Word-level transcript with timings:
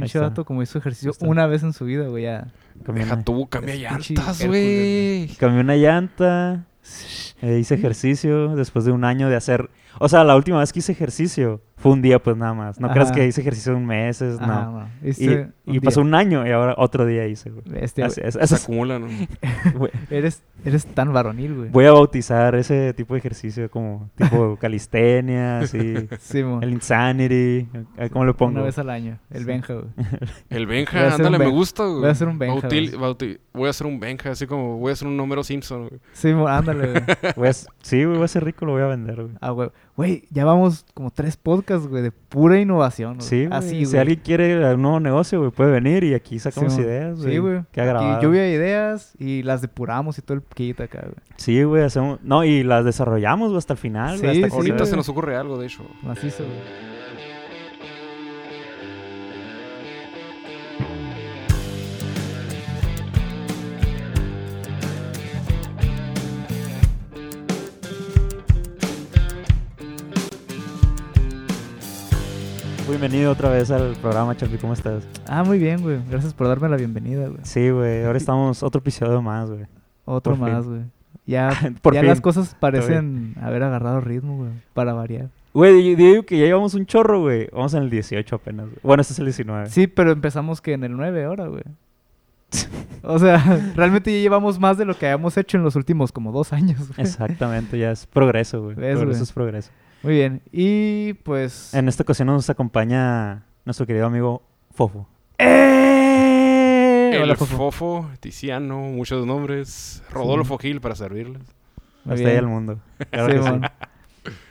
Pinche 0.00 0.18
vato, 0.18 0.44
como 0.44 0.62
hizo 0.62 0.78
ejercicio 0.78 1.12
una 1.20 1.46
vez 1.46 1.62
en 1.62 1.72
su 1.72 1.84
vida, 1.84 2.08
güey, 2.08 2.24
ya. 2.24 2.48
Cambié 2.84 3.04
Deja 3.04 3.16
una, 3.16 3.24
tú, 3.24 3.48
cambia 3.48 3.74
llantas, 3.74 4.46
güey. 4.46 5.28
cambié 5.38 5.60
una 5.60 5.76
llanta, 5.76 6.66
eh, 7.42 7.58
hice 7.58 7.74
ejercicio 7.74 8.54
después 8.56 8.84
de 8.84 8.92
un 8.92 9.04
año 9.04 9.28
de 9.28 9.36
hacer... 9.36 9.70
O 9.98 10.08
sea, 10.08 10.24
la 10.24 10.36
última 10.36 10.60
vez 10.60 10.72
que 10.72 10.78
hice 10.78 10.92
ejercicio 10.92 11.60
fue 11.88 11.94
un 11.94 12.02
día, 12.02 12.18
pues 12.22 12.36
nada 12.36 12.52
más. 12.52 12.78
No 12.80 12.90
creas 12.90 13.12
que 13.12 13.26
hice 13.26 13.40
ejercicio 13.40 13.74
un 13.74 13.86
mes, 13.86 14.20
no. 14.20 14.38
Ajá, 14.40 14.88
no. 15.00 15.48
Y, 15.64 15.80
pasó 15.80 16.00
un 16.00 16.14
año 16.14 16.46
y 16.46 16.50
ahora 16.50 16.74
otro 16.76 17.06
día 17.06 17.26
hice, 17.26 17.50
güey. 17.50 17.64
Este, 17.82 18.04
es, 18.04 18.14
Se 18.14 18.54
acumula, 18.54 18.98
¿no? 18.98 19.08
eres, 20.10 20.42
eres 20.64 20.86
tan 20.86 21.12
varonil, 21.12 21.54
güey. 21.54 21.70
Voy 21.70 21.84
a 21.86 21.92
bautizar 21.92 22.54
ese 22.54 22.92
tipo 22.94 23.14
de 23.14 23.18
ejercicio 23.18 23.70
como 23.70 24.10
tipo 24.16 24.56
calistenia, 24.60 25.60
así, 25.60 26.08
Sí, 26.20 26.42
mo. 26.42 26.60
el 26.62 26.72
insanity, 26.72 27.68
eh, 27.96 28.10
¿cómo 28.12 28.24
le 28.24 28.34
pongo? 28.34 28.52
Una 28.52 28.62
vez 28.62 28.78
al 28.78 28.90
año. 28.90 29.18
El 29.30 29.44
Benja, 29.44 29.74
güey. 29.74 29.86
El 30.50 30.66
Benja, 30.66 31.14
ándale, 31.14 31.38
me 31.38 31.48
gusta, 31.48 31.84
güey. 31.84 32.00
voy 32.00 32.08
a 32.08 32.12
hacer 32.12 32.28
un 32.28 32.38
Benja, 32.38 32.68
Bautil- 32.68 33.40
voy 33.52 33.66
a 33.66 33.70
hacer 33.70 33.86
un 33.86 34.00
Benja, 34.00 34.30
así 34.30 34.46
como 34.46 34.78
voy 34.78 34.90
a 34.90 34.92
hacer 34.92 35.08
un 35.08 35.16
número 35.16 35.42
Simpson, 35.42 35.88
güey. 35.88 36.00
Sí, 36.12 36.32
mo, 36.32 36.48
ándale, 36.48 37.02
güey. 37.36 37.52
Sí, 37.82 38.04
güey, 38.04 38.16
voy 38.16 38.24
a 38.24 38.28
ser 38.28 38.44
rico, 38.44 38.66
lo 38.66 38.72
voy 38.72 38.82
a 38.82 38.86
vender, 38.86 39.16
güey. 39.22 39.34
Ah, 39.40 39.50
güey. 39.50 39.70
Güey, 39.98 40.28
ya 40.30 40.44
vamos 40.44 40.86
como 40.94 41.10
tres 41.10 41.36
podcasts, 41.36 41.88
güey, 41.88 42.04
de 42.04 42.12
pura 42.12 42.60
innovación. 42.60 43.16
güey. 43.16 43.26
Sí, 43.28 43.46
güey. 43.46 43.58
Así, 43.58 43.84
si 43.84 43.84
güey. 43.86 43.98
alguien 43.98 44.20
quiere 44.24 44.74
un 44.74 44.80
nuevo 44.80 45.00
negocio, 45.00 45.40
güey, 45.40 45.50
puede 45.50 45.72
venir 45.72 46.04
y 46.04 46.14
aquí 46.14 46.38
sacamos 46.38 46.72
Sí, 46.74 46.82
ideas, 46.82 47.18
Sí, 47.18 47.36
güey. 47.38 47.62
Qué 47.72 47.80
agradable. 47.80 48.22
lluvia 48.24 48.42
de 48.42 48.52
ideas 48.52 49.14
y 49.18 49.42
las 49.42 49.60
depuramos 49.60 50.16
y 50.16 50.22
todo 50.22 50.34
el 50.38 50.42
kit 50.54 50.80
acá, 50.80 51.00
güey. 51.02 51.16
Sí, 51.36 51.64
güey, 51.64 51.82
hacemos... 51.82 52.20
No, 52.22 52.44
y 52.44 52.62
las 52.62 52.84
desarrollamos, 52.84 53.48
güey, 53.48 53.58
hasta 53.58 53.72
el 53.72 53.78
final, 53.80 54.20
güey, 54.20 54.36
Sí, 54.36 54.42
hasta 54.44 54.50
sí, 54.50 54.56
Ahorita 54.56 54.76
güey. 54.76 54.86
se 54.90 54.96
nos 54.96 55.08
ocurre 55.08 55.34
algo, 55.36 55.58
de 55.58 55.66
hecho. 55.66 55.82
Macizo, 56.04 56.44
güey. 56.44 56.97
Bienvenido 72.88 73.32
otra 73.32 73.50
vez 73.50 73.70
al 73.70 73.94
programa, 73.96 74.34
Chapi, 74.36 74.56
¿cómo 74.56 74.72
estás? 74.72 75.04
Ah, 75.26 75.44
muy 75.44 75.58
bien, 75.58 75.82
güey. 75.82 75.98
Gracias 76.10 76.32
por 76.32 76.48
darme 76.48 76.68
la 76.68 76.76
bienvenida, 76.76 77.28
güey. 77.28 77.40
Sí, 77.42 77.68
güey, 77.70 78.04
ahora 78.04 78.16
estamos 78.16 78.62
otro 78.62 78.78
episodio 78.80 79.20
más, 79.20 79.50
güey. 79.50 79.66
Otro 80.06 80.34
Por 80.36 80.48
más, 80.48 80.66
güey. 80.66 80.80
Ya, 81.26 81.50
Por 81.82 81.92
ya 81.94 82.00
fin. 82.00 82.08
las 82.08 82.20
cosas 82.22 82.56
parecen 82.58 83.34
haber 83.42 83.62
agarrado 83.62 84.00
ritmo, 84.00 84.38
güey. 84.38 84.50
Para 84.72 84.94
variar. 84.94 85.28
Güey, 85.52 85.94
digo 85.96 86.22
que 86.22 86.38
ya 86.38 86.46
llevamos 86.46 86.72
un 86.74 86.86
chorro, 86.86 87.20
güey. 87.20 87.48
Vamos 87.52 87.74
en 87.74 87.82
el 87.82 87.90
18 87.90 88.36
apenas. 88.36 88.68
Bueno, 88.82 89.02
este 89.02 89.12
es 89.12 89.18
el 89.18 89.26
19. 89.26 89.68
Sí, 89.68 89.86
pero 89.86 90.10
empezamos 90.10 90.60
que 90.62 90.72
en 90.72 90.84
el 90.84 90.96
9 90.96 91.24
ahora, 91.24 91.46
güey. 91.46 91.64
O 93.02 93.18
sea, 93.18 93.38
realmente 93.76 94.10
ya 94.12 94.18
llevamos 94.18 94.58
más 94.58 94.78
de 94.78 94.86
lo 94.86 94.96
que 94.96 95.06
habíamos 95.06 95.36
hecho 95.36 95.58
en 95.58 95.62
los 95.64 95.76
últimos 95.76 96.10
como 96.10 96.32
dos 96.32 96.54
años. 96.54 96.78
güey. 96.78 97.00
Exactamente, 97.06 97.78
ya 97.78 97.90
es 97.90 98.06
progreso, 98.06 98.62
güey. 98.62 98.76
¿Ves, 98.76 98.96
Progreso 98.96 99.18
güey? 99.18 99.22
es 99.22 99.32
progreso. 99.32 99.70
Muy 100.02 100.14
bien. 100.14 100.42
Y 100.52 101.14
pues... 101.24 101.74
En 101.74 101.88
esta 101.88 102.02
ocasión 102.02 102.28
nos 102.28 102.48
acompaña 102.50 103.44
nuestro 103.64 103.86
querido 103.86 104.06
amigo 104.06 104.42
Fofo. 104.72 105.08
¡Eh! 105.38 107.10
El 107.14 107.22
Hola, 107.22 107.36
Fofo. 107.36 107.56
Fofo, 107.56 108.10
Tiziano, 108.20 108.78
muchos 108.78 109.26
nombres. 109.26 110.02
Rodolfo 110.10 110.58
Gil 110.58 110.80
para 110.80 110.94
servirles. 110.94 111.42
Muy 112.04 112.14
Hasta 112.16 112.28
ahí 112.28 112.36
al 112.36 112.46
mundo. 112.46 112.78
Claro 113.10 113.28
Sí, 113.32 113.38
que 113.38 113.42
sí. 113.42 113.48
mon. 113.50 113.62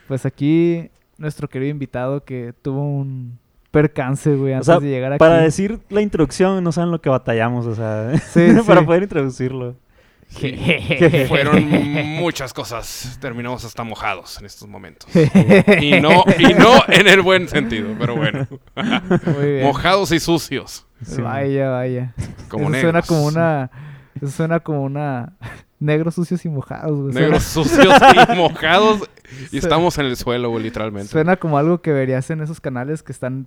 Pues 0.08 0.26
aquí 0.26 0.90
nuestro 1.18 1.48
querido 1.50 1.72
invitado 1.72 2.24
que 2.24 2.54
tuvo 2.62 2.82
un 2.84 3.38
percance, 3.72 4.36
güey, 4.36 4.54
O 4.54 4.56
antes 4.56 4.66
sea, 4.68 4.80
de 4.80 4.88
llegar 4.90 5.14
aquí. 5.14 5.20
Para 5.20 5.38
decir 5.42 5.80
la 5.90 6.02
introducción, 6.02 6.64
no 6.64 6.72
saben 6.72 6.92
lo 6.92 7.02
que 7.02 7.10
batallamos, 7.10 7.66
o 7.66 7.76
sea, 7.76 8.18
Sí, 8.18 8.48
para 8.68 8.82
sí. 8.82 8.86
poder 8.86 9.04
introducirlo. 9.04 9.76
Fueron 11.28 11.68
muchas 12.18 12.54
cosas. 12.54 13.18
Terminamos 13.22 13.64
hasta 13.66 13.84
mojados 13.84 14.38
en 14.40 14.46
estos 14.46 14.68
momentos. 14.68 15.10
Y 15.82 16.00
no, 16.02 16.24
y 16.38 16.54
no 16.54 16.84
en 16.88 17.08
el 17.08 17.22
buen 17.22 17.48
sentido, 17.48 17.96
pero 18.00 18.16
bueno. 18.16 18.48
Muy 18.76 19.52
bien. 19.52 19.64
Mojados 19.64 20.12
y 20.12 20.20
sucios. 20.20 20.86
Sí, 21.04 21.22
vaya, 21.22 21.70
vaya. 21.70 22.14
Como 22.50 22.70
eso 22.70 22.82
suena 22.82 23.02
como 23.02 23.26
una... 23.26 23.72
Eso 24.16 24.30
suena 24.30 24.60
como 24.60 24.84
una... 24.84 25.34
Negros 25.80 26.16
sucios 26.16 26.44
y 26.44 26.50
mojados, 26.50 27.00
güey. 27.00 27.14
Negros 27.14 27.44
sucios 27.44 27.94
y 28.32 28.36
mojados. 28.36 29.08
Y 29.52 29.58
estamos 29.58 29.98
en 30.00 30.06
el 30.08 30.16
suelo, 30.18 30.50
güey, 30.50 30.64
literalmente. 30.64 31.10
Suena 31.10 31.36
como 31.38 31.58
algo 31.60 31.82
que 31.82 31.92
verías 31.92 32.30
en 32.32 32.42
esos 32.42 32.60
canales 32.60 33.04
que 33.04 33.12
están 33.12 33.46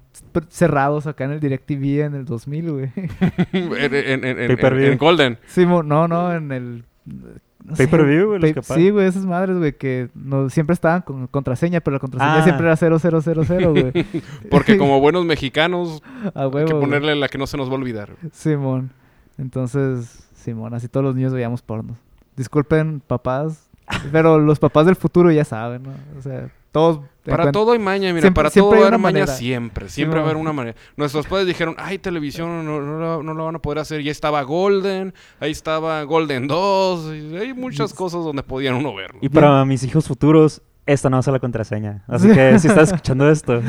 cerrados 0.49 1.07
acá 1.09 1.25
en 1.25 1.33
el 1.33 1.41
DirecTV 1.41 2.03
en 2.05 2.15
el 2.15 2.25
2000, 2.27 2.71
güey. 2.71 2.93
en, 3.53 3.95
en- 3.95 4.25
en- 4.25 4.25
en- 4.39 4.47
Pay-per-view. 4.49 4.93
en 4.93 4.99
Golden. 4.99 5.39
Sí, 5.47 5.67
no, 5.67 5.83
no, 5.83 6.33
en 6.33 6.53
el... 6.53 6.85
no 7.05 7.75
Pay-per-view, 7.77 8.29
güey, 8.39 8.41
pay-. 8.41 8.55
Sí, 8.63 8.91
güey, 8.91 9.07
esas 9.09 9.27
madres, 9.27 9.57
güey, 9.59 9.73
que 9.77 10.11
no, 10.15 10.49
siempre 10.51 10.75
estaban 10.75 11.03
con 11.03 11.27
contraseña, 11.27 11.81
pero 11.81 11.95
la 11.95 12.01
contraseña 12.01 12.37
Ah. 12.39 12.45
siempre 12.45 12.67
era 12.67 12.77
0000, 12.77 13.69
güey. 13.71 14.07
Porque 14.51 14.77
como 14.79 15.01
buenos 15.01 15.25
mexicanos, 15.25 16.01
A 16.35 16.45
hay 16.45 16.65
que 16.67 16.75
ponerle 16.75 17.17
la 17.17 17.29
que 17.29 17.39
no 17.39 17.49
se 17.49 17.57
nos 17.57 17.69
va 17.69 17.73
a 17.73 17.77
olvidar. 17.77 18.11
Simón. 18.33 18.93
Entonces, 19.37 20.29
Simón, 20.37 20.75
así 20.75 20.87
todos 20.87 21.03
los 21.05 21.17
niños 21.17 21.33
veíamos 21.33 21.63
porno. 21.63 21.97
Disculpen, 22.37 23.01
papás, 23.07 23.69
pero 24.13 24.39
los 24.39 24.59
papás 24.59 24.87
del 24.87 24.97
futuro 24.97 25.31
ya 25.31 25.45
saben, 25.45 25.83
¿no? 25.83 25.91
O 26.19 26.23
sea, 26.23 26.49
todos... 26.73 27.01
Para 27.25 27.53
todo 27.53 27.73
hay 27.73 27.79
maña, 27.79 28.09
mira, 28.13 28.23
Siempre- 28.23 28.33
para 28.41 28.51
siempre 28.51 28.71
todo 28.71 28.75
hay 28.77 28.81
va 28.81 28.85
a 28.85 28.89
haber 28.89 28.99
una 28.99 29.03
maña 29.03 29.21
manera. 29.21 29.37
siempre, 29.37 29.89
Sí, 29.89 29.95
siempre 29.97 30.21
va 30.21 30.27
a 30.27 30.31
haber 30.31 30.41
una 30.41 30.53
manera. 30.55 30.77
Nuestros 30.97 31.27
padres 31.27 31.47
dijeron, 31.47 31.75
ay, 31.79 31.99
televisión 31.99 32.65
no, 32.65 32.81
no, 32.81 32.99
la- 33.19 33.23
no 33.23 33.35
la 33.35 33.45
van 33.45 33.57
a 33.57 33.59
poder 33.59 33.79
hacer. 33.81 34.03
Ya 34.03 34.11
estaba 34.11 34.43
Golden, 34.43 35.13
ahí 35.39 35.51
estaba 35.51 36.03
Golden 36.05 36.49
2, 36.49 37.15
y 37.15 37.37
hay 37.37 37.53
muchas 37.53 37.93
cosas 37.93 38.25
donde 38.25 38.43
podían 38.43 38.75
uno 38.75 38.95
verlo. 38.95 39.19
Y 39.21 39.29
para 39.29 39.65
mis 39.67 39.83
hijos 39.85 40.09
futuros, 40.09 40.63
esta 40.87 41.11
no 41.11 41.17
va 41.17 41.21
a 41.21 41.23
ser 41.23 41.35
la 41.35 41.41
contraseña. 41.41 42.03
Así 42.09 42.27
que 42.33 42.59
si 42.59 42.67
estás 42.69 42.89
escuchando 42.89 43.31
esto. 43.31 43.61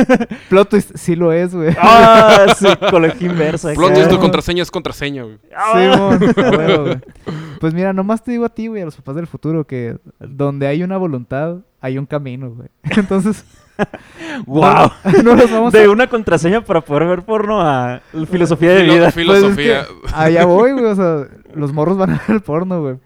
Plot 0.48 0.68
twist, 0.70 0.92
sí 0.94 1.16
lo 1.16 1.32
es, 1.32 1.52
güey. 1.54 1.74
¡Ah! 1.78 2.46
Psicología 2.56 3.28
inversa. 3.28 3.72
Plot 3.74 3.92
twist, 3.92 4.08
tu 4.08 4.18
contraseña 4.20 4.62
es 4.62 4.70
contraseña, 4.70 5.24
güey. 5.24 5.38
Simón, 5.72 6.32
a 6.36 6.50
huevo, 6.56 6.84
güey. 6.84 6.98
Pues 7.60 7.74
mira, 7.74 7.92
nomás 7.92 8.24
te 8.24 8.32
digo 8.32 8.44
a 8.46 8.48
ti, 8.48 8.66
güey, 8.66 8.82
a 8.82 8.86
los 8.86 8.96
papás 8.96 9.14
del 9.14 9.26
futuro, 9.28 9.66
que 9.66 9.98
donde 10.18 10.66
hay 10.66 10.82
una 10.82 10.96
voluntad, 10.96 11.58
hay 11.80 11.96
un 11.98 12.06
camino, 12.06 12.50
güey. 12.50 12.68
Entonces, 12.96 13.44
¡Wow! 14.46 14.90
no 15.24 15.34
los 15.36 15.50
vamos 15.52 15.72
De 15.72 15.84
a... 15.84 15.90
una 15.90 16.06
contraseña 16.08 16.64
para 16.64 16.80
poder 16.80 17.06
ver 17.06 17.22
porno 17.22 17.60
a 17.60 18.00
filosofía 18.30 18.70
de 18.72 18.80
Filo- 18.82 18.92
vida. 18.94 19.10
Pues 19.12 19.16
es 19.16 19.22
filosofía. 19.54 19.86
que 19.86 20.14
allá 20.14 20.44
voy, 20.46 20.72
güey, 20.72 20.84
o 20.86 20.94
sea, 20.96 21.26
los 21.54 21.72
morros 21.72 21.96
van 21.98 22.10
a 22.10 22.22
ver 22.26 22.42
porno, 22.42 22.80
güey. 22.80 22.96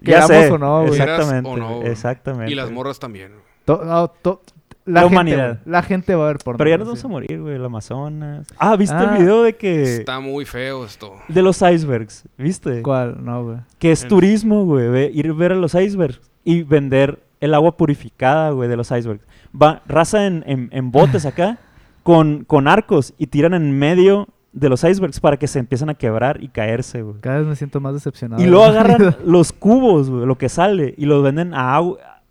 Ya 0.00 0.26
Queramos 0.26 0.28
sé. 0.28 0.50
o 0.50 0.58
no, 0.58 0.80
güey. 0.86 0.92
Exactamente. 1.00 1.48
O 1.50 1.56
no, 1.56 1.76
güey. 1.78 1.88
exactamente. 1.90 2.52
Y 2.52 2.54
las 2.54 2.70
morras 2.70 2.98
también. 2.98 3.32
To- 3.64 3.82
no, 3.84 4.08
to- 4.08 4.42
La 4.86 5.00
gente, 5.00 5.14
humanidad. 5.14 5.60
la 5.64 5.82
gente 5.82 6.14
va 6.14 6.24
a 6.24 6.28
ver 6.28 6.38
porno. 6.44 6.58
Pero 6.58 6.70
ya 6.70 6.76
nos 6.78 6.86
vamos 6.88 7.00
sí. 7.00 7.06
a 7.06 7.08
morir, 7.08 7.40
güey. 7.40 7.54
El 7.56 7.64
Amazonas. 7.64 8.46
Ah, 8.58 8.76
¿viste 8.76 8.94
Ah. 8.96 9.04
el 9.14 9.18
video 9.22 9.42
de 9.42 9.56
que. 9.56 9.82
Está 9.98 10.20
muy 10.20 10.44
feo 10.44 10.84
esto. 10.84 11.14
De 11.28 11.40
los 11.42 11.62
icebergs, 11.62 12.24
¿viste? 12.36 12.82
¿Cuál? 12.82 13.24
No, 13.24 13.44
güey. 13.44 13.56
Que 13.78 13.92
es 13.92 14.02
El- 14.02 14.08
turismo, 14.10 14.64
güey. 14.64 14.88
ve- 14.88 15.10
Ir 15.14 15.32
ver 15.32 15.52
a 15.52 15.56
los 15.56 15.74
icebergs 15.74 16.20
y 16.44 16.62
vender 16.64 17.18
el 17.40 17.54
agua 17.54 17.76
purificada, 17.76 18.50
güey, 18.50 18.68
de 18.68 18.76
los 18.76 18.90
icebergs. 18.90 19.24
Va, 19.60 19.82
raza 19.86 20.26
en, 20.26 20.44
en- 20.46 20.68
en 20.72 20.90
botes 20.90 21.24
acá 21.26 21.58
con, 22.02 22.44
con 22.44 22.68
arcos 22.68 23.14
y 23.16 23.28
tiran 23.28 23.54
en 23.54 23.78
medio 23.78 24.28
de 24.52 24.68
los 24.68 24.84
icebergs 24.84 25.18
para 25.18 25.36
que 25.38 25.46
se 25.48 25.58
empiecen 25.58 25.88
a 25.88 25.94
quebrar 25.94 26.42
y 26.42 26.48
caerse, 26.48 27.02
güey. 27.02 27.16
Cada 27.22 27.38
vez 27.38 27.46
me 27.46 27.56
siento 27.56 27.80
más 27.80 27.94
decepcionado. 27.94 28.42
Y 28.42 28.46
luego 28.46 28.64
agarran 28.66 29.16
los 29.24 29.52
cubos, 29.52 30.10
güey, 30.10 30.26
lo 30.26 30.36
que 30.36 30.48
sale, 30.50 30.94
y 30.98 31.06
los 31.06 31.22
venden 31.22 31.52
a, 31.54 31.80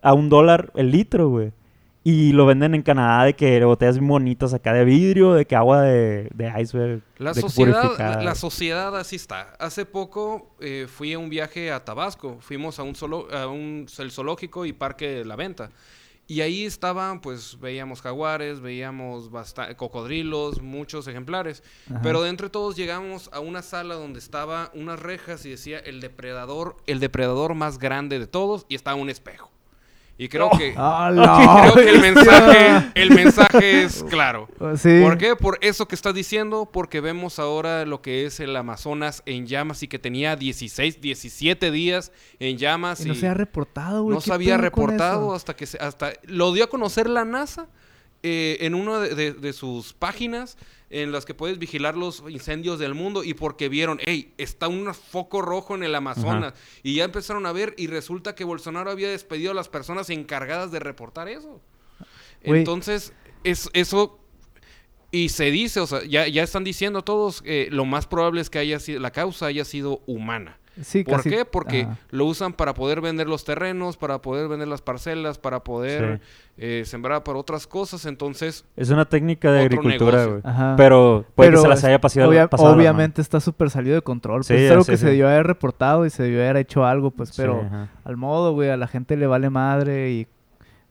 a 0.01 0.13
un 0.13 0.29
dólar 0.29 0.71
el 0.75 0.91
litro, 0.91 1.29
güey. 1.29 1.51
Y 2.05 2.33
lo 2.33 2.45
venden 2.45 2.75
en 2.75 2.81
Canadá 2.81 3.23
de 3.23 3.33
que 3.33 3.63
botellas 3.63 3.97
bonitas 3.97 4.53
acá 4.53 4.73
de 4.73 4.83
vidrio, 4.83 5.33
de 5.33 5.45
que 5.45 5.55
agua 5.55 5.81
de, 5.81 6.29
de 6.33 6.61
iceberg. 6.61 7.01
La 7.17 7.31
de 7.31 7.39
sociedad, 7.39 7.97
la, 7.97 8.21
la 8.21 8.35
sociedad 8.35 8.97
así 8.97 9.15
está. 9.15 9.53
Hace 9.57 9.85
poco 9.85 10.53
eh, 10.59 10.87
fui 10.89 11.13
a 11.13 11.19
un 11.19 11.29
viaje 11.29 11.71
a 11.71 11.85
Tabasco. 11.85 12.37
Fuimos 12.41 12.77
a 12.79 12.83
un, 12.83 12.95
solo, 12.95 13.27
a 13.33 13.47
un 13.47 13.87
el 13.97 14.11
zoológico 14.11 14.65
y 14.65 14.73
parque 14.73 15.07
de 15.07 15.25
la 15.25 15.37
venta. 15.37 15.71
Y 16.27 16.41
ahí 16.41 16.65
estaban, 16.65 17.21
pues 17.21 17.57
veíamos 17.59 18.01
jaguares, 18.01 18.59
veíamos 18.59 19.29
cocodrilos, 19.77 20.61
muchos 20.61 21.07
ejemplares. 21.07 21.63
Ajá. 21.89 22.01
Pero 22.01 22.21
de 22.21 22.29
entre 22.29 22.49
todos 22.49 22.75
llegamos 22.75 23.29
a 23.31 23.39
una 23.39 23.61
sala 23.61 23.95
donde 23.95 24.19
estaba 24.19 24.71
unas 24.73 24.99
rejas 24.99 25.45
y 25.45 25.51
decía 25.51 25.79
el 25.79 26.01
depredador, 26.01 26.75
el 26.85 26.99
depredador 26.99 27.55
más 27.55 27.77
grande 27.77 28.19
de 28.19 28.27
todos 28.27 28.65
y 28.67 28.75
estaba 28.75 28.97
un 28.97 29.09
espejo. 29.09 29.52
Y 30.23 30.29
creo 30.29 30.49
que 30.57 30.73
¡Ah, 30.77 31.11
creo 31.73 31.85
que 31.85 31.89
el 31.91 31.99
mensaje, 31.99 32.91
el 32.95 33.11
mensaje 33.11 33.83
es 33.83 34.03
claro. 34.03 34.47
Sí. 34.77 34.99
¿Por 35.01 35.17
qué? 35.17 35.35
Por 35.35 35.57
eso 35.61 35.87
que 35.87 35.95
estás 35.95 36.13
diciendo, 36.13 36.69
porque 36.71 37.01
vemos 37.01 37.39
ahora 37.39 37.85
lo 37.85 38.01
que 38.01 38.25
es 38.25 38.39
el 38.39 38.55
Amazonas 38.55 39.21
en 39.25 39.47
llamas 39.47 39.83
y 39.83 39.87
que 39.87 39.99
tenía 39.99 40.35
16, 40.35 41.01
17 41.01 41.71
días 41.71 42.11
en 42.39 42.57
llamas 42.57 43.05
Y 43.05 43.09
no 43.09 43.15
se 43.15 43.27
ha 43.27 43.33
reportado, 43.33 44.03
güey. 44.03 44.15
no 44.15 44.21
¿qué 44.21 44.27
se 44.27 44.33
había 44.33 44.57
reportado 44.57 45.33
hasta 45.33 45.55
que 45.55 45.65
se- 45.65 45.77
hasta 45.79 46.13
lo 46.23 46.53
dio 46.53 46.63
a 46.63 46.67
conocer 46.67 47.09
la 47.09 47.25
NASA 47.25 47.67
eh, 48.23 48.57
en 48.61 48.75
una 48.75 48.99
de, 48.99 49.15
de- 49.15 49.33
de 49.33 49.51
sus 49.53 49.91
páginas. 49.91 50.57
En 50.93 51.11
las 51.11 51.25
que 51.25 51.33
puedes 51.33 51.57
vigilar 51.57 51.97
los 51.97 52.23
incendios 52.29 52.77
del 52.77 52.93
mundo 52.93 53.23
y 53.23 53.33
porque 53.33 53.67
vieron, 53.67 53.99
hey, 54.05 54.31
está 54.37 54.67
un 54.67 54.93
foco 54.93 55.41
rojo 55.41 55.73
en 55.73 55.81
el 55.81 55.95
Amazonas 55.95 56.53
y 56.83 56.95
ya 56.95 57.03
empezaron 57.03 57.47
a 57.47 57.51
ver 57.51 57.73
y 57.77 57.87
resulta 57.87 58.35
que 58.35 58.43
Bolsonaro 58.43 58.91
había 58.91 59.09
despedido 59.09 59.51
a 59.51 59.55
las 59.55 59.69
personas 59.69 60.11
encargadas 60.11 60.71
de 60.71 60.79
reportar 60.79 61.27
eso. 61.27 61.59
Entonces, 62.43 63.11
es, 63.43 63.69
eso 63.73 64.19
y 65.09 65.29
se 65.29 65.49
dice, 65.49 65.79
o 65.79 65.87
sea, 65.87 66.03
ya, 66.05 66.27
ya 66.27 66.43
están 66.43 66.63
diciendo 66.63 67.03
todos 67.03 67.41
que 67.41 67.69
lo 67.71 67.85
más 67.85 68.05
probable 68.05 68.41
es 68.41 68.51
que 68.51 68.59
haya 68.59 68.79
sido, 68.79 68.99
la 68.99 69.11
causa 69.11 69.47
haya 69.47 69.65
sido 69.65 70.01
humana. 70.05 70.59
Sí, 70.81 71.03
¿Por 71.03 71.17
casi- 71.17 71.29
qué? 71.29 71.45
Porque 71.45 71.83
Ajá. 71.83 71.97
lo 72.09 72.25
usan 72.25 72.53
para 72.53 72.73
poder 72.73 72.99
vender 72.99 73.27
los 73.27 73.43
terrenos, 73.43 73.95
para 73.97 74.21
poder 74.21 74.47
vender 74.47 74.67
las 74.67 74.81
parcelas, 74.81 75.37
para 75.37 75.63
poder 75.63 76.19
eh, 76.57 76.83
sembrar 76.85 77.23
para 77.23 77.37
otras 77.37 77.67
cosas. 77.67 78.05
Entonces, 78.05 78.65
Es 78.75 78.89
una 78.89 79.05
técnica 79.05 79.51
de 79.51 79.61
agricultura, 79.61 80.25
güey. 80.25 80.41
Pero 80.77 81.25
puede 81.35 81.51
que 81.51 81.57
se 81.57 81.67
las 81.67 81.83
haya 81.83 82.01
pasado, 82.01 82.29
obvia- 82.29 82.47
pasado 82.49 82.73
obviamente 82.73 83.21
está 83.21 83.39
súper 83.39 83.69
salido 83.69 83.95
de 83.95 84.01
control. 84.01 84.37
Pues 84.39 84.47
Sí, 84.47 84.55
es 84.55 84.71
algo 84.71 84.83
sí, 84.83 84.91
que 84.93 84.97
sí. 84.97 85.01
se 85.03 85.09
debió 85.11 85.27
haber 85.29 85.45
reportado 85.47 86.05
y 86.05 86.09
se 86.09 86.23
debió 86.23 86.39
haber 86.41 86.57
hecho 86.57 86.85
algo, 86.85 87.11
pues, 87.11 87.33
pero 87.37 87.69
al 88.03 88.17
modo, 88.17 88.53
güey, 88.53 88.69
a 88.69 88.77
la 88.77 88.87
gente 88.87 89.15
le 89.15 89.27
vale 89.27 89.49
madre 89.51 90.11
y 90.11 90.27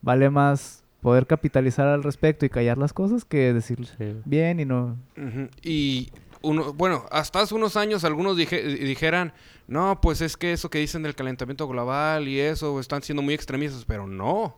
vale 0.00 0.30
más 0.30 0.84
poder 1.00 1.26
capitalizar 1.26 1.88
al 1.88 2.04
respecto 2.04 2.46
y 2.46 2.48
callar 2.50 2.78
las 2.78 2.92
cosas 2.92 3.24
que 3.24 3.52
decir 3.52 3.78
bien 4.24 4.60
y 4.60 4.64
no. 4.64 4.96
ujú, 5.16 5.48
y 5.62 6.10
uno, 6.42 6.72
bueno, 6.72 7.06
hasta 7.10 7.40
hace 7.40 7.54
unos 7.54 7.76
años 7.76 8.04
algunos 8.04 8.36
dije- 8.36 8.62
dijeran, 8.62 9.32
no, 9.66 10.00
pues 10.00 10.20
es 10.20 10.36
que 10.36 10.52
eso 10.52 10.70
que 10.70 10.78
dicen 10.78 11.02
del 11.02 11.14
calentamiento 11.14 11.66
global 11.68 12.28
y 12.28 12.40
eso 12.40 12.78
están 12.80 13.02
siendo 13.02 13.22
muy 13.22 13.34
extremistas, 13.34 13.84
pero 13.86 14.06
no. 14.06 14.56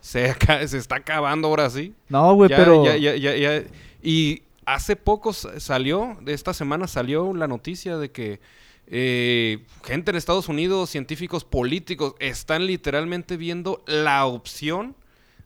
Se, 0.00 0.34
está 0.76 0.96
acabando 0.96 1.48
ahora 1.48 1.70
sí. 1.70 1.94
No, 2.08 2.34
güey, 2.34 2.50
pero 2.56 2.84
ya- 2.84 2.96
ya- 2.96 3.16
ya- 3.16 3.34
ya- 3.36 3.64
Y 4.02 4.42
hace 4.66 4.96
poco 4.96 5.32
salió, 5.32 6.16
de 6.20 6.34
esta 6.34 6.52
semana 6.54 6.86
salió 6.86 7.32
la 7.34 7.46
noticia 7.48 7.96
de 7.96 8.10
que 8.10 8.40
eh, 8.86 9.64
gente 9.82 10.10
en 10.10 10.16
Estados 10.18 10.46
Unidos, 10.50 10.90
científicos 10.90 11.42
políticos, 11.44 12.14
están 12.18 12.66
literalmente 12.66 13.38
viendo 13.38 13.82
la 13.86 14.26
opción 14.26 14.94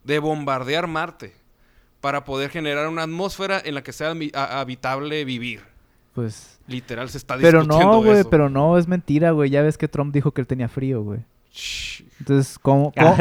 de 0.03 0.19
bombardear 0.19 0.89
Marte 0.89 1.35
para 2.01 2.25
poder 2.25 2.51
generar 2.51 2.89
una 2.89 3.05
atmósfera 3.05 3.63
en 3.65 3.77
la 3.77 3.83
que 3.85 3.93
sea 3.93 4.13
habitable 4.35 5.25
vivir. 5.25 5.63
Pues 6.19 6.59
Literal 6.67 7.09
se 7.09 7.19
está 7.19 7.37
pero 7.37 7.61
discutiendo 7.61 7.93
no, 7.93 8.03
güey, 8.03 8.25
pero 8.29 8.49
no 8.51 8.77
es 8.77 8.89
mentira, 8.89 9.31
güey. 9.31 9.51
Ya 9.51 9.63
ves 9.63 9.79
que 9.79 9.87
Trump 9.87 10.13
dijo 10.13 10.33
que 10.33 10.41
él 10.41 10.47
tenía 10.49 10.69
frío, 10.69 11.03
güey. 11.03 11.21
Shh. 11.53 12.03
Entonces, 12.19 12.59
¿cómo, 12.59 12.93
Ah, 12.97 13.17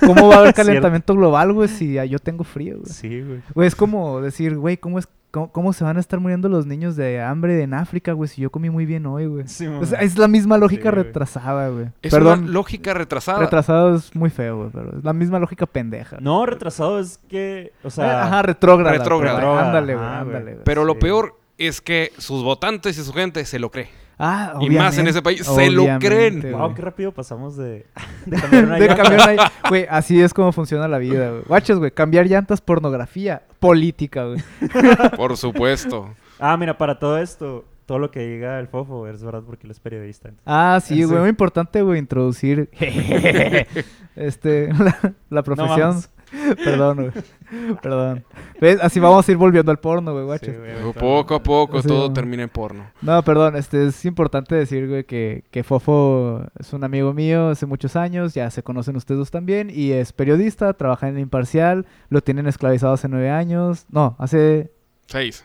cómo, 0.00 0.28
va 0.28 0.36
a 0.36 0.38
haber 0.38 0.54
calentamiento 0.54 1.14
global, 1.14 1.52
güey, 1.52 1.68
si 1.68 1.94
yo 2.08 2.18
tengo 2.20 2.44
frío, 2.44 2.76
güey? 2.78 2.86
Sí, 2.92 3.20
güey. 3.20 3.40
Güey, 3.54 3.66
es 3.68 3.74
como 3.74 4.20
decir, 4.20 4.56
güey, 4.56 4.76
¿cómo, 4.76 4.98
es, 5.00 5.08
cómo, 5.32 5.50
cómo 5.52 5.72
se 5.72 5.82
van 5.84 5.96
a 5.96 6.00
estar 6.00 6.20
muriendo 6.20 6.48
los 6.48 6.64
niños 6.66 6.94
de 6.96 7.20
hambre 7.20 7.60
en 7.62 7.74
África, 7.74 8.12
güey, 8.12 8.28
si 8.28 8.40
yo 8.42 8.50
comí 8.50 8.70
muy 8.70 8.86
bien 8.86 9.04
hoy, 9.06 9.26
güey? 9.26 9.46
Sí, 9.48 9.66
O 9.66 9.84
sea, 9.84 10.00
es 10.00 10.16
la 10.16 10.28
misma 10.28 10.56
lógica 10.58 10.90
retrasada, 10.92 11.68
güey. 11.68 11.86
Es 12.02 12.12
Perdón, 12.14 12.44
una 12.44 12.52
lógica 12.52 12.94
retrasada. 12.94 13.40
retrasado 13.40 13.96
es 13.96 14.14
muy 14.14 14.30
feo, 14.30 14.56
güey, 14.58 14.70
pero 14.72 14.96
es 14.96 15.04
la 15.04 15.12
misma 15.12 15.38
lógica 15.40 15.66
pendeja. 15.66 16.16
No, 16.20 16.46
retrasado 16.46 17.00
es 17.00 17.18
que, 17.28 17.72
o 17.82 17.90
sea... 17.90 18.06
Eh, 18.06 18.16
Ajá, 18.22 18.42
retrógrada. 18.42 18.96
retrógrada. 18.96 19.38
pero, 19.38 19.58
Ándale, 19.58 19.94
güey, 19.96 20.06
ándale, 20.06 20.52
güey. 20.52 20.64
pero 20.64 20.84
lo 20.84 20.98
peor 20.98 21.34
es 21.58 21.80
que 21.80 22.12
sus 22.18 22.42
votantes 22.42 22.98
y 22.98 23.04
su 23.04 23.12
gente 23.12 23.44
se 23.44 23.58
lo 23.58 23.70
cree. 23.70 23.88
Ah, 24.18 24.54
y 24.60 24.70
más 24.70 24.96
en 24.96 25.08
ese 25.08 25.20
país, 25.20 25.44
se 25.46 25.70
lo 25.70 25.84
creen. 25.98 26.40
güey. 26.40 26.52
Wow, 26.54 26.74
qué 26.74 26.80
rápido 26.80 27.12
pasamos 27.12 27.54
de, 27.56 27.84
de 28.26 28.36
cambiar 28.40 28.64
una 28.64 28.76
de 28.78 28.86
llanta. 28.88 29.52
Güey, 29.68 29.86
así 29.90 30.20
es 30.22 30.32
como 30.32 30.52
funciona 30.52 30.88
la 30.88 30.96
vida, 30.96 31.30
güey. 31.30 31.42
Guachos, 31.46 31.78
güey, 31.78 31.90
cambiar 31.90 32.26
llantas, 32.26 32.62
pornografía, 32.62 33.42
política, 33.60 34.24
güey. 34.24 34.38
Por 35.16 35.36
supuesto. 35.36 36.14
Ah, 36.38 36.56
mira, 36.56 36.78
para 36.78 36.98
todo 36.98 37.18
esto, 37.18 37.66
todo 37.84 37.98
lo 37.98 38.10
que 38.10 38.20
diga 38.20 38.58
el 38.58 38.68
Fofo 38.68 39.06
es 39.06 39.22
verdad 39.22 39.42
porque 39.44 39.66
él 39.66 39.70
es 39.72 39.80
periodista. 39.80 40.28
entonces- 40.28 40.44
Ah, 40.46 40.80
sí, 40.82 41.04
güey, 41.04 41.20
muy 41.20 41.28
importante, 41.28 41.82
güey, 41.82 41.98
introducir 41.98 42.70
este 44.16 44.72
la, 44.72 45.14
la 45.30 45.42
profesión. 45.42 46.02
Perdón, 46.64 46.96
güey. 46.96 47.76
Perdón. 47.82 48.24
¿Ves? 48.60 48.78
Así 48.82 49.00
vamos 49.00 49.26
a 49.28 49.30
ir 49.32 49.36
volviendo 49.38 49.70
al 49.70 49.78
porno, 49.78 50.12
güey, 50.12 50.24
guachos. 50.24 50.48
Sí, 50.54 50.58
güey, 50.58 50.72
ahorita- 50.72 51.00
Poco 51.00 51.34
a 51.34 51.42
poco 51.42 51.82
Sí, 51.82 51.88
todo 51.88 52.02
güey. 52.02 52.12
termina 52.14 52.42
en 52.42 52.48
porno. 52.48 52.86
No, 53.02 53.22
perdón, 53.22 53.56
este 53.56 53.86
es 53.86 54.04
importante 54.04 54.54
decir, 54.54 54.88
güey, 54.88 55.04
que, 55.04 55.44
que 55.50 55.62
Fofo 55.64 56.42
es 56.58 56.72
un 56.72 56.84
amigo 56.84 57.12
mío 57.12 57.48
hace 57.48 57.66
muchos 57.66 57.96
años, 57.96 58.34
ya 58.34 58.50
se 58.50 58.62
conocen 58.62 58.96
ustedes 58.96 59.18
dos 59.18 59.30
también, 59.30 59.70
y 59.72 59.92
es 59.92 60.12
periodista, 60.12 60.72
trabaja 60.74 61.08
en 61.08 61.16
el 61.16 61.20
Imparcial, 61.22 61.86
lo 62.08 62.20
tienen 62.20 62.46
esclavizado 62.46 62.92
hace 62.94 63.08
nueve 63.08 63.30
años, 63.30 63.86
no, 63.90 64.16
hace... 64.18 64.72
Seis. 65.06 65.44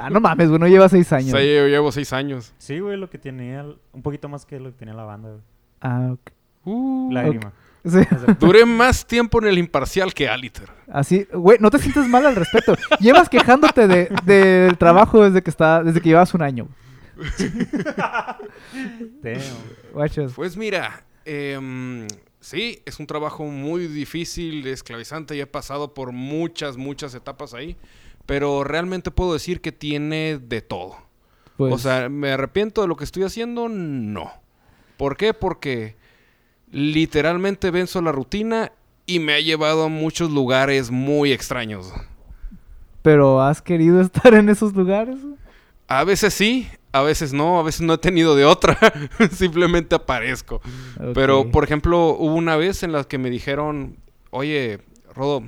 Ah, 0.00 0.10
no 0.10 0.20
mames, 0.20 0.48
güey, 0.48 0.60
no 0.60 0.68
lleva 0.68 0.88
seis 0.88 1.10
años. 1.12 1.30
Sí, 1.30 1.54
yo 1.54 1.66
llevo 1.66 1.90
seis 1.90 2.12
años. 2.12 2.52
Sí, 2.58 2.78
güey, 2.78 2.96
lo 2.98 3.08
que 3.08 3.18
tenía, 3.18 3.64
un 3.92 4.02
poquito 4.02 4.28
más 4.28 4.44
que 4.44 4.60
lo 4.60 4.70
que 4.70 4.76
tenía 4.76 4.94
la 4.94 5.04
banda, 5.04 5.30
güey. 5.30 5.40
Ah, 5.80 6.10
ok. 6.12 6.30
Uh, 6.64 7.10
Lágrima. 7.10 7.52
Sí, 7.84 7.98
Duré 8.38 8.64
más 8.64 9.04
tiempo 9.06 9.40
en 9.42 9.48
el 9.48 9.58
imparcial 9.58 10.14
que 10.14 10.28
Aliter. 10.28 10.70
así, 10.92 11.26
güey, 11.32 11.58
no 11.60 11.68
te 11.70 11.78
sientes 11.80 12.06
mal 12.06 12.24
al 12.24 12.36
respecto. 12.36 12.76
Llevas 13.00 13.28
quejándote 13.28 13.88
de, 13.88 14.08
del 14.24 14.78
trabajo 14.78 15.24
desde 15.24 15.42
que 15.42 15.50
está, 15.50 15.82
desde 15.82 16.00
que 16.00 16.10
llevas 16.10 16.32
un 16.34 16.42
año. 16.42 16.68
Damn. 19.22 20.32
Pues 20.34 20.56
mira, 20.56 21.04
em, 21.24 22.06
sí, 22.40 22.80
es 22.86 22.98
un 23.00 23.06
trabajo 23.06 23.44
muy 23.44 23.86
difícil, 23.86 24.66
esclavizante 24.66 25.36
y 25.36 25.40
he 25.40 25.46
pasado 25.46 25.94
por 25.94 26.12
muchas, 26.12 26.76
muchas 26.76 27.14
etapas 27.14 27.54
ahí. 27.54 27.76
Pero 28.26 28.62
realmente 28.62 29.10
puedo 29.10 29.32
decir 29.32 29.60
que 29.60 29.72
tiene 29.72 30.38
de 30.38 30.60
todo. 30.62 30.96
Pues, 31.56 31.74
O 31.74 31.78
sea, 31.78 32.08
¿me 32.08 32.32
arrepiento 32.32 32.82
de 32.82 32.88
lo 32.88 32.96
que 32.96 33.04
estoy 33.04 33.24
haciendo? 33.24 33.68
No. 33.68 34.30
¿Por 34.96 35.16
qué? 35.16 35.34
Porque 35.34 35.96
literalmente 36.72 37.70
venzo 37.70 38.02
la 38.02 38.10
rutina 38.10 38.72
y 39.06 39.18
me 39.18 39.34
ha 39.34 39.40
llevado 39.40 39.84
a 39.84 39.88
muchos 39.88 40.30
lugares 40.30 40.90
muy 40.90 41.32
extraños. 41.32 41.92
pero 43.02 43.40
has 43.42 43.62
querido 43.62 44.00
estar 44.00 44.34
en 44.34 44.48
esos 44.48 44.74
lugares. 44.74 45.18
A 45.86 46.04
veces 46.04 46.32
sí, 46.32 46.68
a 46.92 47.02
veces 47.02 47.32
no, 47.32 47.58
a 47.58 47.62
veces 47.62 47.82
no 47.82 47.94
he 47.94 47.98
tenido 47.98 48.34
de 48.34 48.44
otra. 48.44 48.78
Simplemente 49.32 49.94
aparezco. 49.94 50.62
Pero, 51.14 51.50
por 51.50 51.64
ejemplo, 51.64 52.16
hubo 52.18 52.34
una 52.34 52.56
vez 52.56 52.82
en 52.82 52.92
la 52.92 53.04
que 53.04 53.18
me 53.18 53.28
dijeron, 53.28 53.98
oye, 54.30 54.80
Rodo, 55.14 55.42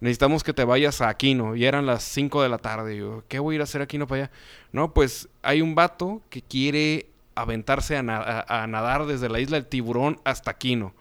necesitamos 0.00 0.44
que 0.44 0.52
te 0.52 0.64
vayas 0.64 1.00
a 1.00 1.08
Aquino. 1.08 1.56
Y 1.56 1.64
eran 1.64 1.86
las 1.86 2.02
5 2.02 2.42
de 2.42 2.48
la 2.48 2.58
tarde. 2.58 2.96
Y 2.96 2.98
yo, 2.98 3.24
¿qué 3.28 3.38
voy 3.38 3.54
a 3.54 3.56
ir 3.56 3.60
a 3.62 3.64
hacer 3.64 3.80
Aquino 3.80 4.06
para 4.06 4.24
allá? 4.24 4.30
No, 4.72 4.92
pues 4.92 5.28
hay 5.42 5.62
un 5.62 5.74
vato 5.74 6.20
que 6.28 6.42
quiere 6.42 7.06
aventarse 7.36 7.96
a, 7.96 8.02
na- 8.02 8.16
a- 8.48 8.62
a 8.62 8.66
nadar 8.66 9.06
desde 9.06 9.28
la 9.28 9.38
isla 9.40 9.56
del 9.56 9.66
tiburón 9.66 10.18
hasta 10.24 10.50
Aquino. 10.50 10.92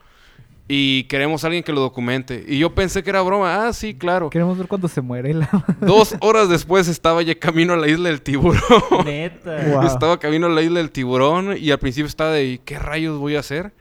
Y 0.68 1.04
queremos 1.04 1.44
a 1.44 1.48
alguien 1.48 1.64
que 1.64 1.72
lo 1.72 1.80
documente. 1.82 2.44
Y 2.48 2.58
yo 2.58 2.74
pensé 2.74 3.04
que 3.04 3.12
era 3.12 3.22
broma. 3.22 3.68
Ah, 3.68 3.72
sí, 3.74 3.94
claro. 3.94 4.32
Queremos 4.32 4.58
ver 4.58 4.68
cuando 4.68 4.88
se 4.88 5.00
muere 5.00 5.32
la... 5.36 5.48
Dos 5.82 6.16
horas 6.22 6.50
después 6.50 6.88
estaba 6.88 7.22
ya 7.22 7.36
camino 7.38 7.74
a 7.74 7.78
la 7.78 7.88
isla 7.88 8.10
del 8.10 8.22
tiburón. 8.24 8.60
Neta. 9.06 9.64
Wow. 9.68 9.86
Estaba 9.86 10.20
camino 10.20 10.48
a 10.48 10.50
la 10.50 10.64
isla 10.64 10.80
del 10.80 10.90
tiburón 10.90 11.56
y 11.56 11.70
al 11.70 11.78
principio 11.78 12.08
estaba 12.08 12.32
de 12.32 12.60
¿qué 12.66 12.80
rayos 12.80 13.20
voy 13.20 13.36
a 13.36 13.42
hacer? 13.42 13.74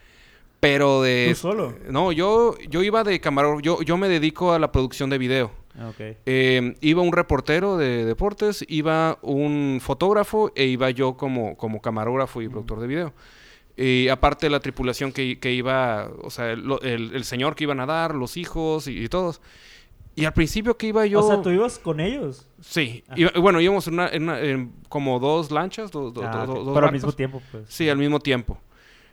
Pero 0.60 1.00
de... 1.02 1.28
¿Tú 1.30 1.36
solo? 1.36 1.74
No, 1.88 2.12
yo, 2.12 2.54
yo 2.68 2.82
iba 2.82 3.02
de 3.02 3.18
camarógrafo. 3.18 3.60
Yo, 3.62 3.80
yo 3.82 3.96
me 3.96 4.08
dedico 4.10 4.52
a 4.52 4.58
la 4.58 4.70
producción 4.70 5.08
de 5.08 5.16
video. 5.16 5.50
Ah. 5.78 5.90
Eh, 5.98 6.74
iba 6.80 7.02
un 7.02 7.12
reportero 7.12 7.76
de 7.76 8.04
deportes, 8.04 8.64
iba 8.68 9.18
un 9.22 9.78
fotógrafo 9.82 10.52
e 10.54 10.64
iba 10.66 10.90
yo 10.90 11.16
como, 11.16 11.56
como 11.56 11.80
camarógrafo 11.80 12.42
y 12.42 12.48
productor 12.48 12.80
de 12.80 12.86
video. 12.86 13.12
Y 13.76 14.06
aparte 14.08 14.48
la 14.50 14.60
tripulación 14.60 15.10
que, 15.10 15.38
que 15.40 15.52
iba, 15.52 16.08
o 16.22 16.30
sea, 16.30 16.52
el, 16.52 16.64
el- 16.82 17.14
el 17.14 17.24
señor 17.24 17.56
que 17.56 17.64
iba 17.64 17.72
a 17.72 17.76
nadar, 17.76 18.14
los 18.14 18.36
hijos 18.36 18.86
y, 18.86 19.02
y 19.04 19.08
todos. 19.08 19.40
Y 20.16 20.26
al 20.26 20.32
principio 20.32 20.76
que 20.76 20.86
iba 20.86 21.04
yo... 21.06 21.18
O 21.18 21.28
sea, 21.28 21.42
tú 21.42 21.50
ibas 21.50 21.80
con 21.80 21.98
ellos. 21.98 22.46
Sí, 22.60 23.02
iba- 23.16 23.32
bueno, 23.40 23.60
íbamos 23.60 23.88
en, 23.88 23.94
una, 23.94 24.08
en 24.10 24.22
una- 24.22 24.40
en 24.40 24.72
como 24.88 25.18
dos 25.18 25.50
lanchas, 25.50 25.90
do- 25.90 26.12
do- 26.12 26.22
Ah, 26.24 26.46
do- 26.46 26.52
ok. 26.52 26.64
dos 26.66 26.74
Pero 26.74 26.86
al 26.86 26.92
mismo 26.92 27.10
tiempo, 27.12 27.42
pues. 27.50 27.64
Sí, 27.68 27.88
al 27.88 27.98
mismo 27.98 28.20
tiempo. 28.20 28.58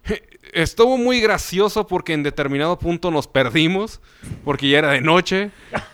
Estuvo 0.53 0.97
muy 0.97 1.21
gracioso 1.21 1.87
porque 1.87 2.11
en 2.13 2.23
determinado 2.23 2.77
punto 2.77 3.09
nos 3.11 3.27
perdimos, 3.27 4.01
porque 4.43 4.69
ya 4.69 4.79
era 4.79 4.91
de 4.91 5.01
noche. 5.01 5.51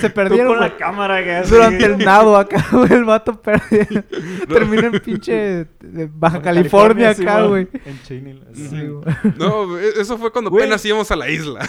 Se 0.00 0.10
Tú 0.10 0.14
perdieron 0.14 0.48
con 0.54 0.60
la 0.60 0.76
cámara 0.76 1.22
que 1.22 1.48
durante 1.48 1.84
el 1.84 1.98
nado 1.98 2.36
acá, 2.36 2.66
güey. 2.72 2.92
El 2.92 3.04
vato 3.04 3.40
perdió. 3.40 4.02
Termina 4.48 4.88
en 4.88 5.00
pinche 5.00 5.66
Baja 5.80 6.42
California 6.42 7.10
acá, 7.10 7.42
güey. 7.44 7.68
En 7.84 8.02
Cheney. 8.02 8.42
Sí, 8.52 8.68
Sí, 8.68 8.86
güey. 8.86 9.04
No, 9.38 9.78
eso 9.78 10.18
fue 10.18 10.32
cuando 10.32 10.50
apenas 10.50 10.84
íbamos 10.84 11.10
a 11.12 11.16
la 11.16 11.30
isla. 11.30 11.66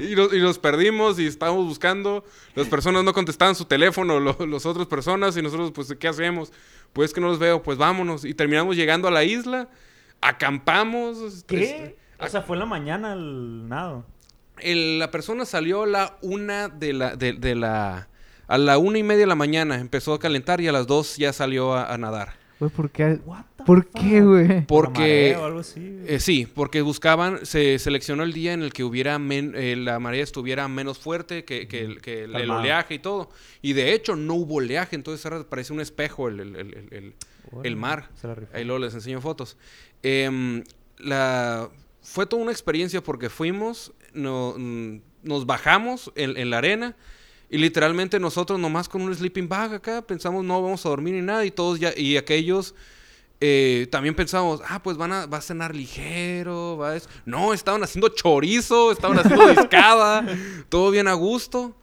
y, 0.00 0.14
nos, 0.16 0.34
y 0.34 0.40
nos 0.40 0.58
perdimos 0.58 1.18
y 1.20 1.26
estábamos 1.26 1.66
buscando. 1.66 2.24
Las 2.54 2.66
personas 2.66 3.04
no 3.04 3.12
contestaban 3.12 3.54
su 3.54 3.64
teléfono, 3.66 4.18
lo- 4.18 4.36
las 4.46 4.66
otras 4.66 4.86
personas, 4.88 5.36
y 5.36 5.42
nosotros, 5.42 5.70
pues, 5.72 5.94
¿qué 5.98 6.08
hacemos? 6.08 6.52
Pues 6.92 7.14
que 7.14 7.20
no 7.20 7.28
los 7.28 7.38
veo, 7.38 7.62
pues 7.62 7.78
vámonos. 7.78 8.24
Y 8.24 8.34
terminamos 8.34 8.76
llegando 8.76 9.06
a 9.08 9.10
la 9.12 9.22
isla, 9.24 9.68
acampamos. 10.28 11.20
este, 11.20 11.56
¿Qué? 11.56 11.96
O 12.18 12.28
sea, 12.28 12.42
fue 12.42 12.56
en 12.56 12.60
la 12.60 12.66
mañana 12.66 13.12
el 13.12 13.68
nado. 13.68 14.04
el- 14.58 14.98
la 14.98 15.10
persona 15.10 15.44
salió 15.44 15.82
a 15.82 15.86
la 15.86 16.16
una 16.22 16.68
de 16.68 16.92
la, 16.92 17.16
de, 17.16 17.32
de 17.32 17.54
la, 17.54 18.08
A 18.46 18.58
la 18.58 18.78
una 18.78 18.98
y 18.98 19.02
media 19.02 19.20
de 19.20 19.26
la 19.26 19.34
mañana 19.34 19.76
empezó 19.80 20.12
a 20.14 20.18
calentar 20.20 20.60
y 20.60 20.68
a 20.68 20.72
las 20.72 20.86
dos 20.86 21.16
ya 21.16 21.32
salió 21.32 21.72
a, 21.74 21.92
a 21.92 21.98
nadar. 21.98 22.34
Güey, 22.60 22.70
¿por 22.70 22.90
qué? 22.90 23.18
¿Por 23.66 23.84
fuck? 23.84 24.00
qué, 24.00 24.20
güey? 24.22 24.66
Porque... 24.66 25.30
Mareo 25.32 25.42
o 25.42 25.44
algo 25.46 25.58
así, 25.60 25.80
güey. 25.80 26.14
Eh, 26.14 26.20
sí, 26.20 26.46
porque 26.54 26.82
buscaban, 26.82 27.44
se 27.46 27.78
seleccionó 27.80 28.22
el 28.22 28.32
día 28.32 28.52
en 28.52 28.62
el 28.62 28.72
que 28.72 28.84
hubiera 28.84 29.18
men- 29.18 29.54
eh, 29.56 29.74
la 29.76 29.98
marea 29.98 30.22
estuviera 30.22 30.68
menos 30.68 30.98
fuerte 30.98 31.44
que, 31.44 31.66
que 31.66 31.80
el, 31.80 32.00
que 32.00 32.24
el- 32.24 32.30
el 32.30 32.40
Calmado. 32.42 32.60
oleaje 32.60 32.94
y 32.94 32.98
todo. 33.00 33.30
Y 33.60 33.72
de 33.72 33.92
hecho 33.92 34.14
no 34.14 34.34
hubo 34.34 34.56
oleaje, 34.56 34.94
entonces 34.94 35.24
ahora 35.26 35.42
parece 35.48 35.72
un 35.72 35.80
espejo 35.80 36.28
el, 36.28 36.38
el- 36.40 36.56
el- 36.56 36.74
el- 36.74 36.88
el- 36.92 37.14
Órale, 37.50 37.68
el 37.68 37.76
mar. 37.76 38.08
se 38.20 38.26
la 38.28 38.34
rifó. 38.34 38.54
Ahí 38.56 38.64
luego 38.64 38.78
les 38.84 38.94
enseño 38.94 39.20
fotos. 39.20 39.56
Em, 40.06 40.62
la, 40.98 41.70
fue 42.02 42.26
toda 42.26 42.42
una 42.42 42.52
experiencia 42.52 43.02
porque 43.02 43.30
fuimos, 43.30 43.92
no- 44.12 44.54
mm, 44.58 44.98
nos 45.22 45.46
bajamos 45.46 46.12
en, 46.14 46.36
en 46.36 46.50
la 46.50 46.58
arena 46.58 46.94
y 47.50 47.56
literalmente 47.58 48.20
nosotros 48.20 48.58
nomás 48.60 48.88
con 48.88 49.00
un 49.02 49.14
sleeping 49.14 49.48
bag 49.48 49.72
acá 49.74 50.02
pensamos 50.02 50.44
no 50.44 50.60
vamos 50.62 50.84
a 50.84 50.90
dormir 50.90 51.14
ni 51.14 51.22
nada 51.22 51.44
y 51.46 51.50
todos 51.50 51.80
ya, 51.80 51.92
y 51.96 52.18
aquellos 52.18 52.74
eh, 53.40 53.88
también 53.90 54.14
pensamos, 54.14 54.60
ah, 54.68 54.82
pues 54.82 54.96
van 54.98 55.12
a, 55.12 55.26
va 55.26 55.38
a 55.38 55.42
cenar 55.42 55.74
ligero, 55.74 56.76
va 56.76 56.90
a 56.90 56.96
es-". 56.96 57.08
No, 57.26 57.52
estaban 57.54 57.82
haciendo 57.82 58.08
chorizo, 58.08 58.92
estaban 58.92 59.18
haciendo 59.18 59.46
discada, 59.54 60.24
todo 60.68 60.90
bien 60.90 61.08
a 61.08 61.14
gusto. 61.14 61.74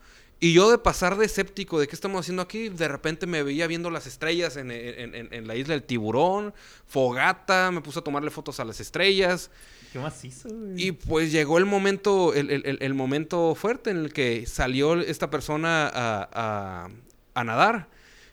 Y 0.44 0.52
yo 0.54 0.72
de 0.72 0.78
pasar 0.78 1.16
de 1.16 1.24
escéptico 1.26 1.78
de 1.78 1.86
qué 1.86 1.94
estamos 1.94 2.18
haciendo 2.20 2.42
aquí, 2.42 2.68
de 2.68 2.88
repente 2.88 3.28
me 3.28 3.44
veía 3.44 3.68
viendo 3.68 3.90
las 3.90 4.08
estrellas 4.08 4.56
en, 4.56 4.72
en- 4.72 5.14
en- 5.14 5.28
en 5.32 5.46
la 5.46 5.54
isla 5.54 5.74
del 5.74 5.84
tiburón, 5.84 6.52
fogata, 6.88 7.70
me 7.70 7.80
puse 7.80 8.00
a 8.00 8.02
tomarle 8.02 8.28
fotos 8.32 8.58
a 8.58 8.64
las 8.64 8.80
estrellas. 8.80 9.52
Qué 9.92 10.00
macizo, 10.00 10.48
güey. 10.48 10.82
Y 10.88 10.90
pues 10.92 11.30
llegó 11.30 11.58
el 11.58 11.64
momento, 11.64 12.34
el, 12.34 12.50
el- 12.50 12.78
el- 12.80 12.94
momento 12.94 13.54
fuerte 13.54 13.90
en 13.90 13.98
el 13.98 14.12
que 14.12 14.44
salió 14.46 15.00
esta 15.00 15.30
persona 15.30 15.86
a, 15.86 16.28
a- 16.32 16.88
a 17.34 17.44
nadar. 17.44 17.88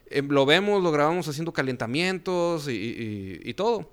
Eh, 0.09 0.23
lo 0.27 0.47
vemos, 0.47 0.81
lo 0.81 0.91
grabamos 0.91 1.27
haciendo 1.27 1.53
calentamientos 1.53 2.67
y, 2.67 2.71
y- 2.71 3.39
y 3.43 3.53
todo. 3.53 3.91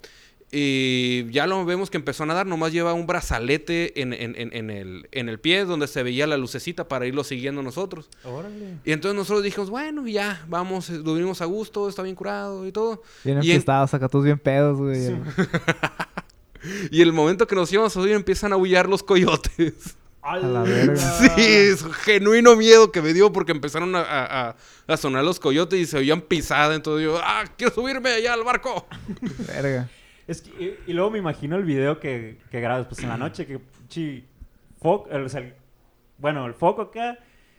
Y 0.52 1.28
ya 1.32 1.46
lo 1.48 1.64
vemos 1.64 1.90
que 1.90 1.96
empezó 1.96 2.22
a 2.22 2.26
nadar, 2.26 2.46
nomás 2.46 2.72
lleva 2.72 2.92
un 2.94 3.06
brazalete 3.06 4.00
en, 4.00 4.12
en- 4.12 4.36
en- 4.36 4.52
en 4.54 4.70
el, 4.70 5.08
en 5.10 5.28
el 5.28 5.40
pie 5.40 5.64
donde 5.64 5.88
se 5.88 6.02
veía 6.04 6.26
la 6.26 6.36
lucecita 6.36 6.86
para 6.86 7.04
irlo 7.06 7.24
siguiendo 7.24 7.62
nosotros. 7.62 8.08
Órale. 8.22 8.74
Y 8.84 8.92
entonces 8.92 9.16
nosotros 9.16 9.42
dijimos, 9.42 9.70
bueno, 9.70 10.06
ya, 10.06 10.44
vamos, 10.48 10.88
eh, 10.90 10.98
dormimos 10.98 11.40
a 11.42 11.46
gusto, 11.46 11.88
está 11.88 12.02
bien 12.02 12.14
curado 12.14 12.66
y 12.66 12.70
todo. 12.72 13.02
Bien 13.24 13.38
Y 13.42 13.46
en- 13.50 13.52
empistados, 13.56 13.92
acá 13.92 14.08
todos 14.08 14.24
bien 14.24 14.38
pedos, 14.38 14.78
güey. 14.78 15.06
Sí. 15.06 15.14
Y 16.90 17.00
el 17.02 17.12
momento 17.12 17.46
que 17.46 17.54
nos 17.54 17.72
íbamos 17.72 17.96
a 17.96 18.00
subir 18.00 18.12
empiezan 18.14 18.50
a 18.52 18.56
aullar 18.56 18.88
los 18.88 19.02
coyotes. 19.02 19.74
A 20.20 20.38
la 20.38 20.62
verga. 20.62 20.96
Sí, 20.96 21.30
es 21.36 21.82
un 21.82 21.92
genuino 21.92 22.56
miedo 22.56 22.90
que 22.90 23.00
me 23.00 23.12
dio 23.12 23.32
porque 23.32 23.52
empezaron 23.52 23.94
a, 23.94 24.00
a- 24.00 24.48
a- 24.48 24.56
a 24.88 24.96
sonar 24.96 25.22
los 25.22 25.38
coyotes 25.38 25.78
y 25.78 25.86
se 25.86 25.98
oían 25.98 26.20
pisadas. 26.22 26.74
Entonces 26.74 27.04
yo, 27.04 27.20
ah, 27.22 27.44
quiero 27.56 27.72
subirme 27.72 28.10
allá 28.10 28.32
al 28.34 28.42
barco. 28.42 28.84
Verga. 29.46 29.88
Es 30.26 30.42
que, 30.42 30.50
y, 30.86 30.90
y 30.90 30.92
luego 30.92 31.10
me 31.10 31.18
imagino 31.18 31.56
el 31.56 31.64
video 31.64 32.00
que, 32.00 32.38
que 32.50 32.60
grabas 32.60 32.86
pues 32.86 33.02
en 33.02 33.08
la 33.08 33.16
noche, 33.18 33.46
que 33.46 33.60
chi, 33.88 34.24
foco, 34.80 35.08
el- 35.10 35.24
o 35.24 35.28
sea, 35.28 35.40
el- 35.40 35.54
bueno, 36.18 36.46
el 36.46 36.54
foco 36.54 36.82
acá, 36.82 37.18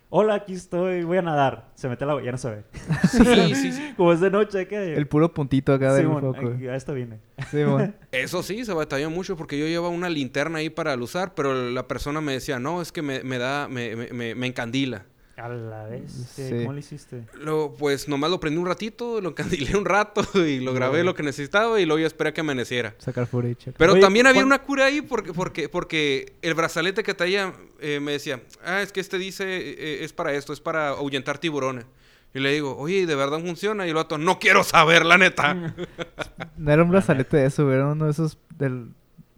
hola, 0.09 0.35
aquí 0.35 0.53
estoy, 0.53 1.03
voy 1.03 1.17
a 1.17 1.21
nadar, 1.21 1.69
se 1.75 1.87
mete 1.89 2.03
al 2.03 2.09
agua, 2.11 2.23
ya 2.23 2.31
no 2.31 2.37
se 2.37 2.49
ve. 2.49 2.63
Sí, 3.09 3.55
sí, 3.55 3.71
sí. 3.73 3.93
Como 3.95 4.11
es 4.13 4.19
de 4.19 4.29
noche 4.31 4.61
acá. 4.61 4.81
El 4.81 5.07
puro 5.07 5.33
puntito 5.33 5.73
acá 5.73 5.93
del 5.93 6.05
Simón, 6.07 6.21
foco. 6.21 6.47
aquí, 6.55 6.67
a 6.67 6.75
esto 6.75 6.93
viene. 6.93 7.19
Sí. 7.51 7.59
Eso 8.11 8.41
sí, 8.43 8.65
se 8.65 8.73
batalló 8.73 9.09
mucho 9.09 9.35
porque 9.37 9.57
yo 9.59 9.65
llevaba 9.67 9.89
una 9.89 10.09
linterna 10.09 10.59
ahí 10.59 10.69
para 10.69 10.95
usar, 10.95 11.35
pero 11.35 11.53
la 11.71 11.87
persona 11.87 12.19
me 12.21 12.33
decía, 12.33 12.59
no, 12.59 12.81
es 12.81 12.91
que 12.91 13.01
me, 13.01 13.21
me 13.23 13.37
da, 13.37 13.67
me, 13.67 13.95
me- 13.95 14.11
me- 14.11 14.35
me 14.35 14.47
encandila. 14.47 15.05
A 15.37 15.47
la 15.49 15.85
vez, 15.85 16.11
Sí. 16.35 16.49
¿cómo 16.49 16.73
lo 16.73 16.79
hiciste? 16.79 17.23
Lo, 17.39 17.71
pues 17.77 18.07
nomás 18.09 18.31
lo 18.31 18.39
prendí 18.39 18.57
un 18.59 18.65
ratito, 18.65 19.21
lo 19.21 19.29
encandilé 19.29 19.77
un 19.77 19.85
rato 19.85 20.21
y 20.47 20.59
lo 20.59 20.73
grabé 20.73 21.03
lo 21.03 21.13
que 21.13 21.21
necesitaba 21.21 21.79
y 21.79 21.85
luego 21.85 21.99
ya 21.99 22.07
esperé 22.07 22.31
a 22.31 22.33
que 22.33 22.41
amaneciera. 22.41 22.95
Sacar 22.97 23.27
footage. 23.27 23.71
Pero 23.77 23.93
Oye, 23.93 24.01
también 24.01 24.25
había 24.25 24.41
¿cuán- 24.41 24.47
una 24.47 24.63
cura 24.63 24.85
ahí 24.85 25.01
porque, 25.01 25.33
porque, 25.33 25.69
porque 25.69 26.33
el 26.41 26.55
brazalete 26.55 27.03
que 27.03 27.13
traía 27.13 27.53
eh, 27.79 27.99
me 27.99 28.13
decía, 28.13 28.41
ah, 28.65 28.81
es 28.81 28.91
que 28.91 28.99
este 28.99 29.19
dice, 29.19 29.45
eh, 29.47 30.03
es 30.03 30.11
para 30.11 30.33
esto, 30.33 30.53
es 30.53 30.59
para 30.59 30.89
ahuyentar 30.89 31.37
tiburones. 31.37 31.85
Y 32.33 32.39
le 32.39 32.51
digo, 32.51 32.75
oye, 32.77 33.05
¿de 33.05 33.15
verdad 33.15 33.39
funciona? 33.39 33.85
Y 33.85 33.89
el 33.89 33.95
vato, 33.95 34.17
no 34.17 34.37
quiero 34.39 34.63
saber, 34.63 35.05
la 35.05 35.17
neta. 35.17 35.55
No 36.57 36.71
era 36.71 36.83
un 36.83 36.89
brazalete 36.89 37.37
de 37.37 37.45
eso. 37.45 37.71
Era 37.71 37.85
uno 37.87 38.05
de 38.05 38.11
esos 38.11 38.37
del 38.57 38.89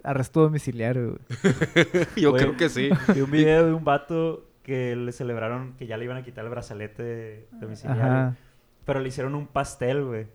arresto 0.04 0.42
domiciliario, 0.42 1.18
güey. 1.44 1.86
Yo 2.16 2.32
Güey. 2.32 2.44
creo 2.44 2.58
que 2.58 2.70
sí. 2.70 2.90
Vi 3.14 3.20
un 3.22 3.30
video 3.32 3.66
de 3.68 3.74
un 3.74 3.84
vato 3.84 4.49
que 4.70 4.96
le 4.96 5.12
celebraron 5.12 5.74
que 5.78 5.86
ya 5.88 5.98
le 5.98 6.06
iban 6.06 6.16
a 6.18 6.24
quitar 6.24 6.46
el 6.46 6.52
brazalete 6.52 7.50
domiciliario. 7.60 8.04
Pero 8.86 9.00
le 9.02 9.10
hicieron 9.10 9.36
un 9.36 9.48
pastel, 9.48 10.06
güey. 10.06 10.28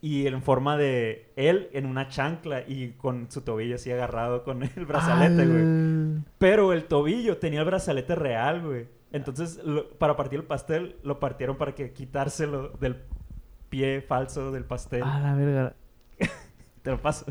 Y 0.00 0.26
en 0.26 0.42
forma 0.42 0.76
de 0.76 1.30
él 1.36 1.68
en 1.72 1.86
una 1.86 2.08
chancla 2.08 2.62
y 2.66 2.92
con 2.92 3.30
su 3.30 3.40
tobillo 3.42 3.74
así 3.76 3.90
agarrado 3.90 4.44
con 4.44 4.62
el 4.62 4.86
brazalete, 4.86 5.46
güey. 5.46 5.62
Pero 6.38 6.72
el 6.72 6.84
tobillo 6.84 7.36
tenía 7.38 7.60
el 7.60 7.66
brazalete 7.66 8.14
real, 8.14 8.62
güey. 8.66 8.86
Entonces, 9.12 9.60
lo- 9.64 9.90
para 9.98 10.16
partir 10.16 10.40
el 10.40 10.44
pastel, 10.46 10.96
lo 11.02 11.20
partieron 11.20 11.56
para 11.56 11.74
que 11.74 11.92
quitárselo 11.92 12.68
del 12.80 12.96
pie 13.70 14.00
falso 14.02 14.50
del 14.52 14.64
pastel. 14.64 15.02
A 15.02 15.20
la 15.20 15.34
verga. 15.34 15.74
Te 16.84 16.90
lo 16.90 17.00
paso. 17.00 17.24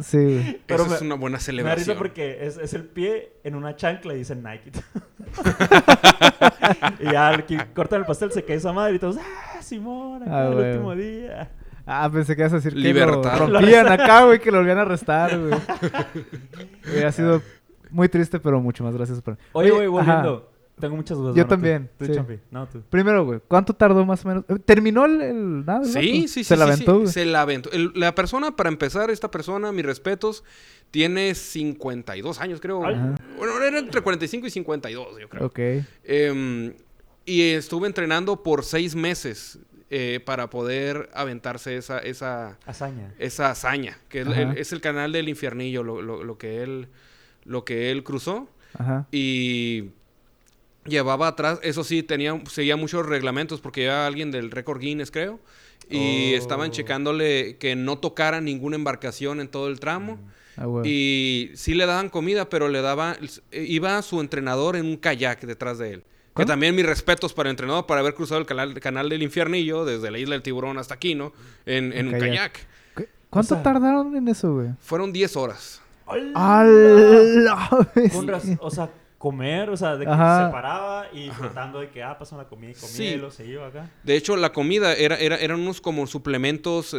Sí, 0.00 0.16
güey. 0.16 0.60
Pero 0.66 0.80
Eso 0.82 0.90
me- 0.90 0.96
es 0.96 1.02
una 1.02 1.14
buena 1.16 1.34
Me 1.34 1.38
da 1.38 1.44
celebración. 1.44 1.98
porque 1.98 2.46
es, 2.46 2.56
es 2.56 2.72
el 2.74 2.84
pie 2.84 3.34
en 3.44 3.54
una 3.54 3.76
chancla 3.76 4.14
y 4.14 4.18
dice 4.18 4.34
Nike. 4.34 4.72
y 7.00 7.04
ya 7.12 7.28
al 7.28 7.44
que 7.44 7.58
cortan 7.74 8.00
el 8.00 8.06
pastel 8.06 8.32
se 8.32 8.42
cae 8.44 8.56
esa 8.56 8.72
madre 8.72 8.94
y 8.94 8.98
todos, 8.98 9.16
¡ah, 9.18 9.60
Simón! 9.62 10.22
acá 10.22 10.38
Ah, 10.38 10.46
el 10.48 10.54
último 10.54 10.94
día. 10.96 11.50
Ah, 11.86 12.08
pensé 12.10 12.34
que 12.34 12.42
ibas 12.42 12.52
a 12.54 12.56
decir 12.56 12.72
que 12.72 12.78
Libertad. 12.78 13.40
lo 13.46 13.58
rompían 13.60 13.92
acá, 13.92 14.24
güey, 14.24 14.40
que 14.40 14.50
lo 14.50 14.58
volvían 14.58 14.78
a 14.78 14.82
arrestar, 14.82 15.38
güey. 15.38 15.54
Hubiera 16.90 17.12
sido 17.12 17.42
muy 17.90 18.08
triste, 18.08 18.40
pero 18.40 18.58
mucho 18.60 18.84
más 18.84 18.94
gracias 18.96 19.20
por... 19.20 19.36
Oye, 19.52 19.70
güey, 19.70 19.88
ajá. 20.00 20.40
Tengo 20.80 20.96
muchas 20.96 21.16
dudas. 21.16 21.36
Yo 21.36 21.44
bueno, 21.44 21.48
también, 21.48 21.90
Tú, 21.98 22.06
sí. 22.06 22.12
Champi. 22.14 22.38
No, 22.50 22.66
tú. 22.66 22.82
Primero, 22.90 23.24
güey, 23.24 23.40
¿cuánto 23.46 23.72
tardó 23.74 24.04
más 24.04 24.24
o 24.24 24.28
menos? 24.28 24.44
¿Terminó 24.64 25.04
el, 25.04 25.20
el 25.22 25.64
nada? 25.64 25.84
Sí, 25.84 26.22
sí, 26.22 26.28
sí. 26.28 26.44
Se 26.44 26.56
la 26.56 26.64
aventó, 26.64 27.06
sí. 27.06 27.12
Se 27.12 27.24
la 27.24 27.42
aventó. 27.42 27.70
El- 27.72 27.92
la 27.94 28.14
persona, 28.14 28.56
para 28.56 28.68
empezar, 28.70 29.10
esta 29.10 29.30
persona, 29.30 29.70
mis 29.70 29.84
respetos, 29.86 30.42
tiene 30.90 31.34
52 31.36 32.40
años, 32.40 32.60
creo. 32.60 32.84
Ajá. 32.84 33.14
Bueno, 33.38 33.62
era 33.62 33.78
entre 33.78 34.00
45 34.00 34.46
y 34.46 34.50
52, 34.50 35.20
yo 35.20 35.28
creo. 35.28 35.46
Ok. 35.46 35.58
Em, 36.04 36.74
y 37.24 37.42
estuve 37.52 37.86
entrenando 37.86 38.42
por 38.42 38.64
seis 38.64 38.94
meses 38.96 39.58
eh, 39.90 40.20
para 40.24 40.50
poder 40.50 41.08
aventarse 41.14 41.76
esa, 41.76 41.98
esa, 42.00 42.58
Hazaña. 42.66 43.14
esa 43.18 43.50
hazaña, 43.50 43.96
que 44.08 44.22
es, 44.22 44.26
Ajá. 44.28 44.42
el, 44.42 44.58
es 44.58 44.72
el 44.72 44.80
canal 44.80 45.12
del 45.12 45.28
infiernillo, 45.28 45.82
lo, 45.84 46.02
lo- 46.02 46.24
lo 46.24 46.36
que 46.36 46.62
él, 46.64 46.88
lo 47.44 47.64
que 47.64 47.90
él 47.92 48.02
cruzó. 48.02 48.48
Ajá. 48.76 49.06
Y 49.12 49.90
llevaba 50.86 51.28
atrás, 51.28 51.58
eso 51.62 51.84
sí, 51.84 52.02
tenía, 52.02 52.40
seguía 52.50 52.76
muchos 52.76 53.06
reglamentos 53.06 53.60
porque 53.60 53.82
llevaba 53.82 54.06
alguien 54.06 54.30
del 54.30 54.50
récord 54.50 54.80
Guinness, 54.80 55.10
creo. 55.10 55.40
Y 55.90 56.32
Oh. 56.34 56.38
estaban 56.38 56.70
checándole 56.70 57.56
que 57.58 57.76
no 57.76 57.98
tocara 57.98 58.40
ninguna 58.40 58.76
embarcación 58.76 59.40
en 59.40 59.48
todo 59.48 59.68
el 59.68 59.80
tramo. 59.80 60.18
Ah, 60.56 60.66
güey. 60.66 60.88
Y 60.90 61.50
sí 61.56 61.74
le 61.74 61.84
daban 61.84 62.08
comida, 62.08 62.48
pero 62.48 62.68
le 62.68 62.80
daba, 62.80 63.16
iba 63.52 64.00
su 64.02 64.20
entrenador 64.20 64.76
en 64.76 64.86
un 64.86 64.96
kayak 64.96 65.40
detrás 65.42 65.78
de 65.78 65.94
él. 65.94 66.04
Que 66.36 66.44
también 66.46 66.74
mis 66.74 66.84
respetos 66.86 67.32
para 67.32 67.48
el 67.48 67.52
entrenador 67.52 67.86
por 67.86 67.96
haber 67.96 68.14
cruzado 68.14 68.40
el 68.40 68.46
canal, 68.46 68.74
canal 68.80 69.08
del 69.08 69.22
infiernillo 69.22 69.84
desde 69.84 70.10
la 70.10 70.18
isla 70.18 70.34
del 70.34 70.42
tiburón 70.42 70.78
hasta 70.78 70.94
aquí, 70.94 71.14
¿no? 71.14 71.32
En, 71.66 71.92
en 71.92 72.08
un 72.08 72.18
kayak. 72.18 72.58
¿Cuánto 73.30 73.54
o 73.54 73.56
sea- 73.56 73.62
tardaron 73.62 74.16
en 74.16 74.26
eso, 74.28 74.52
güey? 74.54 74.68
Fueron 74.80 75.12
10 75.12 75.36
horas. 75.36 75.80
¡Hala! 76.34 77.68
Con 78.12 78.30
o 78.60 78.70
sea, 78.70 78.90
comer, 79.24 79.70
o 79.70 79.76
sea, 79.78 79.96
de 79.96 80.04
que 80.04 80.10
Ajá. 80.12 80.46
se 80.48 80.52
paraba 80.52 81.06
y 81.14 81.30
tratando 81.30 81.80
de 81.80 81.88
que, 81.88 82.02
ah, 82.02 82.18
pasa 82.18 82.36
la 82.36 82.44
comida 82.44 82.72
y 82.72 82.74
comía 82.74 82.88
Sí. 82.94 83.04
y 83.04 83.16
lo 83.16 83.30
se 83.30 83.46
iba 83.46 83.66
acá. 83.66 83.90
De 84.02 84.16
hecho, 84.16 84.36
la 84.36 84.52
comida 84.52 84.92
era, 84.92 85.16
era, 85.16 85.36
eran 85.36 85.60
unos 85.60 85.80
como 85.80 86.06
suplementos 86.06 86.92
eh, 86.92 86.98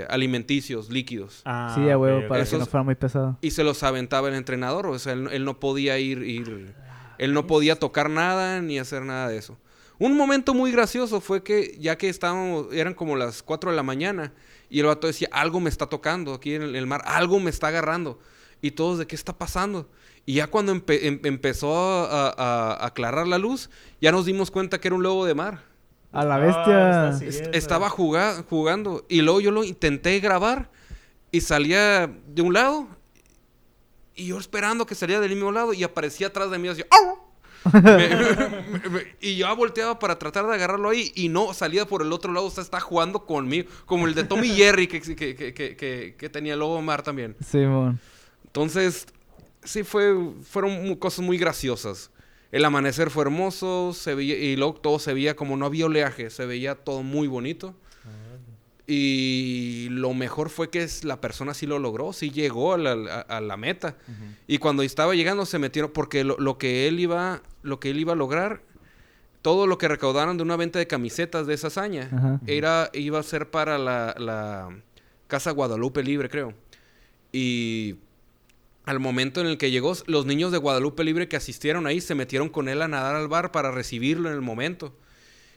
eh, 0.00 0.06
alimenticios, 0.08 0.88
líquidos. 0.88 1.42
Ah, 1.44 1.72
sí, 1.74 1.90
a 1.90 1.98
huevo, 1.98 2.26
para 2.28 2.40
que 2.40 2.48
Esos- 2.48 2.60
no 2.60 2.64
fuera 2.66 2.82
muy 2.82 2.94
pesado. 2.94 3.36
Y 3.42 3.50
se 3.50 3.62
los 3.62 3.82
aventaba 3.82 4.28
el 4.28 4.34
entrenador. 4.36 4.86
O 4.86 4.98
sea, 4.98 5.12
él, 5.12 5.28
él 5.30 5.44
no 5.44 5.60
podía 5.60 5.98
ir, 5.98 6.22
ir... 6.22 6.74
Él 7.18 7.32
no 7.34 7.46
podía 7.46 7.76
tocar 7.78 8.08
nada 8.10 8.62
ni 8.62 8.78
hacer 8.78 9.02
nada 9.02 9.28
de 9.28 9.36
eso. 9.36 9.58
Un 9.98 10.16
momento 10.16 10.54
muy 10.54 10.72
gracioso 10.72 11.20
fue 11.20 11.42
que 11.42 11.76
ya 11.78 11.96
que 11.98 12.08
estábamos, 12.08 12.72
eran 12.72 12.94
como 12.94 13.16
las 13.16 13.42
4 13.42 13.70
de 13.70 13.76
la 13.76 13.82
mañana 13.82 14.32
y 14.70 14.80
el 14.80 14.86
vato 14.86 15.06
decía, 15.06 15.28
algo 15.32 15.60
me 15.60 15.68
está 15.70 15.86
tocando 15.86 16.32
aquí 16.34 16.54
en 16.54 16.62
el, 16.62 16.74
el 16.76 16.86
mar, 16.86 17.02
algo 17.06 17.38
me 17.38 17.50
está 17.50 17.68
agarrando. 17.68 18.18
Y 18.62 18.70
todos, 18.70 18.98
¿de 18.98 19.06
qué 19.06 19.14
está 19.14 19.36
pasando? 19.36 19.88
Y 20.28 20.34
ya 20.34 20.48
cuando 20.48 20.74
empe- 20.74 20.98
em- 21.02 21.20
empezó 21.24 21.74
a, 21.76 22.28
a- 22.30 22.72
a 22.74 22.86
aclarar 22.86 23.26
la 23.28 23.38
luz, 23.38 23.70
ya 24.00 24.10
nos 24.12 24.26
dimos 24.26 24.50
cuenta 24.50 24.80
que 24.80 24.88
era 24.88 24.94
un 24.96 25.02
lobo 25.04 25.24
de 25.24 25.34
mar. 25.34 25.62
A 26.12 26.24
la 26.24 26.34
Ah, 26.36 26.38
bestia. 27.10 27.28
Es- 27.28 27.38
Sí, 27.38 27.42
estaba 27.52 27.88
juga- 27.90 28.42
jugando 28.48 29.04
y 29.08 29.20
luego 29.22 29.40
yo 29.40 29.50
lo 29.52 29.62
intenté 29.64 30.18
grabar 30.20 30.68
y 31.30 31.40
salía 31.42 32.10
de 32.28 32.42
un 32.42 32.54
lado 32.54 32.88
y 34.14 34.26
yo 34.28 34.38
esperando 34.38 34.86
que 34.86 34.94
salía 34.94 35.20
del 35.20 35.34
mismo 35.34 35.52
lado 35.52 35.72
y 35.74 35.82
aparecía 35.84 36.28
atrás 36.28 36.50
de 36.50 36.58
mí 36.58 36.68
así 36.68 36.82
¡au! 36.90 37.18
Me- 37.72 37.82
me- 38.82 38.88
me- 38.90 39.16
y 39.20 39.36
yo 39.36 39.54
volteaba 39.56 39.98
para 39.98 40.18
tratar 40.18 40.46
de 40.46 40.54
agarrarlo 40.54 40.88
ahí 40.88 41.12
y 41.14 41.28
no, 41.28 41.52
salía 41.52 41.84
por 41.86 42.02
el 42.02 42.12
otro 42.12 42.32
lado. 42.32 42.46
O 42.46 42.50
sea, 42.50 42.62
está 42.64 42.80
jugando 42.80 43.26
conmigo. 43.26 43.68
Como 43.84 44.06
el 44.06 44.14
de 44.14 44.24
Tommy 44.24 44.48
Jerry 44.50 44.86
que, 44.86 45.00
que, 45.00 45.14
que, 45.14 45.52
que, 45.54 45.76
que- 45.76 46.14
que 46.16 46.28
tenía 46.30 46.54
el 46.54 46.60
Lobo 46.60 46.80
Mar 46.80 47.02
también. 47.02 47.36
Simón. 47.44 48.00
Entonces, 48.46 49.06
sí 49.66 49.82
fue, 49.84 50.14
fueron 50.42 50.94
cosas 50.96 51.24
muy 51.24 51.36
graciosas. 51.38 52.10
El 52.52 52.64
amanecer 52.64 53.10
fue 53.10 53.22
hermoso, 53.24 53.92
se 53.92 54.14
veía, 54.14 54.36
y 54.38 54.56
luego 54.56 54.74
todo 54.74 54.98
se 54.98 55.12
veía 55.12 55.36
como 55.36 55.56
no 55.56 55.66
había 55.66 55.86
oleaje, 55.86 56.30
se 56.30 56.46
veía 56.46 56.74
todo 56.76 57.02
muy 57.02 57.28
bonito. 57.28 57.74
Y 58.88 59.88
lo 59.90 60.14
mejor 60.14 60.48
fue 60.48 60.70
que 60.70 60.86
la 61.02 61.20
persona 61.20 61.54
sí 61.54 61.66
lo 61.66 61.80
logró, 61.80 62.12
sí 62.12 62.30
llegó 62.30 62.72
a 62.74 62.78
la, 62.78 62.92
a- 62.92 63.36
a 63.38 63.40
la 63.40 63.56
meta. 63.56 63.96
Y 64.46 64.58
cuando 64.58 64.82
estaba 64.84 65.14
llegando 65.14 65.44
se 65.44 65.58
metieron, 65.58 65.90
porque 65.92 66.22
lo, 66.22 66.36
lo 66.38 66.56
que 66.56 66.86
él 66.86 67.00
iba, 67.00 67.42
lo 67.62 67.80
que 67.80 67.90
él 67.90 67.98
iba 67.98 68.12
a 68.12 68.16
lograr, 68.16 68.62
todo 69.42 69.66
lo 69.66 69.76
que 69.76 69.88
recaudaron 69.88 70.36
de 70.36 70.44
una 70.44 70.56
venta 70.56 70.78
de 70.78 70.86
camisetas 70.86 71.46
de 71.48 71.54
esa 71.54 71.66
hazaña, 71.66 72.08
era, 72.46 72.90
iba 72.92 73.18
a 73.18 73.22
ser 73.24 73.50
para 73.50 73.76
la, 73.76 74.14
la 74.18 74.68
Casa 75.26 75.50
Guadalupe 75.50 76.04
Libre, 76.04 76.28
creo. 76.28 76.54
Y 77.32 77.96
al 78.86 78.98
momento 79.00 79.40
en 79.40 79.46
el 79.48 79.58
que 79.58 79.70
llegó, 79.70 79.94
los 80.06 80.24
niños 80.26 80.50
de 80.52 80.58
Guadalupe 80.58 81.04
Libre 81.04 81.28
que 81.28 81.36
asistieron 81.36 81.86
ahí 81.86 82.00
se 82.00 82.14
metieron 82.14 82.48
con 82.48 82.68
él 82.68 82.80
a 82.82 82.88
nadar 82.88 83.16
al 83.16 83.28
bar 83.28 83.52
para 83.52 83.70
recibirlo 83.70 84.28
en 84.30 84.34
el 84.34 84.40
momento. 84.42 84.94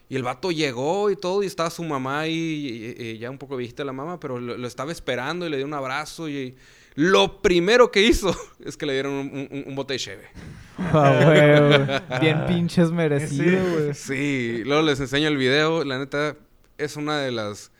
Y 0.09 0.15
el 0.15 0.23
vato 0.23 0.51
llegó 0.51 1.11
y 1.11 1.15
todo, 1.15 1.43
y 1.43 1.45
estaba 1.45 1.69
su 1.69 1.83
mamá 1.83 2.21
ahí, 2.21 2.33
y- 2.33 3.03
y- 3.03 3.07
y 3.11 3.17
ya 3.19 3.29
un 3.29 3.37
poco 3.37 3.55
viejita 3.55 3.83
la 3.85 3.93
mamá, 3.93 4.19
pero 4.19 4.39
lo, 4.39 4.57
lo 4.57 4.67
estaba 4.67 4.91
esperando 4.91 5.45
y 5.45 5.49
le 5.51 5.57
dio 5.57 5.67
un 5.67 5.73
abrazo. 5.75 6.27
Y 6.27 6.55
lo 6.95 7.43
primero 7.43 7.91
que 7.91 8.01
hizo 8.01 8.35
es 8.65 8.75
que 8.75 8.87
le 8.87 8.93
dieron 8.93 9.13
un, 9.13 9.47
un- 9.51 9.63
un 9.67 9.75
bote 9.75 9.93
de 9.93 9.99
cheve. 9.99 10.23
Ah. 10.91 12.19
Bien 12.21 12.45
pinches 12.47 12.89
merecido, 12.91 13.59
güey. 13.73 13.93
Sí, 13.93 14.61
luego 14.65 14.81
les 14.81 14.99
enseño 14.99 15.27
el 15.27 15.37
video. 15.37 15.83
La 15.83 15.99
neta, 15.99 16.35
es 16.77 16.95
una 16.95 17.19
de 17.19 17.31
las 17.31 17.71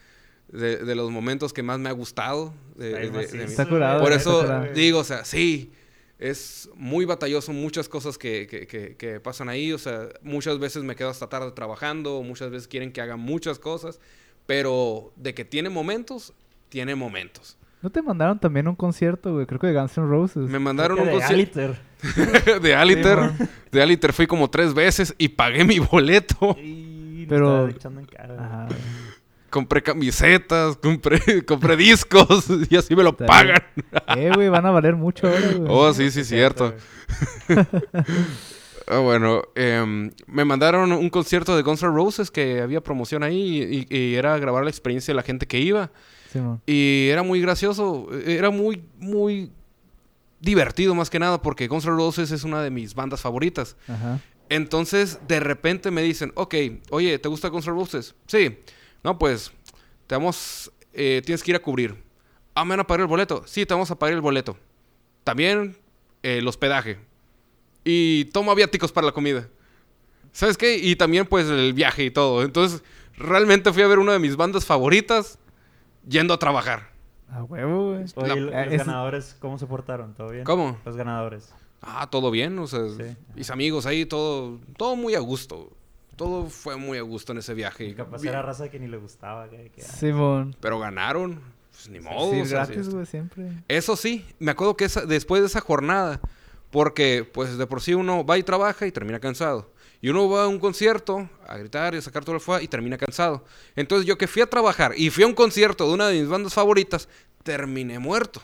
de, 0.51 0.77
de 0.77 0.95
los 0.95 1.11
momentos 1.11 1.53
que 1.53 1.63
más 1.63 1.79
me 1.79 1.89
ha 1.89 1.93
gustado. 1.93 2.53
de- 2.75 2.95
Ay, 2.97 3.05
de- 3.07 3.11
macizo, 3.11 3.37
de 3.37 3.43
mi- 3.45 3.49
Está 3.51 3.65
curado. 3.67 4.01
Por 4.01 4.11
está 4.13 4.29
eso 4.29 4.41
curado. 4.41 4.65
digo, 4.73 4.99
o 4.99 5.03
sea, 5.03 5.25
sí, 5.25 5.71
es 6.17 6.69
muy 6.75 7.05
batalloso, 7.05 7.53
muchas 7.53 7.87
cosas 7.89 8.17
que, 8.17 8.47
que- 8.47 8.67
que- 8.67 8.95
que 8.97 9.19
pasan 9.19 9.47
ahí, 9.49 9.71
o 9.73 9.77
sea, 9.77 10.07
muchas 10.21 10.59
veces 10.59 10.83
me 10.83 10.95
quedo 10.95 11.09
hasta 11.09 11.27
tarde 11.27 11.51
trabajando, 11.51 12.21
muchas 12.23 12.49
veces 12.51 12.67
quieren 12.67 12.91
que 12.91 12.99
haga 13.01 13.15
muchas 13.15 13.57
cosas, 13.59 13.99
pero 14.45 15.13
de 15.15 15.33
que 15.33 15.45
tiene 15.45 15.69
momentos, 15.69 16.33
tiene 16.69 16.95
momentos. 16.95 17.57
¿No 17.81 17.89
te 17.89 18.01
mandaron 18.01 18.37
también 18.39 18.67
un 18.67 18.75
concierto, 18.75 19.33
güey? 19.33 19.45
Creo 19.45 19.59
que 19.59 19.67
de 19.67 19.73
Guns 19.73 19.97
N' 19.97 20.07
Roses. 20.07 20.49
Me 20.49 20.59
mandaron 20.59 20.99
un 20.99 21.05
que 21.05 21.11
de 21.11 21.17
concierto 21.19 21.59
Aliter. 21.61 21.79
de 22.61 22.75
Aliter, 22.75 23.19
de 23.71 23.81
Aliter 23.81 24.11
fui 24.11 24.27
como 24.27 24.49
tres 24.49 24.73
veces 24.73 25.15
y 25.17 25.29
pagué 25.29 25.63
mi 25.63 25.79
boleto. 25.79 26.57
Y 26.61 27.25
Pero- 27.29 27.67
estaba 27.67 27.69
echando 27.71 27.99
en 28.01 28.05
cara. 28.07 28.35
Ajá. 28.37 28.67
Compré 29.49 29.81
camisetas, 29.81 30.77
compré, 30.77 31.19
compré 31.45 31.75
discos 31.75 32.45
y 32.69 32.75
así 32.75 32.95
me 32.95 33.03
lo 33.03 33.11
Está 33.11 33.25
pagan. 33.25 33.63
Eh, 34.17 34.31
güey, 34.33 34.49
van 34.49 34.65
a 34.65 34.71
valer 34.71 34.95
mucho 34.95 35.27
ahora, 35.27 35.51
güey. 35.55 35.67
Oh, 35.69 35.93
sí, 35.93 36.11
sí, 36.11 36.23
cierto. 36.23 36.73
Ah, 38.91 38.97
bueno, 38.97 39.43
em, 39.53 40.09
me 40.25 40.43
mandaron 40.45 40.91
un 40.91 41.11
concierto 41.11 41.55
de 41.55 41.61
Guns 41.61 41.83
N' 41.83 41.91
Roses 41.91 42.31
que 42.31 42.59
había 42.59 42.81
promoción 42.81 43.21
ahí 43.21 43.85
y, 43.87 43.95
y 43.95 44.15
era 44.15 44.35
grabar 44.39 44.63
la 44.63 44.71
experiencia 44.71 45.11
de 45.11 45.15
la 45.15 45.21
gente 45.21 45.45
que 45.45 45.59
iba. 45.59 45.91
Simón. 46.31 46.59
Y 46.65 47.07
era 47.09 47.21
muy 47.21 47.39
gracioso, 47.39 48.07
era 48.25 48.49
muy, 48.49 48.81
muy 48.97 49.51
divertido 50.39 50.95
más 50.95 51.11
que 51.11 51.19
nada 51.19 51.39
porque 51.39 51.67
Guns 51.67 51.85
N' 51.85 51.95
Roses 51.95 52.31
es 52.31 52.43
una 52.43 52.63
de 52.63 52.71
mis 52.71 52.95
bandas 52.95 53.21
favoritas. 53.21 53.77
Ajá. 53.87 54.21
Entonces, 54.49 55.19
de 55.27 55.39
repente 55.39 55.91
me 55.91 56.01
dicen, 56.01 56.31
ok, 56.33 56.55
oye, 56.89 57.19
¿te 57.19 57.29
gusta 57.29 57.49
Guns 57.49 57.67
N' 57.67 57.73
Roses? 57.75 58.15
Sí. 58.25 58.57
No, 59.03 59.17
pues, 59.17 59.51
te 60.07 60.15
vamos, 60.15 60.71
eh, 60.93 61.21
tienes 61.25 61.43
que 61.43 61.51
ir 61.51 61.55
a 61.55 61.61
cubrir. 61.61 61.95
Ah, 62.55 62.65
¿me 62.65 62.71
van 62.71 62.81
a 62.81 62.87
pagar 62.87 63.01
el 63.01 63.07
boleto? 63.07 63.43
Sí, 63.45 63.65
te 63.65 63.73
vamos 63.73 63.89
a 63.91 63.97
pagar 63.97 64.13
el 64.15 64.21
boleto. 64.21 64.57
También 65.23 65.77
eh, 66.23 66.39
el 66.39 66.47
hospedaje. 66.47 66.99
Y 67.83 68.25
toma 68.25 68.53
viáticos 68.55 68.91
para 68.91 69.07
la 69.07 69.13
comida. 69.13 69.47
¿Sabes 70.31 70.57
qué? 70.57 70.77
Y 70.77 70.95
también, 70.95 71.25
pues, 71.25 71.47
el 71.47 71.73
viaje 71.73 72.03
y 72.03 72.11
todo. 72.11 72.43
Entonces, 72.43 72.83
realmente 73.17 73.71
fui 73.73 73.81
a 73.83 73.87
ver 73.87 73.99
una 73.99 74.13
de 74.13 74.19
mis 74.19 74.35
bandas 74.35 74.65
favoritas 74.65 75.39
yendo 76.07 76.33
a 76.33 76.39
trabajar. 76.39 76.89
A 77.31 77.43
huevo, 77.43 77.91
güey. 77.93 78.05
Oye, 78.15 78.27
La- 78.27 78.35
¿y 78.65 78.65
los 78.65 78.73
es- 78.73 78.85
ganadores 78.85 79.35
cómo 79.39 79.57
se 79.57 79.65
portaron? 79.67 80.13
¿Todo 80.13 80.29
bien? 80.31 80.43
¿Cómo? 80.43 80.77
Los 80.85 80.95
ganadores. 80.97 81.53
Ah, 81.81 82.07
todo 82.11 82.29
bien, 82.31 82.59
o 82.59 82.67
sea, 82.67 82.81
Sí. 82.89 83.15
mis 83.35 83.49
amigos 83.51 83.85
ahí, 83.85 84.05
todo, 84.05 84.59
todo 84.75 84.95
muy 84.97 85.15
a 85.15 85.19
gusto. 85.19 85.71
Todo 86.19 86.49
fue 86.49 86.75
muy 86.75 86.97
a 86.97 87.01
gusto 87.01 87.31
en 87.31 87.37
ese 87.39 87.53
viaje. 87.53 87.85
Y 87.85 87.93
capaz 87.95 88.21
Bien. 88.21 88.33
era 88.33 88.43
raza 88.43 88.69
que 88.69 88.77
ni 88.77 88.87
le 88.87 88.97
gustaba. 88.97 89.49
Que, 89.49 89.71
que- 89.73 89.81
Simón. 89.81 90.55
Pero 90.59 90.77
ganaron. 90.77 91.39
Pues 91.71 91.89
ni 91.89 91.99
modo. 92.01 92.31
Sí, 92.33 92.41
o 92.41 92.45
sea, 92.45 92.65
gratis, 92.65 92.89
güey, 92.89 93.05
siempre. 93.05 93.47
Eso 93.69 93.95
sí, 93.95 94.25
me 94.37 94.51
acuerdo 94.51 94.75
que 94.75 94.83
esa- 94.85 95.05
después 95.05 95.41
de 95.41 95.47
esa 95.47 95.61
jornada, 95.61 96.19
porque 96.71 97.27
pues 97.33 97.57
de 97.57 97.65
por 97.65 97.81
sí 97.81 97.93
uno 97.93 98.25
va 98.25 98.37
y 98.37 98.43
trabaja 98.43 98.85
y 98.85 98.91
termina 98.91 99.19
cansado. 99.19 99.71
Y 100.01 100.09
uno 100.09 100.29
va 100.29 100.43
a 100.43 100.47
un 100.47 100.59
concierto 100.59 101.29
a 101.47 101.57
gritar 101.57 101.95
y 101.95 101.97
a 101.97 102.01
sacar 102.01 102.23
todo 102.25 102.35
el 102.35 102.41
fuego 102.41 102.61
y 102.61 102.67
termina 102.67 102.97
cansado. 102.97 103.43
Entonces 103.77 104.05
yo 104.05 104.17
que 104.17 104.27
fui 104.27 104.41
a 104.41 104.45
trabajar 104.49 104.93
y 104.97 105.09
fui 105.09 105.23
a 105.23 105.27
un 105.27 105.33
concierto 105.33 105.87
de 105.87 105.93
una 105.93 106.07
de 106.09 106.19
mis 106.19 106.29
bandas 106.29 106.53
favoritas, 106.53 107.07
terminé 107.43 107.97
muerto. 107.97 108.41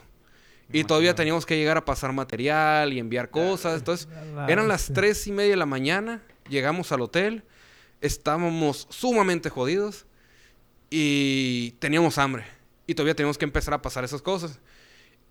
Y 0.72 0.84
todavía 0.86 1.14
teníamos 1.14 1.46
que 1.46 1.56
llegar 1.58 1.78
a 1.78 1.86
pasar 1.86 2.12
material 2.14 2.92
y 2.94 3.00
enviar 3.00 3.30
cosas. 3.30 3.80
Entonces 3.80 4.08
eran 4.48 4.68
las 4.68 4.92
tres 4.94 5.28
y 5.28 5.32
media 5.32 5.52
de 5.52 5.58
la 5.58 5.66
mañana, 5.66 6.22
llegamos 6.50 6.92
al 6.92 7.02
hotel, 7.02 7.44
estábamos 8.06 8.88
sumamente 8.89 9.50
jodidos 9.50 10.06
y 10.89 11.72
teníamos 11.80 12.18
hambre. 12.18 12.44
Y 12.88 12.94
todavía 12.96 13.15
teníamos 13.15 13.38
que 13.38 13.46
empezar 13.46 13.74
a 13.74 13.82
pasar 13.82 14.04
esas 14.04 14.22
cosas. 14.22 14.60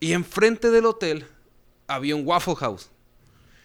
Y 0.00 0.12
enfrente 0.12 0.70
del 0.70 0.86
hotel 0.86 1.26
había 1.86 2.16
un 2.16 2.26
Waffle 2.26 2.56
House. 2.56 2.90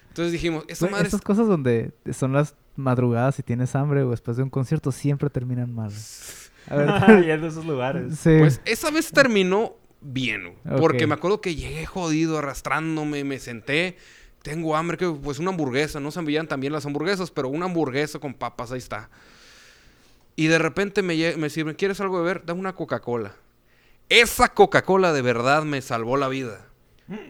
Entonces 0.09 0.31
dijimos, 0.31 0.63
esa 0.67 0.87
madre 0.87 1.07
es- 1.07 1.13
Estas 1.13 1.21
cosas 1.21 1.47
donde 1.47 1.91
son 2.13 2.33
las 2.33 2.55
madrugadas 2.75 3.39
y 3.39 3.43
tienes 3.43 3.75
hambre 3.75 4.03
o 4.03 4.11
después 4.11 4.37
de 4.37 4.43
un 4.43 4.49
concierto 4.49 4.91
siempre 4.91 5.29
terminan 5.29 5.73
mal. 5.73 5.91
A 6.69 6.75
ver, 6.75 7.25
y 7.25 7.31
es 7.31 7.41
de 7.41 7.47
esos 7.47 7.65
lugares. 7.65 8.17
sí. 8.19 8.35
Pues 8.39 8.61
esa 8.65 8.91
vez 8.91 9.11
terminó 9.11 9.75
bien, 10.01 10.53
porque 10.79 11.07
me 11.07 11.15
acuerdo 11.15 11.41
que 11.41 11.55
llegué 11.55 11.85
jodido, 11.85 12.37
arrastrándome, 12.37 13.23
me 13.23 13.39
senté, 13.39 13.97
tengo 14.41 14.75
hambre, 14.75 14.97
que 14.97 15.07
pues 15.09 15.39
una 15.39 15.51
hamburguesa, 15.51 15.99
no 15.99 16.11
se 16.11 16.19
envían 16.19 16.47
también 16.47 16.73
las 16.73 16.85
hamburguesas, 16.85 17.31
pero 17.31 17.49
una 17.49 17.65
hamburguesa 17.65 18.19
con 18.19 18.33
papas, 18.33 18.71
ahí 18.71 18.77
está. 18.77 19.09
Y 20.35 20.47
de 20.47 20.57
repente 20.59 21.01
me, 21.01 21.35
me 21.37 21.49
sirven, 21.49 21.75
¿quieres 21.75 21.99
algo 21.99 22.17
de 22.19 22.23
beber? 22.23 22.45
Dame 22.45 22.59
una 22.61 22.73
Coca-Cola. 22.73 23.33
Esa 24.07 24.47
Coca-Cola 24.47 25.11
de 25.13 25.21
verdad 25.21 25.63
me 25.63 25.81
salvó 25.81 26.17
la 26.17 26.29
vida. 26.29 26.65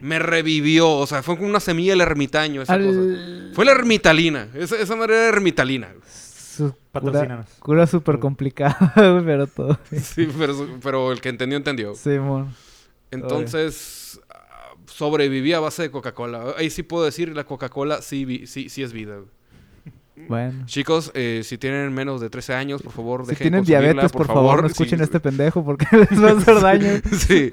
Me 0.01 0.19
revivió, 0.19 0.89
o 0.91 1.07
sea, 1.07 1.23
fue 1.23 1.37
como 1.37 1.47
una 1.47 1.61
semilla 1.61 1.93
del 1.93 2.01
ermitaño 2.01 2.61
esa 2.61 2.73
Al- 2.73 2.85
cosa. 2.85 3.53
Fue 3.55 3.63
la 3.65 3.71
ermitalina, 3.71 4.49
esa, 4.53 4.75
esa 4.75 4.95
madre 4.95 5.15
era 5.15 5.29
ermitalina. 5.29 5.93
Su 6.05 6.75
cura, 6.91 7.45
cura 7.59 7.87
súper 7.87 8.19
complicada, 8.19 8.91
pero 9.25 9.47
todo. 9.47 9.79
Sí, 9.93 10.27
pero, 10.37 10.67
pero 10.83 11.11
el 11.13 11.21
que 11.21 11.29
entendió, 11.29 11.57
entendió. 11.57 11.95
Simón. 11.95 12.53
Entonces, 13.11 14.19
sobreviví 14.89 15.53
a 15.53 15.59
base 15.59 15.83
de 15.83 15.91
Coca-Cola. 15.91 16.53
Ahí 16.57 16.69
sí 16.69 16.83
puedo 16.83 17.05
decir, 17.05 17.35
la 17.35 17.43
Coca-Cola 17.45 18.01
sí, 18.01 18.45
sí, 18.47 18.69
sí 18.69 18.83
es 18.83 18.91
vida. 18.93 19.15
güey. 19.17 19.27
Bueno. 20.27 20.65
Chicos, 20.65 21.11
eh, 21.13 21.41
si 21.45 21.57
tienen 21.57 21.93
menos 21.93 22.19
de 22.19 22.29
13 22.29 22.53
años, 22.53 22.81
por 22.81 22.91
favor, 22.91 23.23
Si 23.23 23.29
dejen 23.31 23.45
tienen 23.45 23.63
diabetes, 23.63 24.11
por 24.11 24.27
favor, 24.27 24.61
no 24.61 24.67
Sí, 24.67 24.73
escuchen 24.73 24.95
a 24.99 25.03
sí. 25.03 25.03
este 25.05 25.19
pendejo 25.21 25.63
porque 25.63 25.85
les 26.09 26.21
va 26.21 26.31
a 26.31 26.37
hacer 26.37 26.59
daño. 26.59 27.01
Sí. 27.17 27.51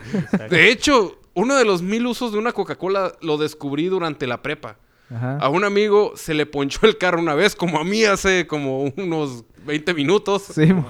De 0.50 0.70
hecho, 0.70 1.20
uno 1.34 1.54
de 1.56 1.64
los 1.64 1.82
mil 1.82 2.04
usos 2.06 2.32
de 2.32 2.38
una 2.38 2.52
Coca-Cola 2.52 3.12
lo 3.20 3.36
descubrí 3.38 3.86
durante 3.86 4.26
la 4.26 4.42
prepa. 4.42 4.78
Ajá. 5.14 5.38
A 5.38 5.48
un 5.48 5.62
amigo 5.62 6.14
se 6.16 6.34
le 6.34 6.46
ponchó 6.46 6.80
el 6.86 6.98
carro 6.98 7.20
una 7.20 7.34
vez, 7.36 7.54
como 7.54 7.78
a 7.78 7.84
mí 7.84 8.02
hace 8.04 8.48
como 8.48 8.82
unos 8.96 9.44
20 9.64 9.94
minutos. 9.94 10.42
Simón. 10.42 10.86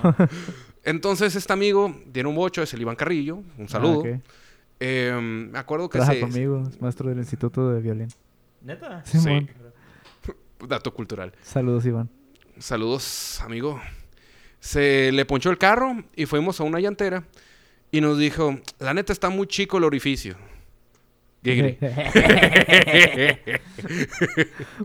Entonces, 0.82 1.36
este 1.36 1.52
amigo 1.52 1.94
tiene 2.12 2.28
un 2.28 2.36
bocho, 2.36 2.62
es 2.62 2.72
el 2.72 2.80
Iván 2.80 2.96
Carrillo. 2.96 3.42
Un 3.58 3.68
saludo. 3.68 4.02
Ah, 4.06 4.16
ok. 4.16 4.22
Eh, 4.80 5.18
me 5.20 5.58
acuerdo 5.58 5.88
que 5.88 5.98
Trabaja 5.98 6.14
se... 6.14 6.20
conmigo, 6.20 6.62
es 6.68 6.80
maestro 6.80 7.08
del 7.08 7.18
Instituto 7.18 7.70
de 7.72 7.80
Violín. 7.80 8.08
¿Neta? 8.62 9.04
Simón. 9.04 9.48
Dato 10.68 10.92
cultural. 10.92 11.32
Saludos, 11.42 11.84
Iván. 11.86 12.08
Saludos, 12.58 13.40
amigo. 13.42 13.80
Se 14.60 15.12
le 15.12 15.24
ponchó 15.24 15.50
el 15.50 15.58
carro 15.58 16.04
y 16.14 16.26
fuimos 16.26 16.60
a 16.60 16.64
una 16.64 16.80
llantera 16.80 17.24
y 17.90 18.00
nos 18.00 18.18
dijo, 18.18 18.58
la 18.78 18.94
neta 18.94 19.12
está 19.12 19.28
muy 19.28 19.46
chico 19.46 19.78
el 19.78 19.84
orificio. 19.84 20.36
Gigri. 21.44 21.78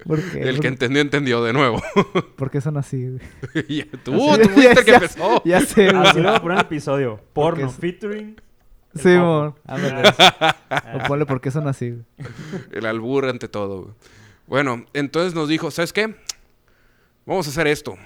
¿Por 0.06 0.21
qué? 0.32 0.41
el 0.41 0.56
que 0.56 0.58
¿Por- 0.58 0.65
entendió, 0.67 1.01
entendió 1.01 1.43
de 1.43 1.54
nuevo. 1.54 1.82
¿Por 2.36 2.51
qué 2.51 2.62
son 2.62 2.77
así, 2.77 3.08
güey? 3.08 3.84
Tú, 4.04 4.12
tú 4.13 4.49
fuiste 4.49 4.69
el 4.71 4.75
que 4.86 4.91
Ya- 4.91 4.95
empezó. 4.95 5.41
Ya 5.43 5.62
sé. 5.62 5.88
Así 5.89 6.19
le 6.19 6.27
voy 6.27 6.36
a 6.36 6.41
poner 6.41 6.58
el 6.60 6.65
episodio. 6.65 7.19
Porno 7.34 7.69
featuring. 7.69 8.36
El. 8.95 9.01
Fofo. 9.01 9.56
Ándale. 9.65 10.10
O 10.95 11.08
ponle 11.08 11.25
por 11.25 11.41
qué 11.41 11.51
son 11.51 11.67
así, 11.67 11.91
güey. 11.91 12.04
El 12.71 12.86
albur 12.86 13.25
ante 13.25 13.47
todo. 13.47 13.82
güey. 13.84 13.93
Bueno, 14.47 14.86
entonces 14.93 15.34
nos 15.34 15.47
dijo, 15.47 15.71
¿sabes 15.71 15.93
qué? 15.93 16.15
Vamos 17.25 17.47
a 17.47 17.49
hacer 17.51 17.67
esto. 17.67 17.97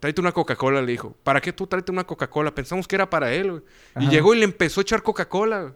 Tráete 0.00 0.20
una 0.20 0.32
Coca-Cola, 0.32 0.80
le 0.82 0.90
dijo. 0.90 1.14
¿Para 1.22 1.40
qué 1.40 1.52
tú 1.52 1.66
tráete 1.66 1.92
una 1.92 2.04
Coca-Cola? 2.04 2.52
Pensamos 2.54 2.88
que 2.88 2.96
era 2.96 3.08
para 3.08 3.32
él, 3.32 3.50
güey. 3.50 3.62
Y 4.00 4.08
llegó 4.08 4.34
y 4.34 4.38
le 4.38 4.44
empezó 4.44 4.80
a 4.80 4.82
echar 4.82 5.02
Coca-Cola. 5.02 5.74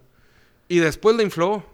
Y 0.68 0.78
después 0.80 1.14
la 1.16 1.22
infló. 1.22 1.64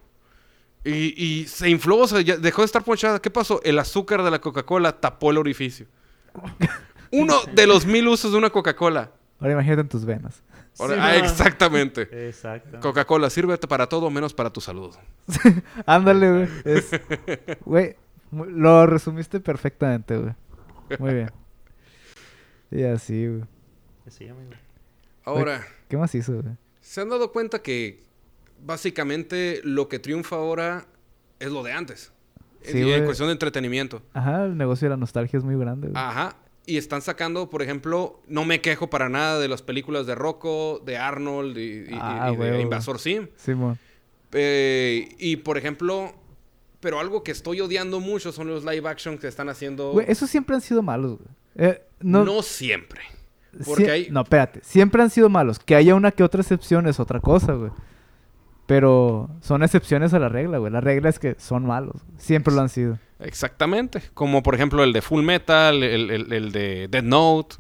Y, 0.85 1.15
y 1.25 1.47
se 1.47 1.71
infló, 1.71 1.99
o 1.99 2.07
sea, 2.09 2.21
ya 2.21 2.37
dejó 2.37 2.61
de 2.63 2.67
estar 2.67 2.83
ponchada. 2.85 3.23
¿Qué 3.23 3.31
pasó? 3.31 3.61
El 3.63 3.79
azúcar 3.79 4.23
de 4.23 4.31
la 4.31 4.41
Coca-Cola 4.41 5.01
tapó 5.01 5.31
el 5.31 5.39
orificio. 5.39 5.87
Uno 7.11 7.37
de 7.55 7.67
los 7.67 7.87
mil 7.87 8.07
usos 8.09 8.33
de 8.33 8.39
una 8.39 8.51
Coca-Cola. 8.51 9.13
Ahora 9.39 9.53
imagínate 9.53 9.81
en 9.83 9.89
tus 9.89 10.05
venas. 10.05 10.43
Ahora- 10.79 10.95
Sí, 10.95 11.01
ah, 11.03 11.19
no. 11.19 11.25
exactamente. 11.25 12.29
Exacto. 12.29 12.81
Coca-Cola, 12.81 13.29
sírvete 13.31 13.67
para 13.69 13.89
todo 13.89 14.11
menos 14.11 14.33
para 14.35 14.51
tu 14.51 14.61
salud. 14.61 14.95
Ándale, 15.87 16.31
güey. 16.31 16.49
Es- 16.65 16.91
Güey, 17.65 17.97
mu- 18.31 18.45
lo 18.47 18.87
resumiste 18.87 19.41
perfectamente, 19.41 20.17
güey. 20.17 20.35
Muy 20.99 21.15
bien. 21.15 21.31
Y 22.71 22.83
así, 22.85 23.27
güey. 23.27 23.43
Sí, 24.09 24.29
amigo. 24.29 24.51
Ahora, 25.25 25.63
¿Qué 25.89 25.97
más 25.97 26.15
hizo, 26.15 26.33
güey? 26.43 26.57
¿se 26.81 27.01
han 27.01 27.09
dado 27.11 27.31
cuenta 27.33 27.61
que 27.63 28.03
básicamente 28.65 29.61
lo 29.65 29.89
que 29.89 29.99
triunfa 29.99 30.37
ahora 30.37 30.87
es 31.39 31.51
lo 31.51 31.63
de 31.63 31.73
antes? 31.73 32.13
Sí, 32.63 32.91
en, 32.93 33.05
cuestión 33.05 33.29
de 33.29 33.33
entretenimiento. 33.33 34.03
Ajá, 34.15 34.45
el 34.45 34.57
negocio 34.57 34.87
de 34.87 34.91
la 34.91 34.97
nostalgia 34.97 35.37
es 35.37 35.45
muy 35.45 35.57
grande, 35.57 35.89
güey. 35.89 36.03
Ajá. 36.03 36.37
Y 36.65 36.77
están 36.77 37.03
sacando, 37.03 37.51
por 37.51 37.61
ejemplo, 37.63 38.21
no 38.29 38.45
me 38.45 38.61
quejo 38.61 38.89
para 38.89 39.09
nada 39.09 39.41
de 39.41 39.49
las 39.49 39.63
películas 39.63 40.07
de 40.07 40.15
Rocco, 40.15 40.81
de 40.85 40.97
Arnold 40.97 41.59
y, 41.59 41.87
Ah, 41.93 42.31
y 42.33 42.37
de. 42.37 42.61
Invasor 42.61 42.99
Sim. 43.01 43.27
Simón. 43.37 43.79
Eh, 44.33 45.09
y 45.19 45.37
por 45.37 45.59
ejemplo, 45.59 46.13
pero 46.81 47.01
algo 47.01 47.23
que 47.25 47.33
estoy 47.33 47.61
odiando 47.61 47.99
mucho 48.01 48.31
son 48.33 48.47
los 48.49 48.65
live 48.65 48.89
action 48.89 49.19
que 49.19 49.27
están 49.29 49.49
haciendo. 49.49 49.93
Güey, 49.93 50.07
esos 50.09 50.31
siempre 50.31 50.55
han 50.55 50.63
sido 50.63 50.83
malos, 50.83 51.19
güey. 51.19 51.29
Eh, 51.71 51.83
no, 52.01 52.25
no, 52.25 52.43
siempre. 52.43 53.01
sie- 53.59 53.65
Porque 53.65 53.91
hay. 53.91 54.09
no, 54.11 54.23
espérate. 54.23 54.61
Siempre 54.63 55.03
han 55.03 55.11
sido 55.11 55.29
malos. 55.29 55.59
Que 55.59 55.75
haya 55.75 55.95
una 55.97 56.13
que 56.13 56.23
otra 56.23 56.41
excepción 56.43 56.87
es 56.87 56.99
otra 57.01 57.21
cosa, 57.21 57.53
güey. 57.55 57.71
Pero 58.67 59.29
son 59.41 59.63
excepciones 59.63 60.15
a 60.15 60.19
la 60.19 60.29
regla, 60.29 60.59
güey. 60.59 60.73
La 60.73 60.81
regla 60.81 61.09
es 61.11 61.19
que 61.19 61.35
son 61.39 61.67
malos. 61.67 61.97
Siempre 62.17 62.55
lo 62.55 62.61
han 62.63 62.69
sido. 62.69 62.99
Exactamente. 63.23 64.03
Como 64.15 64.43
por 64.43 64.55
ejemplo 64.55 64.83
el 64.85 64.93
de 64.93 65.03
Full 65.03 65.23
Metal, 65.25 65.83
el, 65.83 66.11
el- 66.11 66.33
el 66.33 66.53
de 66.53 66.89
Dead 66.89 67.03
Note. 67.03 67.57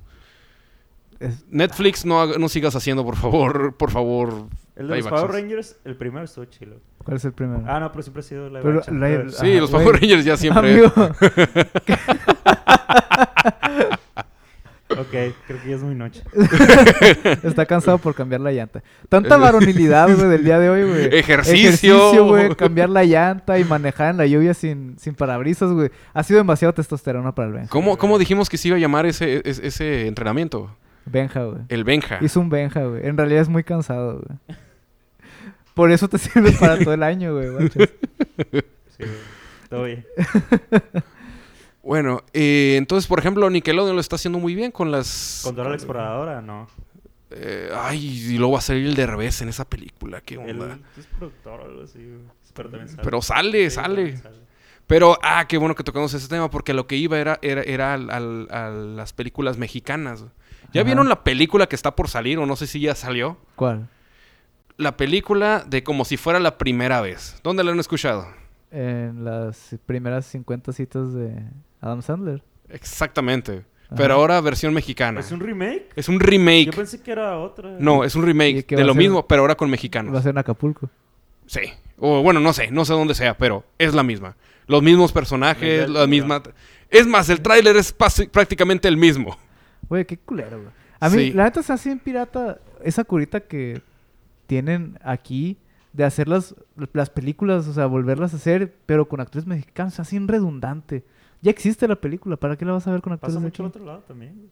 Es- 1.20 1.44
Netflix, 1.51 2.05
no, 2.05 2.20
haga- 2.20 2.38
no 2.38 2.48
sigas 2.48 2.75
haciendo, 2.75 3.05
por 3.05 3.16
favor, 3.16 3.75
por 3.77 3.90
favor. 3.90 4.48
El 4.75 4.88
de 4.88 4.96
los 4.98 5.07
Power. 5.09 5.31
Rangers, 5.31 5.77
el 5.85 5.96
primero 5.96 6.25
estuvo 6.25 6.44
chilo. 6.46 6.77
¿Cuál 7.05 7.16
es 7.18 7.25
el 7.25 7.33
primero? 7.33 7.62
Ah, 7.66 7.79
no, 7.79 7.92
pero 7.92 8.03
siempre 8.03 8.20
ha 8.20 8.22
sido 8.25 8.48
live 8.48 8.61
Pero 8.62 8.79
action. 8.79 9.01
live- 9.01 9.16
Pero- 9.18 9.31
Sí, 9.31 9.51
Ajá, 9.53 9.61
los. 9.61 9.70
Power 9.70 10.01
Rangers 10.01 10.25
ya 10.25 10.37
siempre. 10.37 10.70
Amigo, 10.72 10.92
Ok, 14.98 15.35
creo 15.46 15.62
que 15.62 15.68
ya 15.68 15.76
es 15.76 15.83
muy 15.83 15.94
noche. 15.94 16.22
está 17.42 17.66
cansado 17.66 17.98
por 17.98 18.14
cambiar 18.14 18.40
la 18.40 18.52
llanta. 18.52 18.83
Tanta 19.09 19.37
varonilidad, 19.37 20.14
güey, 20.14 20.28
del 20.28 20.44
día 20.44 20.59
de 20.59 20.68
hoy, 20.68 20.85
güey. 20.85 21.18
Ejercicio. 21.18 21.96
Ejercicio, 21.96 22.26
güey. 22.26 22.55
Cambiar 22.55 22.90
la 22.90 23.05
llanta 23.05 23.59
y 23.59 23.64
manejar 23.64 24.11
en 24.11 24.16
la 24.18 24.26
lluvia 24.26 24.55
sin, 24.55 24.98
sin 24.98 25.14
parabrisas, 25.14 25.70
güey. 25.72 25.90
Ha 26.12 26.22
sido 26.22 26.38
demasiado 26.38 26.74
testosterona 26.74 27.35
para 27.35 27.48
el 27.48 27.55
Benja. 27.55 27.68
¿Cómo, 27.70 27.96
cómo 27.98 28.18
dijimos 28.18 28.48
que 28.48 28.57
se 28.57 28.68
iba 28.68 28.76
a 28.76 28.81
llamar 28.81 29.07
ese, 29.07 29.42
ese, 29.44 29.66
ese 29.66 30.07
entrenamiento? 30.07 30.74
Benja, 31.07 31.44
güey. 31.44 31.62
El 31.68 31.85
Benja. 31.85 32.18
Hizo 32.20 32.40
un 32.40 32.48
Benja, 32.48 32.85
güey. 32.85 33.07
En 33.07 33.16
realidad 33.16 33.42
es 33.42 33.48
muy 33.48 33.64
cansado, 33.64 34.22
güey. 34.26 34.59
Por 35.74 35.90
eso 35.90 36.09
te 36.09 36.18
sirve 36.18 36.52
para 36.52 36.78
todo 36.78 36.94
el 36.94 37.02
año, 37.02 37.35
güey. 37.35 37.68
Sí, 37.70 37.78
güey. 38.98 39.12
Todo 39.68 39.85
bien. 39.85 40.05
Bueno, 41.82 42.22
eh, 42.32 42.76
entonces, 42.78 43.08
por 43.08 43.18
ejemplo, 43.18 43.48
Nickelodeon 43.50 43.94
lo 43.96 44.00
está 44.00 44.16
haciendo 44.16 44.38
muy 44.38 44.54
bien 44.54 44.70
con 44.70 44.90
las... 44.90 45.40
¿Con 45.44 45.54
Dora 45.56 45.70
la 45.70 45.74
Exploradora? 45.76 46.40
No. 46.40 46.68
Eh, 47.30 47.70
ay, 47.74 48.06
y 48.34 48.38
luego 48.38 48.52
va 48.52 48.58
a 48.58 48.62
salir 48.62 48.86
el 48.86 48.94
de 48.94 49.06
revés 49.06 49.40
en 49.42 49.48
esa 49.48 49.64
película. 49.68 50.20
¿Qué 50.20 50.36
onda? 50.38 50.78
es 50.98 51.06
productor 51.06 51.60
o 51.60 51.64
algo 51.64 51.82
así. 51.82 51.98
Pero 52.54 52.68
también 52.70 52.88
sale. 52.88 53.02
Pero 53.02 53.22
sale, 53.22 53.70
Sí, 53.70 53.74
sale. 53.74 54.12
también 54.12 54.42
Pero, 54.86 55.18
ah, 55.22 55.46
qué 55.48 55.56
bueno 55.56 55.74
que 55.74 55.82
tocamos 55.82 56.12
ese 56.14 56.28
tema, 56.28 56.50
porque 56.50 56.74
lo 56.74 56.86
que 56.86 56.96
iba 56.96 57.18
era, 57.18 57.38
era, 57.42 57.62
era 57.62 57.94
al- 57.94 58.10
al- 58.10 58.48
a 58.50 58.68
las 58.70 59.12
películas 59.12 59.56
mexicanas. 59.58 60.24
¿Ya 60.72 60.82
Ajá. 60.82 60.86
vieron 60.86 61.08
la 61.08 61.24
película 61.24 61.66
que 61.66 61.74
está 61.76 61.96
por 61.96 62.08
salir, 62.08 62.38
o 62.38 62.46
no 62.46 62.54
sé 62.56 62.66
si 62.66 62.80
ya 62.80 62.94
salió? 62.94 63.38
¿Cuál? 63.56 63.88
La 64.76 64.96
película 64.96 65.64
de 65.66 65.82
como 65.82 66.04
si 66.04 66.16
fuera 66.16 66.38
la 66.38 66.58
primera 66.58 67.00
vez. 67.00 67.40
¿Dónde 67.42 67.64
la 67.64 67.72
han 67.72 67.80
escuchado? 67.80 68.26
En 68.70 69.24
las 69.24 69.76
primeras 69.86 70.26
50 70.26 70.72
citas 70.72 71.12
de 71.14 71.42
Adam 71.82 72.00
Sandler. 72.00 72.42
Exactamente. 72.70 73.64
Ajá. 73.86 73.96
Pero 73.96 74.14
ahora 74.14 74.40
versión 74.40 74.72
mexicana. 74.72 75.20
¿Es 75.20 75.30
un 75.32 75.40
remake? 75.40 75.88
Es 75.96 76.08
un 76.08 76.18
remake. 76.18 76.66
Yo 76.66 76.72
pensé 76.72 77.02
que 77.02 77.10
era 77.12 77.38
otra. 77.38 77.76
No, 77.78 78.04
es 78.04 78.14
un 78.14 78.22
¿Y 78.22 78.26
remake 78.26 78.66
de 78.76 78.84
lo 78.84 78.94
ser? 78.94 79.02
mismo, 79.02 79.26
pero 79.26 79.42
ahora 79.42 79.54
con 79.54 79.66
Va 79.66 79.70
a 79.70 79.72
mexicanos. 79.72 80.22
ser 80.22 80.30
en 80.30 80.38
Acapulco. 80.38 80.88
Sí. 81.46 81.60
O 81.98 82.22
bueno, 82.22 82.40
no 82.40 82.52
sé, 82.54 82.70
no 82.70 82.84
sé 82.86 82.94
dónde 82.94 83.14
sea, 83.14 83.36
pero 83.36 83.64
es 83.78 83.92
la 83.94 84.02
misma. 84.02 84.36
Los 84.66 84.82
mismos 84.82 85.12
personajes, 85.12 85.60
Miguel, 85.88 85.92
la 85.92 86.06
misma... 86.06 86.42
Es 86.88 87.06
más, 87.06 87.28
el 87.28 87.40
tráiler 87.42 87.76
es 87.76 87.92
prácticamente 87.92 88.88
el 88.88 88.96
mismo. 88.96 89.36
Güey, 89.88 90.04
qué 90.06 90.16
culero, 90.16 90.58
güey. 90.58 90.70
A 91.00 91.08
mí, 91.10 91.16
Sí. 91.18 91.32
la 91.32 91.44
neta 91.44 91.62
se 91.62 91.72
hace 91.72 91.88
bien 91.90 91.98
pirata 91.98 92.58
esa 92.84 93.02
curita 93.04 93.40
que 93.40 93.82
tienen 94.46 94.98
aquí 95.02 95.58
de 95.92 96.04
hacer 96.04 96.28
las, 96.28 96.54
las 96.92 97.10
películas, 97.10 97.66
o 97.66 97.72
sea, 97.72 97.86
volverlas 97.86 98.32
a 98.34 98.36
hacer, 98.36 98.74
pero 98.86 99.08
con 99.08 99.20
actores 99.20 99.46
mexicanos. 99.46 99.94
Se 99.94 100.02
hace 100.02 100.16
bien 100.16 100.28
redundante. 100.28 101.04
Ya 101.42 101.50
existe 101.50 101.87
la 101.88 101.96
película, 101.96 102.37
¿para 102.37 102.57
qué 102.57 102.64
la 102.64 102.72
vas 102.72 102.87
a 102.87 102.92
ver 102.92 103.02
con 103.02 103.12
actores 103.12 103.35
Pasa 103.35 103.40
de 103.40 103.46
mucho 103.46 103.62
al 103.64 103.68
otro 103.68 103.85
lado 103.85 104.00
también. 104.07 104.48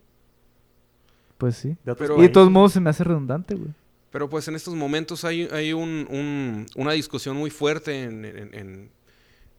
Pues 1.39 1.57
sí. 1.57 1.77
De 1.85 1.93
otros 1.93 2.09
Pero- 2.09 2.19
Y 2.19 2.23
de 2.23 2.29
todos 2.29 2.51
modos 2.51 2.73
se 2.73 2.81
me 2.81 2.91
hace 2.91 3.05
redundante, 3.05 3.55
güey. 3.55 3.71
Pero 4.11 4.29
pues 4.29 4.47
en 4.49 4.57
estos 4.57 4.75
momentos 4.75 5.25
hay, 5.25 5.49
hay 5.53 5.73
un- 5.73 6.07
un- 6.11 6.67
una 6.77 6.93
discusión 6.93 7.37
muy 7.37 7.51
fuerte 7.51 8.03
en, 8.03 8.25
en- 8.25 8.55
en- 8.55 8.91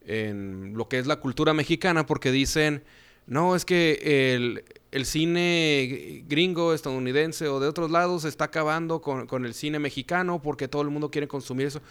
en 0.06 0.74
lo 0.76 0.88
que 0.90 1.00
es 1.00 1.08
la 1.08 1.16
cultura 1.22 1.54
mexicana 1.54 2.06
porque 2.06 2.32
dicen, 2.32 2.84
no, 3.28 3.56
es 3.56 3.64
que 3.66 4.34
el, 4.36 4.64
el 4.92 5.06
cine 5.06 6.26
gringo, 6.28 6.74
estadounidense 6.74 7.48
o 7.48 7.60
de 7.62 7.68
otros 7.68 7.92
lados 7.92 8.26
está 8.26 8.46
acabando 8.46 9.00
con, 9.02 9.26
con 9.28 9.46
el 9.46 9.54
cine 9.54 9.80
mexicano 9.80 10.42
porque 10.42 10.68
todo 10.68 10.82
el 10.82 10.90
mundo 10.90 11.10
quiere 11.12 11.28
consumir 11.30 11.68
eso. 11.68 11.82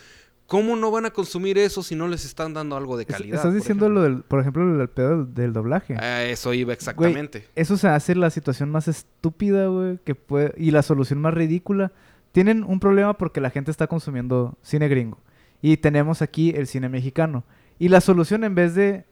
¿Cómo 0.51 0.75
no 0.75 0.91
van 0.91 1.07
a 1.07 1.11
consumir 1.11 1.59
eso 1.59 1.81
si 1.81 1.95
no 1.95 2.09
les 2.09 2.25
están 2.25 2.53
dando 2.53 2.77
algo 2.77 2.97
de 2.97 3.07
calidad? 3.07 3.37
Estás 3.37 3.55
diciendo 3.55 3.87
ejemplo? 3.87 4.03
lo 4.03 4.03
del, 4.03 4.25
por 4.25 4.41
ejemplo, 4.41 4.65
lo 4.65 4.79
del 4.79 4.89
pedo 4.89 5.25
del, 5.25 5.53
doblaje. 5.53 5.95
A 5.95 6.25
eso 6.25 6.53
iba 6.53 6.73
exactamente. 6.73 7.47
Eso 7.55 7.77
se 7.77 7.87
hace 7.87 8.17
la 8.17 8.31
situación 8.31 8.69
más 8.69 8.89
estúpida, 8.89 9.69
güey, 9.69 10.01
que 10.05 10.17
puede 10.17 10.53
y 10.57 10.73
la 10.73 10.83
solución 10.83 11.21
más 11.21 11.35
ridícula. 11.35 11.93
Tienen 12.33 12.65
un 12.65 12.81
problema 12.81 13.15
porque 13.15 13.41
la 13.41 13.51
gente 13.51 13.71
está 13.71 13.87
consumiendo 13.87 14.59
cine 14.61 14.89
gringo 14.89 15.19
y 15.63 15.77
tenemos 15.77 16.21
aquí 16.21 16.51
el 16.51 16.67
cine 16.67 16.89
mexicano. 16.89 17.45
Y 17.79 17.87
la 17.87 18.01
solución 18.01 18.43
en 18.43 18.57
vez 18.57 18.75
de 18.75 19.05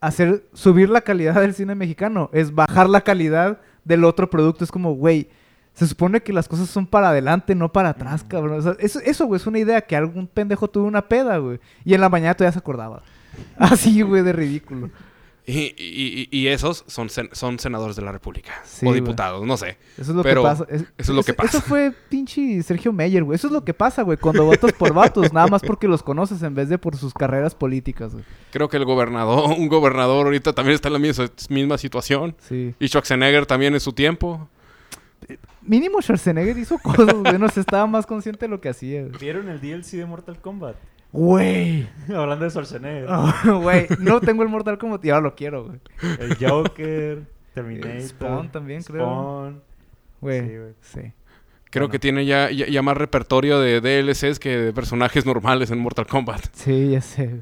hacer 0.00 0.44
subir 0.52 0.90
la 0.90 1.00
calidad 1.00 1.40
del 1.40 1.54
cine 1.54 1.74
mexicano 1.74 2.30
es 2.32 2.54
bajar 2.54 2.88
la 2.88 3.00
calidad 3.00 3.60
del 3.84 4.04
otro 4.04 4.30
producto. 4.30 4.62
Es 4.62 4.70
como, 4.70 4.94
güey, 4.94 5.28
se 5.74 5.86
supone 5.86 6.22
que 6.22 6.32
las 6.32 6.48
cosas 6.48 6.68
son 6.70 6.86
para 6.86 7.10
adelante, 7.10 7.54
no 7.54 7.72
para 7.72 7.90
atrás, 7.90 8.24
cabrón. 8.26 8.58
O 8.60 8.62
sea, 8.62 8.76
eso, 8.78 9.00
eso, 9.00 9.26
güey, 9.26 9.40
es 9.40 9.46
una 9.46 9.58
idea 9.58 9.80
que 9.82 9.96
algún 9.96 10.26
pendejo 10.28 10.68
tuvo 10.68 10.86
una 10.86 11.08
peda, 11.08 11.36
güey. 11.38 11.58
Y 11.84 11.94
en 11.94 12.00
la 12.00 12.08
mañana 12.08 12.34
todavía 12.34 12.52
se 12.52 12.58
acordaba. 12.60 13.02
Así, 13.58 14.00
güey, 14.02 14.22
de 14.22 14.32
ridículo. 14.32 14.90
Y, 15.46 15.74
y- 15.76 16.28
y- 16.30 16.46
esos 16.46 16.84
son, 16.86 17.08
sen- 17.08 17.28
son 17.32 17.58
senadores 17.58 17.96
de 17.96 18.02
la 18.02 18.12
República. 18.12 18.52
Sí, 18.64 18.86
o 18.86 18.94
diputados, 18.94 19.44
no 19.46 19.58
sé. 19.58 19.76
Eso 19.98 20.12
es 20.12 20.16
lo 20.16 20.22
Pero 20.22 20.40
que 20.42 20.48
pasa. 20.48 20.64
Es- 20.70 20.80
eso 20.82 20.88
es 20.96 21.08
lo 21.10 21.22
que 21.22 21.32
Eso 21.32 21.36
pasa. 21.42 21.60
fue 21.60 21.92
pinche 22.08 22.62
Sergio 22.62 22.94
Meyer, 22.94 23.22
güey. 23.24 23.36
Eso 23.36 23.48
es 23.48 23.52
lo 23.52 23.62
que 23.62 23.74
pasa, 23.74 24.00
güey. 24.02 24.16
Cuando 24.16 24.46
votas 24.46 24.72
por 24.72 24.94
vatos, 24.94 25.34
nada 25.34 25.46
más 25.48 25.60
porque 25.60 25.86
los 25.86 26.02
conoces 26.02 26.42
en 26.42 26.54
vez 26.54 26.70
de 26.70 26.78
por 26.78 26.96
sus 26.96 27.12
carreras 27.12 27.54
políticas, 27.54 28.12
güey. 28.14 28.24
Creo 28.52 28.70
que 28.70 28.78
el 28.78 28.86
gobernador, 28.86 29.50
un 29.58 29.68
gobernador 29.68 30.24
ahorita 30.26 30.54
también 30.54 30.76
está 30.76 30.88
en 30.88 30.94
la 30.94 30.98
misma, 30.98 31.26
misma 31.50 31.76
situación. 31.76 32.34
Sí. 32.48 32.74
Y 32.80 32.88
Schwarzenegger 32.88 33.44
también 33.44 33.74
en 33.74 33.80
su 33.80 33.92
tiempo. 33.92 34.48
Mínimo 35.62 36.00
Schwarzenegger 36.02 36.56
hizo 36.58 36.78
cosas, 36.78 37.14
güey. 37.14 37.38
No 37.38 37.48
se 37.48 37.60
estaba 37.60 37.86
más 37.86 38.06
consciente 38.06 38.44
de 38.46 38.48
lo 38.50 38.60
que 38.60 38.68
hacía, 38.68 39.02
güey. 39.02 39.18
¿Vieron 39.18 39.48
el 39.48 39.60
DLC 39.60 39.92
de 39.92 40.06
Mortal 40.06 40.38
Kombat? 40.40 40.76
Güey. 41.12 41.88
Hablando 42.08 42.44
de 42.44 42.50
Schwarzenegger. 42.50 43.06
Oh, 43.08 43.60
Güey. 43.60 43.86
No 44.00 44.20
tengo 44.20 44.42
el 44.42 44.48
Mortal 44.48 44.78
Kombat 44.78 45.04
y 45.04 45.10
ahora 45.10 45.22
lo 45.22 45.34
quiero, 45.34 45.64
güey. 45.66 45.80
El 46.18 46.36
Joker, 46.36 47.22
Terminator. 47.54 48.00
Spawn 48.02 48.50
también, 48.52 48.82
creo. 48.82 49.02
Spawn. 49.04 49.62
Güey. 50.20 50.40
Sí, 50.48 50.56
güey. 50.56 50.72
Sí. 50.80 51.00
Creo 51.70 51.86
Bueno. 51.86 51.92
que 51.92 51.98
tiene 51.98 52.24
ya, 52.24 52.50
ya, 52.50 52.66
ya 52.66 52.82
más 52.82 52.96
repertorio 52.96 53.58
de 53.60 53.80
DLCs 53.80 54.38
que 54.38 54.56
de 54.56 54.72
personajes 54.72 55.26
normales 55.26 55.70
en 55.70 55.78
Mortal 55.80 56.06
Kombat. 56.06 56.46
Sí, 56.52 56.90
ya 56.90 57.00
sé. 57.00 57.40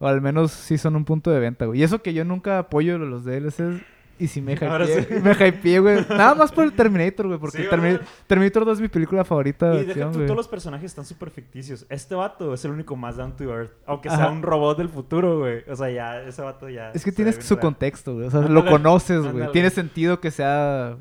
O 0.00 0.08
al 0.08 0.20
menos 0.20 0.50
sí 0.50 0.76
son 0.78 0.96
un 0.96 1.04
punto 1.04 1.30
de 1.30 1.38
venta, 1.38 1.66
güey. 1.66 1.80
Y 1.80 1.82
eso 1.84 2.02
que 2.02 2.14
yo 2.14 2.24
nunca 2.24 2.58
apoyo 2.58 2.98
los 2.98 3.24
DLCs, 3.24 3.80
Y 4.18 4.28
sí 4.28 4.40
me 4.40 4.52
hypeé, 4.56 5.04
sí. 5.04 5.14
me 5.22 5.32
hypeé, 5.32 5.80
güey. 5.80 6.06
Nada 6.08 6.34
más 6.34 6.52
por 6.52 6.64
el 6.64 6.72
Terminator, 6.72 7.26
güey. 7.26 7.38
Porque 7.38 7.58
Sí, 7.58 7.64
Termi- 7.64 7.80
¿verdad? 7.94 8.00
Terminator 8.26 8.64
2 8.64 8.78
es 8.78 8.82
mi 8.82 8.88
película 8.88 9.24
favorita 9.24 9.70
de 9.70 9.76
Y 9.82 9.86
deja 9.86 9.90
acción, 9.90 10.12
tú, 10.12 10.18
todos 10.26 10.36
los 10.36 10.48
personajes 10.48 10.86
están 10.86 11.04
súper 11.04 11.30
ficticios. 11.30 11.86
Este 11.88 12.14
vato 12.14 12.54
es 12.54 12.64
el 12.64 12.70
único 12.70 12.94
más 12.96 13.16
down 13.16 13.36
to 13.36 13.44
earth. 13.52 13.72
Aunque 13.86 14.08
Ajá. 14.08 14.18
sea 14.18 14.30
un 14.30 14.42
robot 14.42 14.78
del 14.78 14.88
futuro, 14.88 15.40
güey. 15.40 15.64
O 15.68 15.74
sea, 15.76 15.90
ya, 15.90 16.22
ese 16.22 16.42
vato 16.42 16.68
ya. 16.68 16.90
Es 16.92 17.04
que 17.04 17.12
tienes 17.12 17.36
su 17.36 17.54
real. 17.54 17.62
contexto, 17.62 18.14
güey. 18.14 18.26
O 18.26 18.30
sea, 18.30 18.40
lo 18.42 18.64
conoces, 18.66 19.22
güey. 19.32 19.50
Tiene 19.52 19.70
sentido 19.70 20.20
que 20.20 20.30
sea 20.30 20.96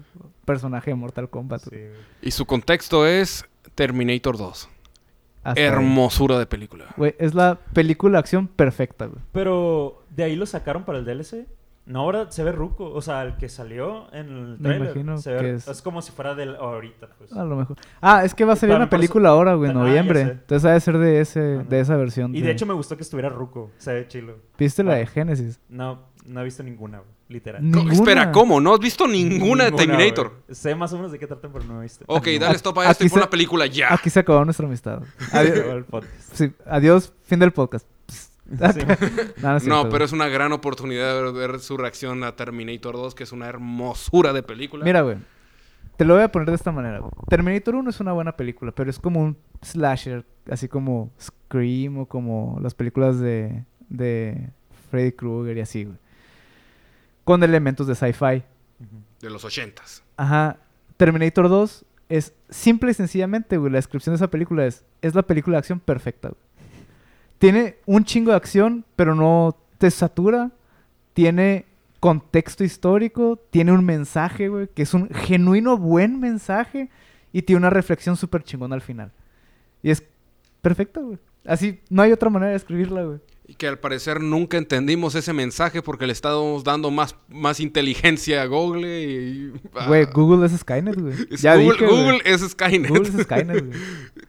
personaje 0.46 0.92
de 0.92 0.96
Mortal 0.96 1.30
Kombat. 1.30 1.62
Sí. 1.70 1.78
Y 2.22 2.32
su 2.32 2.46
contexto 2.46 3.06
es 3.06 3.46
Terminator 3.76 4.38
2. 4.38 4.70
Hasta 5.44 5.60
ahí. 5.60 5.68
Hermosura 5.68 6.38
de 6.38 6.46
película. 6.46 6.86
Güey, 6.98 7.16
es 7.18 7.34
la 7.34 7.56
película 7.74 8.14
de 8.14 8.20
acción 8.20 8.48
perfecta, 8.48 9.06
güey. 9.08 9.20
Pero 9.32 10.04
de 10.12 10.24
ahí 10.24 10.36
lo 10.36 10.46
sacaron 10.46 10.84
para 10.84 11.00
el 11.00 11.06
DLC. 11.06 11.46
No, 11.86 12.02
ahora 12.02 12.32
se 12.32 12.44
ve 12.44 12.52
ruco. 12.52 12.92
O 12.94 13.02
sea, 13.02 13.24
el 13.24 13.38
que 13.38 13.50
salió 13.50 14.12
en 14.14 14.28
el 14.28 14.48
Me 14.52 14.58
trailer. 14.58 14.82
imagino 14.88 15.18
se 15.18 15.32
ve- 15.34 15.40
que 15.40 15.54
es... 15.56 15.68
es- 15.68 15.82
como 15.82 16.02
si 16.02 16.12
fuera 16.12 16.36
del 16.36 16.56
ahorita, 16.56 17.10
pues. 17.18 17.34
A 17.34 17.44
lo 17.44 17.56
mejor. 17.56 17.78
Ah, 18.02 18.24
es 18.24 18.34
que 18.36 18.46
va 18.46 18.54
a 18.54 18.56
salir 18.56 18.74
Para- 18.74 18.84
una 18.84 18.90
por 18.90 18.98
eso- 18.98 19.02
película 19.02 19.30
ahora, 19.30 19.56
güey, 19.56 19.72
en 19.72 19.78
Ah, 19.78 19.80
ya 19.82 19.88
noviembre. 19.88 20.26
sé. 20.26 20.32
Entonces 20.32 20.66
ha 20.70 20.74
de 20.74 20.80
ser 20.80 20.98
de, 21.00 21.22
ese, 21.22 21.40
Ándale. 21.40 21.70
de 21.70 21.80
esa 21.80 21.98
versión. 21.98 22.36
Y 22.36 22.42
de 22.42 22.52
hecho 22.52 22.66
me 22.66 22.74
gustó 22.74 22.96
que 22.96 23.04
estuviera 23.04 23.30
ruco. 23.30 23.72
Se 23.78 23.94
ve 23.94 24.08
chilo. 24.08 24.36
¿Viste 24.58 24.84
la 24.84 24.94
Ah. 24.94 24.98
de 24.98 25.08
Genesis? 25.08 25.60
No, 25.70 26.00
no 26.26 26.42
he 26.42 26.44
visto 26.44 26.62
ninguna, 26.64 27.00
güey. 27.00 27.10
Literal. 27.30 27.64
No. 27.64 27.78
Co- 27.78 27.84
Ninguna. 27.86 27.94
Espera, 27.94 28.32
¿cómo? 28.34 28.60
¿No 28.60 28.74
has 28.74 28.80
visto 28.82 29.08
ninguna, 29.08 29.64
de 29.66 29.72
Terminator? 29.72 30.28
güey. 30.48 30.56
Sé 30.56 30.76
más 30.76 30.92
o 30.92 30.98
menos 30.98 31.14
de 31.14 31.18
qué 31.20 31.28
tratan, 31.28 31.52
pero 31.54 31.64
no 31.64 31.80
he 31.80 31.84
visto. 31.84 32.04
Ok, 32.08 32.28
dale 32.40 32.56
stop 32.58 32.78
a 32.80 32.92
esto 32.92 33.06
y 33.06 33.10
pon 33.10 33.20
se- 33.20 33.26
la 33.26 33.30
película 33.30 33.66
ya. 33.68 33.94
Aquí 33.94 34.10
se 34.10 34.20
acabó 34.20 34.44
nuestra 34.44 34.68
amistad. 34.68 35.02
Adiós, 35.32 35.86
podcast. 35.90 36.14
sí, 36.34 36.52
adiós, 36.66 37.14
fin 37.24 37.40
del 37.40 37.52
podcast. 37.54 37.88
Sí. 38.52 38.80
No, 39.68 39.90
pero 39.90 40.06
es 40.06 40.12
una 40.12 40.28
gran 40.28 40.52
oportunidad 40.52 41.24
de 41.24 41.32
ver, 41.32 41.60
su 41.60 41.78
reacción 41.78 42.24
a 42.24 42.36
Terminator 42.36 42.96
2, 42.96 43.16
que 43.16 43.24
es 43.24 43.32
una 43.32 43.48
hermosura 43.48 44.34
de 44.34 44.44
película. 44.44 44.84
Mira, 44.84 45.02
güey. 45.02 45.18
Te 45.98 46.06
lo 46.06 46.16
voy 46.16 46.24
a 46.24 46.32
poner 46.32 46.50
de 46.50 46.56
esta 46.56 46.72
manera, 46.72 47.00
güey. 47.00 47.12
Terminator 47.30 47.76
1 47.76 47.90
es 47.90 48.00
una 48.00 48.12
buena 48.12 48.36
película, 48.36 48.72
pero 48.72 48.90
es 48.90 49.00
como 49.00 49.22
un 49.22 49.38
slasher, 49.62 50.26
así 50.50 50.68
como 50.68 51.12
Scream 51.20 52.00
o 52.00 52.06
como 52.08 52.60
las 52.62 52.74
películas 52.74 53.20
de, 53.20 53.66
de 53.90 54.50
Freddy 54.90 55.12
Krueger 55.12 55.58
y 55.58 55.62
así, 55.62 55.86
güey. 55.86 55.98
Con 57.24 57.44
elementos 57.44 57.88
de 57.88 57.96
sci-fi. 57.96 58.44
De 59.22 59.30
los 59.30 59.46
ochentas. 59.46 60.04
Ajá. 60.18 60.58
Terminator 60.98 61.50
2 61.50 61.86
es 62.10 62.34
simple 62.50 62.92
y 62.92 62.94
sencillamente, 62.94 63.58
güey. 63.58 63.72
La 63.72 63.78
descripción 63.78 64.14
de 64.14 64.18
esa 64.18 64.30
película 64.30 64.66
es, 64.66 64.84
es 65.02 65.16
la 65.16 65.22
película 65.22 65.56
de 65.56 65.60
acción 65.60 65.80
perfecta, 65.80 66.30
güey. 66.30 66.42
Tiene 67.42 67.78
un 67.88 68.06
chingo 68.06 68.30
de 68.30 68.38
acción, 68.38 68.86
pero 68.96 69.16
no 69.16 69.58
te 69.80 69.90
satura. 69.90 70.52
Tiene 71.14 71.66
contexto 72.00 72.64
histórico, 72.64 73.40
tiene 73.50 73.72
un 73.72 73.84
mensaje, 73.84 74.48
güey, 74.48 74.68
que 74.68 74.84
es 74.84 74.94
un 74.94 75.10
genuino 75.10 75.76
buen 75.76 76.20
mensaje 76.20 76.92
y 77.34 77.42
tiene 77.42 77.58
una 77.58 77.72
reflexión 77.72 78.16
súper 78.16 78.44
chingona 78.44 78.76
al 78.76 78.82
final. 78.82 79.12
Y 79.82 79.90
es 79.90 80.04
perfecta, 80.62 81.02
güey. 81.02 81.18
Así, 81.44 81.80
no 81.90 82.04
hay 82.04 82.12
otra 82.12 82.30
manera 82.30 82.52
de 82.52 82.58
escribirla, 82.58 83.06
güey. 83.06 83.18
Y 83.48 83.56
que 83.56 83.68
al 83.68 83.80
parecer 83.80 84.22
nunca 84.22 84.60
entendimos 84.60 85.16
ese 85.16 85.34
mensaje 85.34 85.82
porque 85.82 86.06
le 86.06 86.14
estábamos 86.14 86.64
dando 86.64 86.92
más, 86.92 87.16
más 87.28 87.60
inteligencia 87.60 88.44
a 88.44 88.46
Google 88.46 89.02
y... 89.04 89.52
ah, 89.74 89.88
Güey, 89.88 90.06
Google 90.14 90.46
es 90.46 90.52
Skynet, 90.60 90.96
güey. 90.96 91.16
Google, 91.16 92.20
dije, 92.20 92.34
es 92.36 92.42
Skynet. 92.52 92.90
Google 92.92 93.10
es 93.10 93.24
Skynet, 93.24 93.66
güey. 93.66 93.80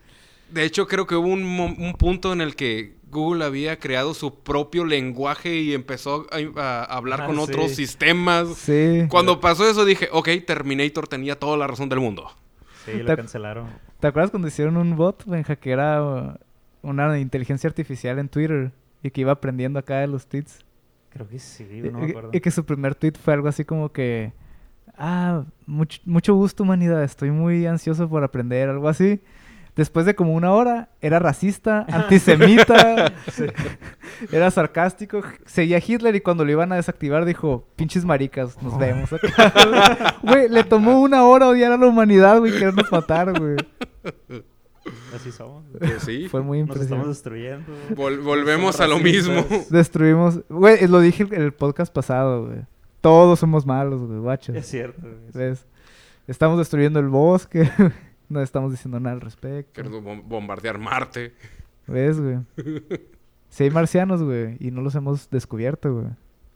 De 0.50 0.64
hecho, 0.64 0.86
creo 0.86 1.06
que 1.06 1.14
hubo 1.14 1.28
un, 1.28 1.42
un 1.42 1.92
punto 1.98 2.32
en 2.32 2.40
el 2.40 2.56
que 2.56 3.01
Google 3.12 3.44
había 3.44 3.78
creado 3.78 4.14
su 4.14 4.34
propio 4.42 4.84
lenguaje 4.84 5.54
y 5.60 5.74
empezó 5.74 6.26
a, 6.32 6.60
a 6.60 6.84
hablar 6.84 7.20
Ah, 7.22 7.26
con 7.26 7.36
sí. 7.36 7.42
otros 7.42 7.70
sistemas. 7.72 8.48
Sí. 8.56 9.04
Cuando 9.08 9.38
pasó 9.40 9.68
eso 9.70 9.84
dije, 9.84 10.08
ok, 10.10 10.28
Terminator 10.46 11.06
tenía 11.06 11.38
toda 11.38 11.56
la 11.56 11.66
razón 11.68 11.88
del 11.88 12.00
mundo. 12.00 12.28
Sí, 12.84 12.94
lo 12.94 13.04
Te- 13.04 13.16
cancelaron. 13.16 13.66
¿Te 14.00 14.08
acuerdas 14.08 14.30
cuando 14.32 14.48
hicieron 14.48 14.76
un 14.76 14.96
bot, 14.96 15.24
Benja, 15.26 15.54
que 15.54 15.70
era 15.70 16.02
uh, 16.02 16.34
una 16.82 17.18
inteligencia 17.20 17.68
artificial 17.68 18.18
en 18.18 18.28
Twitter 18.28 18.72
y 19.02 19.10
que 19.10 19.20
iba 19.20 19.30
aprendiendo 19.32 19.78
acá 19.78 19.98
de 20.00 20.08
los 20.08 20.26
tweets? 20.26 20.58
Creo 21.10 21.28
que 21.28 21.38
sí, 21.38 21.64
Y- 21.70 21.82
no 21.90 22.00
me 22.00 22.06
y, 22.06 22.10
acuerdo. 22.10 22.30
y 22.32 22.40
que 22.40 22.50
su 22.50 22.64
primer 22.64 22.94
tweet 22.96 23.12
fue 23.22 23.34
algo 23.34 23.46
así 23.46 23.64
como 23.64 23.92
que, 23.92 24.32
ah, 24.96 25.44
mucho, 25.66 26.00
mucho 26.06 26.34
gusto 26.34 26.62
humanidad, 26.62 27.04
estoy 27.04 27.30
muy 27.30 27.66
ansioso 27.66 28.08
por 28.08 28.24
aprender, 28.24 28.68
algo 28.70 28.88
así. 28.88 29.20
Después 29.74 30.04
de 30.04 30.14
como 30.14 30.34
una 30.34 30.52
hora, 30.52 30.90
era 31.00 31.18
racista, 31.18 31.86
antisemita, 31.90 33.10
era 34.32 34.50
sarcástico, 34.50 35.22
seguía 35.46 35.78
a 35.78 35.82
Hitler 35.86 36.14
y 36.14 36.20
cuando 36.20 36.44
lo 36.44 36.52
iban 36.52 36.72
a 36.72 36.76
desactivar 36.76 37.24
dijo, 37.24 37.66
pinches 37.74 38.04
maricas, 38.04 38.60
nos 38.62 38.78
vemos 38.78 39.10
acá. 39.12 40.16
Güey, 40.22 40.48
le 40.50 40.62
tomó 40.64 41.00
una 41.00 41.24
hora 41.24 41.48
odiar 41.48 41.72
a 41.72 41.78
la 41.78 41.86
humanidad, 41.86 42.38
güey, 42.38 42.52
querernos 42.52 42.92
matar, 42.92 43.32
güey. 43.38 43.56
Así 45.14 45.30
somos. 45.32 45.64
güey. 45.70 45.78
Pues 45.90 46.02
sí. 46.02 46.28
Fue 46.28 46.42
muy 46.42 46.62
Nos 46.62 46.76
estamos 46.76 47.06
impresionante. 47.06 47.08
destruyendo. 47.08 47.72
Vol- 47.94 48.22
volvemos 48.22 48.80
a 48.80 48.86
lo 48.86 48.98
mismo. 48.98 49.44
Destruimos, 49.70 50.40
güey, 50.48 50.86
lo 50.86 51.00
dije 51.00 51.22
en 51.30 51.40
el 51.42 51.52
podcast 51.52 51.92
pasado, 51.92 52.46
güey. 52.46 52.58
Todos 53.00 53.38
somos 53.38 53.64
malos, 53.66 54.00
güey, 54.02 54.16
Es 54.18 54.22
guachos. 54.22 54.66
cierto. 54.66 55.00
güey. 55.00 55.14
¿Ves? 55.32 55.66
Estamos 56.26 56.58
destruyendo 56.58 57.00
el 57.00 57.08
bosque, 57.08 57.68
no 58.32 58.40
estamos 58.42 58.70
diciendo 58.72 58.98
nada 59.00 59.14
al 59.14 59.20
respecto. 59.20 59.72
Queriendo 59.74 60.00
bom- 60.02 60.22
bombardear 60.24 60.78
Marte. 60.78 61.34
¿Ves, 61.86 62.20
güey? 62.20 62.38
Si 63.48 63.64
hay 63.64 63.70
marcianos, 63.70 64.22
güey, 64.22 64.56
y 64.60 64.70
no 64.70 64.80
los 64.80 64.94
hemos 64.94 65.28
descubierto, 65.28 65.92
güey. 65.92 66.06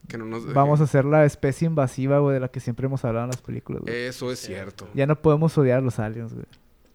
Que 0.09 0.17
no 0.17 0.25
nos 0.25 0.51
Vamos 0.55 0.81
a 0.81 0.87
ser 0.87 1.05
la 1.05 1.27
especie 1.27 1.67
invasiva, 1.67 2.21
güey, 2.21 2.33
de 2.33 2.41
la 2.41 2.49
que 2.49 2.59
siempre 2.59 2.87
hemos 2.87 3.05
hablado 3.05 3.25
en 3.27 3.33
las 3.33 3.43
películas, 3.43 3.83
güey. 3.83 3.95
Eso 3.95 4.33
es 4.33 4.39
cierto. 4.39 4.89
Ya 4.95 5.07
no 5.07 5.15
podemos 5.21 5.59
odiar 5.59 5.77
a 5.79 5.81
los 5.83 5.99
aliens, 5.99 6.33
güey. 6.33 6.47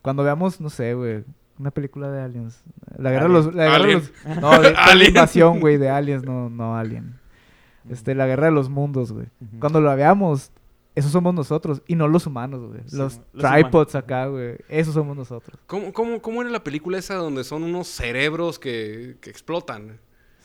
Cuando 0.02 0.24
veamos, 0.24 0.60
no 0.60 0.72
sé, 0.72 0.96
güey, 0.96 1.24
una 1.60 1.70
película 1.70 2.10
de 2.10 2.20
aliens. 2.20 2.64
La 2.98 3.12
guerra 3.12 3.28
de 3.28 3.30
los... 3.30 3.54
La 3.54 3.66
guerra 3.66 3.86
de 3.86 3.94
los 3.94 4.12
no, 4.42 4.60
de, 4.60 4.72
la 4.72 4.86
Alien. 4.86 5.10
invasión, 5.10 5.60
güey, 5.60 5.78
de 5.78 5.90
aliens, 5.92 6.24
no, 6.24 6.50
no 6.50 6.76
alien. 6.76 7.20
Este, 7.88 8.16
la 8.16 8.26
guerra 8.26 8.46
de 8.48 8.54
los 8.54 8.70
mundos, 8.72 9.12
güey. 9.12 9.28
Cuando 9.60 9.82
lo 9.82 9.96
veamos, 9.96 10.52
esos 10.96 11.12
somos 11.12 11.34
nosotros 11.34 11.82
y 11.88 11.96
no 11.96 12.08
los 12.08 12.28
humanos, 12.28 12.68
güey. 12.68 12.82
Sí, 12.86 12.96
los 12.98 13.20
los 13.34 13.44
tripods 13.52 13.94
humanos. 13.94 13.96
acá, 13.96 14.26
güey. 14.28 14.58
Esos 14.70 14.94
somos 14.94 15.16
nosotros. 15.16 15.60
¿Cómo, 15.68 15.94
cómo, 15.94 16.22
cómo 16.22 16.42
era 16.42 16.52
la 16.52 16.64
película 16.64 16.98
esa 16.98 17.16
donde 17.16 17.44
son 17.44 17.64
unos 17.64 17.88
cerebros 17.88 18.60
que, 18.60 19.18
que 19.22 19.30
explotan? 19.30 20.00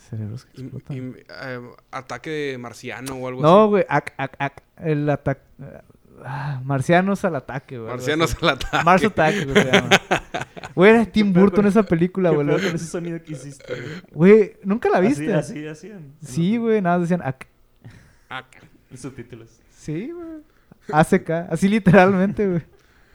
Cerebros 0.09 0.44
que 0.44 0.62
explotan. 0.62 0.96
y, 0.96 1.00
eh, 1.00 1.61
ataque 1.90 2.56
marciano 2.61 3.14
o 3.16 3.26
algo 3.28 3.42
No, 3.42 3.62
así. 3.64 3.68
güey. 3.70 3.85
ac- 3.88 4.12
ac- 4.18 4.37
ac- 4.38 4.62
el 4.85 5.11
ataque. 5.11 5.40
marcianos 6.64 7.24
al 7.24 7.37
ataque, 7.37 7.78
güey. 7.78 7.90
Marcianos 7.90 8.32
así. 8.35 8.44
al 8.44 8.50
ataque. 8.54 8.85
Mars 8.85 9.04
Attack, 9.04 9.44
güey, 9.44 9.62
se 9.62 9.72
llama. 9.72 9.88
Güey, 10.74 10.90
era 10.92 11.04
Tim 11.06 11.32
Burton 11.32 11.56
con- 11.56 11.66
esa 11.66 11.82
película, 11.82 12.30
¿Qué 12.30 12.37
güey. 12.37 12.46
con 12.48 12.74
ese 12.74 12.87
sonido 12.87 13.22
que 13.22 13.32
hiciste? 13.32 13.74
güey? 13.74 14.02
Güey, 14.12 14.56
¿nunca 14.64 14.88
la 14.90 14.98
Así- 14.98 15.09
viste? 15.09 15.35
Así, 15.35 15.66
hacían. 15.66 16.12
Sí, 16.22 16.56
güey, 16.56 16.80
nada, 16.80 16.98
decían 17.00 17.20
ac- 17.20 17.46
Ah, 18.28 18.44
En 18.90 18.98
subtítulos. 18.98 19.61
Sí, 19.87 20.11
güey. 20.11 20.42
ACK, 20.92 21.31
así 21.51 21.68
literalmente, 21.68 22.49
güey. 22.49 22.62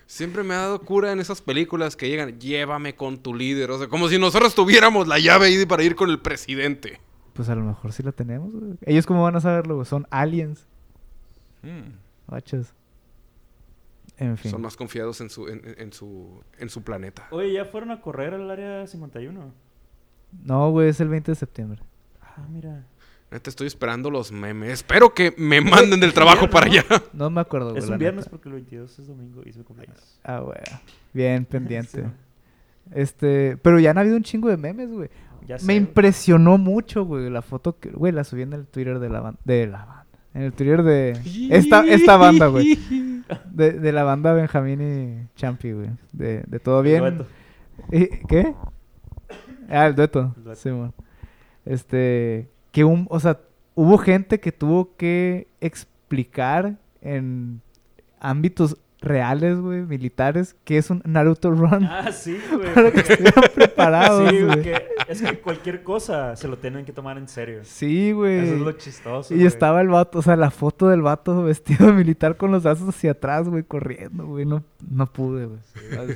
Siempre 0.05 0.43
me 0.43 0.53
ha 0.53 0.59
dado 0.59 0.81
cura 0.81 1.11
en 1.11 1.19
esas 1.19 1.41
películas 1.41 1.95
que 1.95 2.07
llegan, 2.09 2.39
llévame 2.39 2.95
con 2.95 3.17
tu 3.17 3.33
líder. 3.33 3.71
O 3.71 3.77
sea, 3.77 3.87
como 3.87 4.07
si 4.07 4.17
nosotros 4.17 4.55
tuviéramos 4.55 5.07
la 5.07 5.19
llave 5.19 5.47
ahí 5.47 5.65
para 5.65 5.83
ir 5.83 5.95
con 5.95 6.09
el 6.09 6.19
presidente. 6.19 6.99
Pues 7.33 7.49
a 7.49 7.55
lo 7.55 7.63
mejor 7.63 7.91
sí 7.93 8.03
la 8.03 8.11
tenemos, 8.11 8.53
güey. 8.53 8.73
Ellos 8.85 9.05
cómo 9.05 9.23
van 9.23 9.35
a 9.35 9.41
saberlo, 9.41 9.75
güey. 9.75 9.85
Son 9.85 10.07
aliens, 10.09 10.67
Mm. 11.63 11.93
En 14.17 14.37
fin. 14.37 14.51
Son 14.51 14.61
más 14.61 14.75
confiados 14.75 15.21
en 15.21 15.29
su, 15.29 15.47
en, 15.47 15.61
en 15.77 15.93
su, 15.93 16.41
en 16.57 16.69
su 16.69 16.81
planeta. 16.83 17.27
Oye, 17.31 17.53
¿ya 17.53 17.65
fueron 17.65 17.91
a 17.91 18.01
correr 18.01 18.33
al 18.33 18.49
área 18.49 18.87
51? 18.87 19.53
No, 20.43 20.71
güey, 20.71 20.89
es 20.89 20.99
el 21.01 21.09
20 21.09 21.31
de 21.31 21.35
septiembre. 21.35 21.81
Ah, 22.21 22.45
mira. 22.49 22.85
Neta, 23.31 23.49
estoy 23.49 23.67
esperando 23.67 24.11
los 24.11 24.31
memes. 24.31 24.71
Espero 24.73 25.13
que 25.13 25.33
me 25.37 25.61
manden 25.61 25.99
del 26.01 26.13
trabajo 26.13 26.49
para 26.49 26.65
allá. 26.65 26.83
No 27.13 27.29
me 27.29 27.39
acuerdo, 27.41 27.69
güey. 27.71 27.81
Es 27.81 27.89
un 27.89 27.97
viernes 27.97 28.25
neta. 28.25 28.29
porque 28.31 28.49
el 28.49 28.55
22 28.55 28.99
es 28.99 29.07
domingo 29.07 29.41
y 29.45 29.49
es 29.49 29.57
mi 29.57 29.63
cumpleaños. 29.63 30.19
Ah, 30.23 30.39
güey. 30.39 30.57
Bien 31.13 31.45
pendiente. 31.49 32.03
Sí. 32.03 32.09
Este, 32.93 33.57
pero 33.61 33.79
ya 33.79 33.91
han 33.91 33.97
habido 33.97 34.17
un 34.17 34.23
chingo 34.23 34.49
de 34.49 34.57
memes, 34.57 34.91
güey. 34.91 35.09
Ya 35.47 35.57
sé. 35.57 35.65
Me 35.65 35.75
impresionó 35.75 36.57
mucho, 36.57 37.05
güey, 37.05 37.29
la 37.29 37.41
foto 37.41 37.79
que, 37.79 37.89
güey, 37.91 38.11
la 38.11 38.23
subí 38.25 38.41
en 38.41 38.53
el 38.53 38.65
Twitter 38.67 38.99
de 38.99 39.09
la 39.09 39.21
banda, 39.21 39.39
de 39.45 39.65
la 39.65 39.85
banda, 39.85 40.05
en 40.33 40.41
el 40.43 40.53
Twitter 40.53 40.83
de 40.83 41.11
esta, 41.49 41.83
esta 41.87 42.15
banda, 42.17 42.47
güey, 42.47 42.77
de, 43.51 43.71
de 43.71 43.91
la 43.91 44.03
banda 44.03 44.33
Benjamín 44.33 44.81
y 44.81 45.35
Champi, 45.39 45.71
güey, 45.71 45.89
de, 46.11 46.43
de 46.45 46.59
todo 46.59 46.79
El 46.81 46.85
bien. 46.85 46.99
dueto. 46.99 47.25
¿Y- 47.91 48.07
¿Qué? 48.27 48.53
Ah, 49.69 49.87
el 49.87 49.95
dueto. 49.95 50.33
El 50.37 50.43
dueto. 50.43 50.61
Sí, 50.61 50.69
mon. 50.69 50.93
Este, 51.65 52.49
que 52.71 52.83
un, 52.83 53.07
o 53.09 53.19
sea, 53.19 53.39
hubo 53.75 53.97
gente 53.97 54.39
que 54.39 54.51
tuvo 54.51 54.95
que 54.95 55.47
explicar 55.59 56.77
en 57.01 57.61
ámbitos 58.19 58.77
reales, 59.01 59.59
güey, 59.59 59.81
militares, 59.81 60.55
que 60.63 60.77
es 60.77 60.91
un 60.91 61.01
Naruto 61.05 61.49
Run. 61.49 61.85
Ah, 61.85 62.11
sí, 62.11 62.37
güey. 62.53 62.71
para 62.73 62.91
que 62.91 62.99
estuvieran 62.99 63.43
preparados, 63.55 64.29
Sí, 64.29 64.35
güey, 64.41 64.45
güey. 64.45 64.61
que 64.61 64.83
es 65.07 65.21
que 65.21 65.39
cualquier 65.39 65.83
cosa 65.83 66.35
se 66.35 66.47
lo 66.47 66.57
tienen 66.59 66.85
que 66.85 66.93
tomar 66.93 67.17
en 67.17 67.27
serio. 67.27 67.61
Sí, 67.63 68.11
güey. 68.11 68.39
Eso 68.39 68.53
es 68.55 68.61
lo 68.61 68.71
chistoso. 68.73 69.33
Y 69.33 69.37
güey. 69.37 69.47
estaba 69.47 69.81
el 69.81 69.87
vato, 69.89 70.19
o 70.19 70.21
sea, 70.21 70.35
la 70.35 70.51
foto 70.51 70.87
del 70.87 71.01
vato 71.01 71.43
vestido 71.43 71.87
de 71.87 71.93
militar 71.93 72.37
con 72.37 72.51
los 72.51 72.61
brazos 72.63 72.89
hacia 72.89 73.11
atrás, 73.11 73.49
güey, 73.49 73.63
corriendo, 73.63 74.27
güey. 74.27 74.45
No, 74.45 74.63
no 74.87 75.07
pude, 75.07 75.47
güey. 75.47 75.59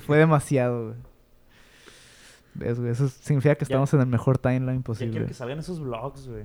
Fue 0.06 0.20
demasiado, 0.20 0.86
güey. 0.90 0.96
¿Ves, 2.56 2.80
güey? 2.80 2.92
Eso 2.92 3.08
significa 3.10 3.56
que 3.56 3.66
Ya- 3.66 3.68
estamos 3.76 3.94
en 3.94 4.00
el 4.02 4.08
mejor 4.08 4.38
timeline 4.38 4.78
Ya 4.80 4.84
posible. 4.84 5.12
quiero 5.12 5.28
que 5.28 5.34
salgan 5.34 5.60
esos 5.60 5.80
vlogs, 5.80 6.28
güey. 6.28 6.44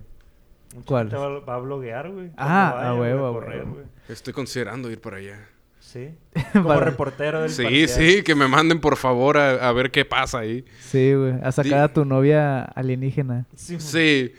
Gente 0.73 1.16
Va, 1.16 1.40
va 1.40 1.55
a 1.55 1.59
bloguear, 1.59 2.11
güey. 2.11 2.31
Ah, 2.37 2.90
a 2.90 2.94
huevo, 2.94 3.18
güey, 3.18 3.31
a 3.31 3.33
correr, 3.35 3.59
huevo. 3.64 3.75
güey. 3.75 3.87
Estoy 4.09 4.33
considerando 4.33 4.90
ir 4.90 5.01
para 5.01 5.16
allá. 5.16 5.38
Sí. 5.81 6.11
Como 6.53 6.68
Para- 6.68 6.85
reportero 6.85 7.40
del 7.42 7.51
Sí, 7.51 7.62
parcial. 7.64 7.88
sí, 7.88 8.23
que 8.23 8.35
me 8.37 8.46
manden 8.46 8.81
por 8.81 8.96
favor 8.96 9.37
a, 9.38 9.68
a 9.68 9.73
ver 9.73 9.90
qué 9.90 10.05
pasa 10.05 10.38
ahí. 10.40 10.64
Sí, 10.81 11.14
güey. 11.14 11.35
A 11.42 11.51
sacar 11.51 11.73
Di- 11.73 11.79
a 11.79 11.92
tu 11.92 12.05
novia 12.05 12.62
alienígena. 12.62 13.46
Sí. 13.57 13.81
Sí. 13.81 14.33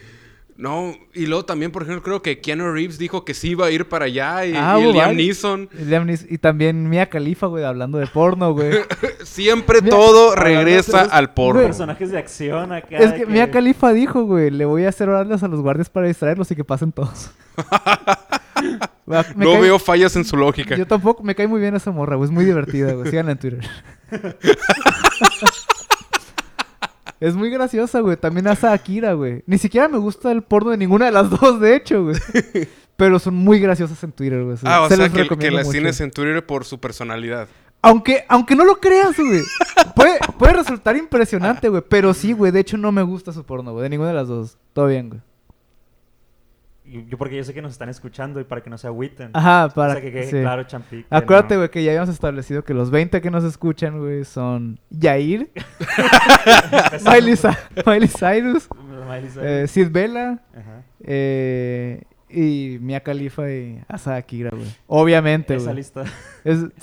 No, 0.62 0.94
y 1.16 1.26
luego 1.26 1.44
también, 1.44 1.72
por 1.72 1.82
ejemplo, 1.82 2.04
creo 2.04 2.22
que 2.22 2.40
Keanu 2.40 2.72
Reeves 2.72 3.00
dijo 3.00 3.26
que 3.26 3.34
sí 3.34 3.50
iba 3.50 3.66
a 3.66 3.72
ir 3.72 3.90
para 3.90 4.06
allá 4.06 4.46
y, 4.46 4.54
Ah, 4.56 4.78
y 4.80 4.94
Liam. 4.94 5.16
Neeson. 5.16 5.70
Y 5.74 5.86
Liam 5.86 6.06
Neeson- 6.08 6.28
Y 6.30 6.38
también 6.38 6.88
Mia 6.88 7.10
Khalifa, 7.10 7.48
güey, 7.48 7.64
hablando 7.64 7.98
de 7.98 8.06
porno, 8.06 8.54
güey. 8.54 8.72
Siempre 9.24 9.82
todo 9.82 10.36
regresa 10.36 11.02
al 11.02 11.34
porno. 11.34 11.54
güey, 11.62 11.66
Personajes 11.66 12.12
de 12.12 12.20
acción 12.20 12.72
acá. 12.74 12.96
es 12.96 13.12
de 13.12 13.18
que 13.18 13.26
Mia 13.26 13.50
Khalifa 13.50 13.92
dijo, 13.92 14.22
güey, 14.26 14.52
le 14.52 14.66
voy 14.66 14.86
a 14.86 14.90
hacer 14.90 15.10
orales 15.10 15.42
a 15.42 15.48
los 15.48 15.62
guardias 15.62 15.90
para 15.90 16.06
distraerlos 16.08 16.52
y 16.52 16.56
que 16.56 16.64
pasen 16.64 16.92
todos. 16.92 17.32
Me 19.08 19.16
No 19.36 19.54
cae- 19.54 19.62
veo 19.62 19.80
fallas 19.80 20.16
en 20.16 20.24
su 20.24 20.38
lógica. 20.38 20.76
Yo 20.78 20.86
tampoco, 20.86 21.24
me 21.24 21.34
cae 21.34 21.48
muy 21.48 21.60
bien 21.60 21.76
esa 21.76 21.90
morra, 21.92 22.16
güey. 22.18 22.28
Es 22.30 22.32
muy 22.32 22.46
divertida, 22.46 22.94
güey. 22.94 23.10
Síganla 23.10 23.32
en 23.32 23.38
Twitter. 23.40 23.68
es 27.22 27.36
muy 27.36 27.50
graciosa, 27.52 28.00
güey. 28.02 28.18
También 28.18 28.48
hace 28.48 28.68
Akira, 28.68 29.14
güey. 29.14 29.44
Ni 29.46 29.58
siquiera 29.60 29.88
me 29.88 30.00
gusta 30.00 30.32
el 30.32 30.42
porno 30.42 30.72
de 30.72 30.78
ninguna 30.78 31.06
de 31.06 31.12
las 31.12 31.30
dos, 31.40 31.62
de 31.62 31.76
hecho, 31.76 32.04
güey. 32.04 32.18
Pero 32.98 33.20
son 33.20 33.36
muy 33.36 33.60
graciosas 33.60 34.04
en 34.04 34.12
Twitter, 34.12 34.44
güey. 34.44 34.58
Ah, 34.64 34.82
o 34.82 34.90
se 34.90 34.96
sea, 34.98 35.08
que, 35.10 35.28
que 35.28 35.52
las 35.52 35.66
mucho. 35.66 35.72
tienes 35.72 36.02
en 36.02 36.12
Twitter 36.12 36.46
por 36.46 36.66
su 36.66 36.80
personalidad. 36.80 37.48
Aunque, 37.84 38.26
aunque 38.28 38.56
no 38.56 38.66
lo 38.66 38.80
creas, 38.80 39.16
güey. 39.18 39.42
Puede, 39.96 40.20
puede 40.38 40.54
resultar 40.54 40.96
impresionante, 40.98 41.70
güey. 41.70 41.84
Pero 41.88 42.14
sí, 42.14 42.34
güey. 42.34 42.52
De 42.52 42.60
hecho, 42.60 42.78
no 42.78 42.92
me 42.92 43.02
gusta 43.04 43.32
su 43.32 43.44
porno, 43.44 43.72
güey. 43.72 43.84
De 43.84 43.90
ninguna 43.90 44.10
de 44.10 44.16
las 44.16 44.28
dos. 44.28 44.58
Todo 44.74 44.88
bien, 44.88 45.10
güey. 45.10 45.22
Yo 46.92 47.18
porque 47.18 47.38
yo 47.38 47.44
sé 47.44 47.54
que 47.54 47.62
nos 47.62 47.72
están 47.72 47.90
escuchando 47.90 48.40
y 48.40 48.44
para 48.44 48.62
que 48.62 48.70
no 48.70 48.78
se 48.78 48.88
agüiten. 48.88 49.30
Ajá, 49.34 49.66
O 49.68 49.70
para 49.70 49.94
sea, 49.94 50.02
que 50.02 50.12
quede 50.12 50.26
sí. 50.26 50.32
claro, 50.42 50.64
Champi. 50.64 51.04
que 51.04 51.08
Acuérdate, 51.10 51.54
no. 51.56 51.62
güey, 51.62 51.70
que 51.72 51.84
ya 51.84 51.92
habíamos 51.92 52.10
establecido 52.10 52.64
que 52.64 52.74
los 52.74 52.92
20 52.92 53.22
que 53.22 53.32
nos 53.32 53.44
escuchan, 53.44 54.00
güey, 54.00 54.26
son 54.26 54.80
Yair. 54.90 55.50
Miley, 57.06 57.36
Miley 57.86 58.08
Cyrus, 58.08 58.68
Miley 59.08 59.30
Cyrus. 59.30 59.38
eh, 59.44 59.68
Sid 59.68 59.90
Vela 59.92 60.42
Ajá. 60.54 60.84
eh, 61.02 62.04
y 62.30 62.78
Mia 62.82 63.02
Khalifa 63.02 63.50
y 63.52 63.82
Asa 63.88 64.16
Akira, 64.16 64.52
güey. 64.52 64.68
Obviamente, 64.88 65.56
Esa 65.56 65.66
güey. 65.66 65.76
lista. 65.78 66.04
Es- 66.44 66.66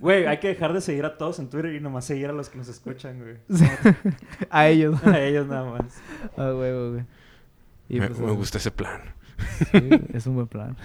Güey, 0.00 0.26
hay 0.26 0.38
que 0.38 0.46
dejar 0.46 0.72
de 0.72 0.80
seguir 0.80 1.04
a 1.04 1.18
todos 1.18 1.40
en 1.40 1.50
Twitter 1.50 1.74
y 1.74 1.80
nomás 1.80 2.04
seguir 2.04 2.28
a 2.28 2.32
los 2.32 2.48
que 2.48 2.56
nos 2.56 2.68
escuchan, 2.68 3.18
güey. 3.18 3.34
a 4.48 4.68
ellos. 4.68 5.04
A 5.04 5.18
ellos 5.18 5.48
nada 5.48 5.68
más. 5.72 6.00
A 6.36 6.54
huevo, 6.54 6.92
güey. 6.92 7.04
Y 7.88 7.98
me, 7.98 8.06
pues, 8.06 8.20
me 8.20 8.26
eso. 8.26 8.34
gusta 8.36 8.58
ese 8.58 8.70
plan. 8.70 9.00
Sí, 9.72 9.90
es 10.12 10.26
un 10.26 10.34
buen 10.34 10.46
plan. 10.48 10.76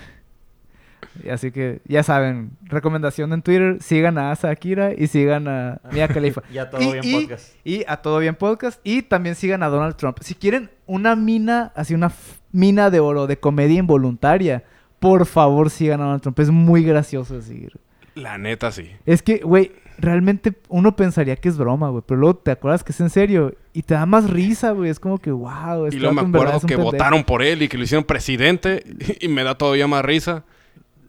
Y 1.24 1.30
así 1.30 1.52
que, 1.52 1.82
ya 1.86 2.02
saben, 2.02 2.52
recomendación 2.63 3.34
en 3.34 3.42
Twitter, 3.44 3.78
sigan 3.82 4.18
a 4.18 4.32
Asa 4.32 4.50
Akira 4.50 4.94
y 4.98 5.08
sigan 5.08 5.48
a 5.48 5.80
Mia 5.92 6.08
Khalifa. 6.08 6.42
Ya 6.52 6.70
todo 6.70 6.82
Y- 6.82 6.92
bien 6.94 7.04
y- 7.06 7.22
podcast. 7.22 7.56
Y 7.63 7.84
a 7.88 7.98
Todo 7.98 8.20
Bien 8.20 8.36
Podcast. 8.36 8.80
Y 8.84 9.04
también 9.04 9.36
sigan 9.36 9.62
a 9.63 9.68
Donald 9.68 9.96
Trump. 9.96 10.18
Si 10.22 10.34
quieren 10.34 10.72
una 10.88 11.16
mina, 11.16 11.72
así 11.76 11.94
una 11.94 12.12
mina 12.52 12.89
de 12.89 13.00
oro 13.00 13.28
de 13.28 13.38
comedia 13.38 13.78
involuntaria, 13.80 14.63
por 15.00 15.26
favor 15.26 15.70
sigan 15.70 16.00
a 16.02 16.06
Donald 16.06 16.22
Trump. 16.22 16.39
Es 16.39 16.50
muy 16.50 16.84
gracioso 16.84 17.36
de 17.36 17.42
seguir. 17.44 17.80
La 18.16 18.38
neta, 18.38 18.72
sí. 18.72 18.89
Es 19.06 19.22
que, 19.22 19.38
güey, 19.39 19.72
realmente 19.97 20.53
uno 20.69 20.95
pensaría 20.95 21.36
que 21.36 21.49
es 21.49 21.58
broma, 21.58 21.89
güey. 21.89 22.03
Pero 22.06 22.19
luego 22.19 22.38
te 22.38 22.51
acuerdas 22.51 22.84
que 22.84 22.91
es 22.91 22.99
en 22.99 23.10
serio 23.10 23.56
y 23.73 23.84
te 23.84 23.93
da 23.93 24.06
más 24.06 24.29
risa, 24.29 24.71
güey. 24.71 24.89
Es 24.89 24.99
como 24.99 25.17
que, 25.17 25.32
wow. 25.32 25.88
Y 25.91 25.97
luego 25.97 26.13
me 26.13 26.21
acuerdo 26.21 26.60
que 26.62 26.75
votaron 26.75 27.23
por 27.23 27.41
él 27.41 27.62
y 27.62 27.67
que 27.67 27.77
lo 27.77 27.84
hicieron 27.84 28.03
presidente 28.03 28.84
y 29.19 29.27
me 29.27 29.43
da 29.43 29.58
todavía 29.58 29.88
más 29.88 30.03
risa. 30.03 30.43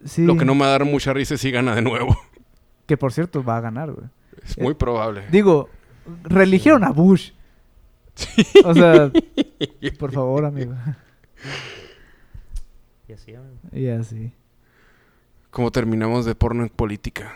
Sí, 0.05 0.25
Lo 0.25 0.37
que 0.37 0.45
no 0.45 0.55
me 0.55 0.63
va 0.63 0.67
a 0.67 0.71
dar 0.71 0.85
mucha 0.85 1.13
risa 1.13 1.35
es 1.35 1.41
si 1.41 1.51
gana 1.51 1.75
de 1.75 1.83
nuevo. 1.83 2.17
que 2.87 2.97
por 2.97 3.13
cierto 3.13 3.43
va 3.43 3.57
a 3.57 3.61
ganar, 3.61 3.93
güey. 3.93 4.07
Es 4.45 4.59
muy 4.59 4.75
probable. 4.75 5.25
Digo, 5.31 5.71
religieron 6.25 6.85
a 6.85 6.91
Bush. 6.91 7.31
O 8.65 8.75
sea, 8.75 9.11
por 9.99 10.13
favor, 10.13 10.45
amigo. 10.45 10.75
Y 13.09 13.13
así, 13.13 13.35
amigo. 13.35 13.57
Y 13.73 13.89
así. 13.89 14.33
¿Cómo 15.51 15.71
terminamos 15.71 16.25
de 16.25 16.35
porno 16.35 16.65
en 16.65 16.69
política? 16.69 17.33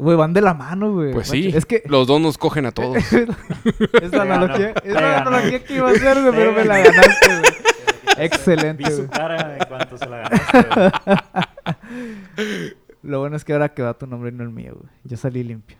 Güey, 0.00 0.16
van 0.16 0.32
de 0.32 0.40
la 0.40 0.54
mano, 0.54 0.92
güey. 0.92 1.12
Pues 1.12 1.28
sí, 1.28 1.52
Es 1.54 1.66
que 1.66 1.82
los 1.86 2.06
dos 2.06 2.20
nos 2.20 2.38
cogen 2.38 2.64
a 2.66 2.72
todos. 2.72 2.96
es 3.12 4.12
la 4.12 4.22
analogía, 4.22 4.70
es 4.82 4.92
la 4.94 5.18
analogía 5.20 5.62
que 5.64 5.74
iba 5.74 5.88
a 5.88 5.92
hacer, 5.92 6.20
güey, 6.22 6.32
pero 6.34 6.52
me 6.52 6.64
la 6.64 6.78
ganaste, 6.78 7.26
güey. 7.38 7.52
Vi 8.16 8.24
Excelente, 8.26 8.90
su 8.90 8.96
güey. 8.98 9.08
cara 9.08 9.56
en 9.58 9.64
cuanto 9.68 9.96
se 9.98 10.06
la 10.06 10.16
ganaste. 10.28 10.66
güey. 12.36 12.74
Lo 13.02 13.20
bueno 13.20 13.36
es 13.36 13.44
que 13.44 13.52
ahora 13.54 13.70
queda 13.74 13.94
tu 13.94 14.06
nombre 14.06 14.30
y 14.30 14.32
no 14.34 14.42
el 14.42 14.50
mío, 14.50 14.74
güey. 14.78 14.90
Yo 15.04 15.16
salí 15.16 15.42
limpio. 15.42 15.76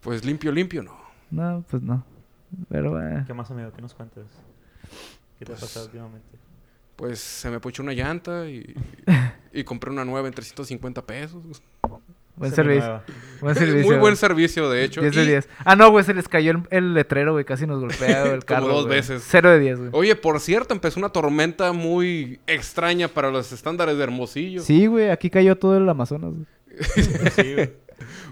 Pues 0.00 0.24
limpio, 0.24 0.52
limpio, 0.52 0.82
no. 0.82 0.96
No, 1.30 1.64
pues 1.70 1.82
no. 1.82 2.04
Pero 2.68 2.90
bueno. 2.92 3.24
¿Qué 3.26 3.34
más, 3.34 3.50
amigo? 3.50 3.70
¿Qué 3.74 3.80
nos 3.82 3.94
cuentas? 3.94 4.24
¿Qué 5.38 5.44
te 5.44 5.52
ha 5.52 5.56
Pues- 5.56 5.60
pasado 5.60 5.86
últimamente? 5.86 6.38
Pues 6.96 7.18
se 7.20 7.50
me 7.50 7.58
puchó 7.58 7.82
una 7.82 7.92
llanta 7.92 8.46
y, 8.46 8.72
y 9.54 9.64
compré 9.64 9.90
una 9.90 10.04
nueva 10.04 10.26
en 10.28 10.34
350 10.34 11.02
pesos. 11.06 11.42
Buen 12.36 12.52
servicio. 12.52 13.00
Buen 13.40 13.54
servicio. 13.54 13.86
Muy 13.86 13.96
buen 14.00 14.16
servicio, 14.16 14.68
de 14.68 14.82
hecho. 14.84 15.00
10 15.00 15.14
de 15.14 15.22
Y- 15.22 15.26
10. 15.28 15.48
Ah, 15.64 15.76
no, 15.76 15.90
güey, 15.92 16.04
se 16.04 16.12
les 16.14 16.26
cayó 16.26 16.50
el, 16.50 16.62
el 16.70 16.92
letrero, 16.94 17.32
güey. 17.32 17.44
Casi 17.44 17.64
nos 17.64 17.78
golpea 17.80 18.24
el 18.24 18.30
Como 18.44 18.60
carro. 18.60 18.66
dos 18.68 18.86
güey. 18.86 18.96
veces. 18.98 19.22
0 19.28 19.50
de 19.50 19.60
10, 19.60 19.78
güey. 19.78 19.90
Oye, 19.92 20.16
por 20.16 20.40
cierto, 20.40 20.74
empezó 20.74 20.98
una 20.98 21.10
tormenta 21.10 21.72
muy 21.72 22.40
extraña 22.48 23.06
para 23.06 23.30
los 23.30 23.52
estándares 23.52 23.96
de 23.96 24.02
Hermosillo. 24.02 24.62
Sí, 24.62 24.86
güey, 24.86 25.10
aquí 25.10 25.30
cayó 25.30 25.56
todo 25.56 25.76
el 25.76 25.88
Amazonas. 25.88 26.32
güey. 26.32 26.46
Sí, 27.36 27.54
güey. 27.54 27.72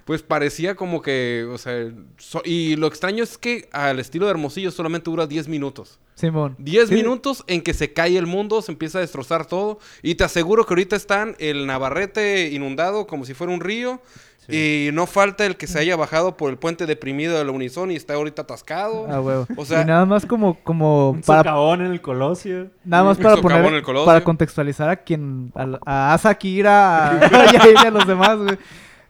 Pues 0.05 0.23
parecía 0.23 0.75
como 0.75 1.01
que, 1.01 1.47
o 1.49 1.57
sea, 1.57 1.93
so- 2.19 2.43
y 2.45 2.75
lo 2.75 2.89
extraño 2.89 3.23
es 3.23 3.39
que 3.39 3.69
al 3.71 4.01
estilo 4.01 4.27
de 4.27 4.33
Hermosillo 4.33 4.73
solamente 4.73 5.09
dura 5.09 5.29
10 5.29 5.47
minutos. 5.47 6.01
Simón. 6.15 6.55
10 6.59 6.89
Sí. 6.89 6.95
minutos 6.95 7.45
en 7.47 7.63
que 7.63 7.75
se 7.75 7.93
cae 7.93 8.17
el 8.19 8.27
mundo, 8.27 8.63
se 8.63 8.73
empieza 8.73 8.99
a 8.99 9.01
destrozar 9.01 9.47
todo. 9.47 9.79
Y 10.03 10.15
te 10.17 10.25
aseguro 10.25 10.65
que 10.67 10.75
ahorita 10.75 10.97
están 10.97 11.35
el 11.39 11.67
Navarrete 11.67 12.51
inundado 12.51 13.07
como 13.07 13.25
si 13.25 13.35
fuera 13.35 13.53
un 13.53 13.61
río. 13.61 14.01
Y 14.49 14.91
no 14.93 15.07
falta 15.07 15.47
el 15.47 15.57
que 15.57 15.69
se 15.69 15.79
haya 15.79 15.95
bajado 15.95 16.37
por 16.37 16.51
el 16.51 16.59
puente 16.59 16.85
deprimido 16.85 17.39
de 17.39 17.45
la 17.45 17.53
Unison 17.53 17.93
y 17.93 17.95
está 17.97 18.15
ahorita 18.15 18.43
atascado. 18.43 19.07
Ah, 19.09 19.21
huevo. 19.21 19.47
O 19.57 19.65
sea- 19.65 19.83
y 19.83 19.85
nada 19.85 20.05
más 20.05 20.27
como, 20.27 20.59
como 20.65 21.11
Un 21.11 21.21
para, 21.23 21.41
socavón 21.45 21.81
en 21.81 21.93
el 21.93 22.01
Colosio. 22.01 22.69
nada 22.85 23.05
más 23.05 23.19
para 23.19 23.37
en 23.69 23.75
el 23.75 24.23
contextualizar 24.25 24.89
a 24.91 24.97
quien, 24.97 25.53
a, 25.55 25.79
a 25.87 26.15
Asa 26.15 26.31
Akira, 26.31 27.11
a, 27.11 27.19
a 27.87 27.91
los 27.93 28.05
demás, 28.07 28.37
güey. 28.39 28.59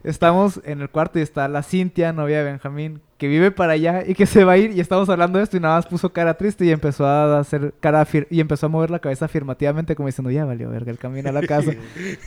Estamos 0.05 0.61
en 0.65 0.81
el 0.81 0.89
cuarto 0.91 1.19
y 1.19 1.23
está 1.23 1.47
la 1.49 1.63
Cintia, 1.63 2.13
novia 2.13 2.39
de 2.39 2.45
Benjamín, 2.51 3.01
que 3.19 3.29
vive 3.29 3.53
para 3.53 3.75
allá 3.75 4.03
y 4.07 4.15
que 4.15 4.27
se 4.27 4.43
va 4.43 4.53
a 4.53 4.57
ir 4.57 4.73
y 4.73 4.81
estamos 4.81 5.09
hablando 5.09 5.39
de 5.39 5.45
esto 5.45 5.57
y 5.57 5.61
nada 5.61 5.77
más 5.77 5.87
puso 5.87 6.13
cara 6.13 6.35
triste 6.37 6.65
y 6.65 6.71
empezó 6.73 7.07
a 7.07 7.39
hacer 7.39 7.73
cara 7.79 8.05
y 8.31 8.41
empezó 8.41 8.67
a 8.67 8.69
mover 8.69 8.91
la 8.91 8.99
cabeza 8.99 9.27
afirmativamente 9.27 9.95
como 9.95 10.09
diciendo, 10.09 10.31
ya 10.33 10.45
valió 10.45 10.69
verga 10.71 10.91
el 10.91 10.99
camino 10.99 11.29
a 11.29 11.33
la 11.33 11.43
casa. 11.47 11.73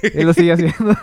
y 0.02 0.24
lo 0.24 0.34
sigue 0.34 0.54
haciendo. 0.54 0.96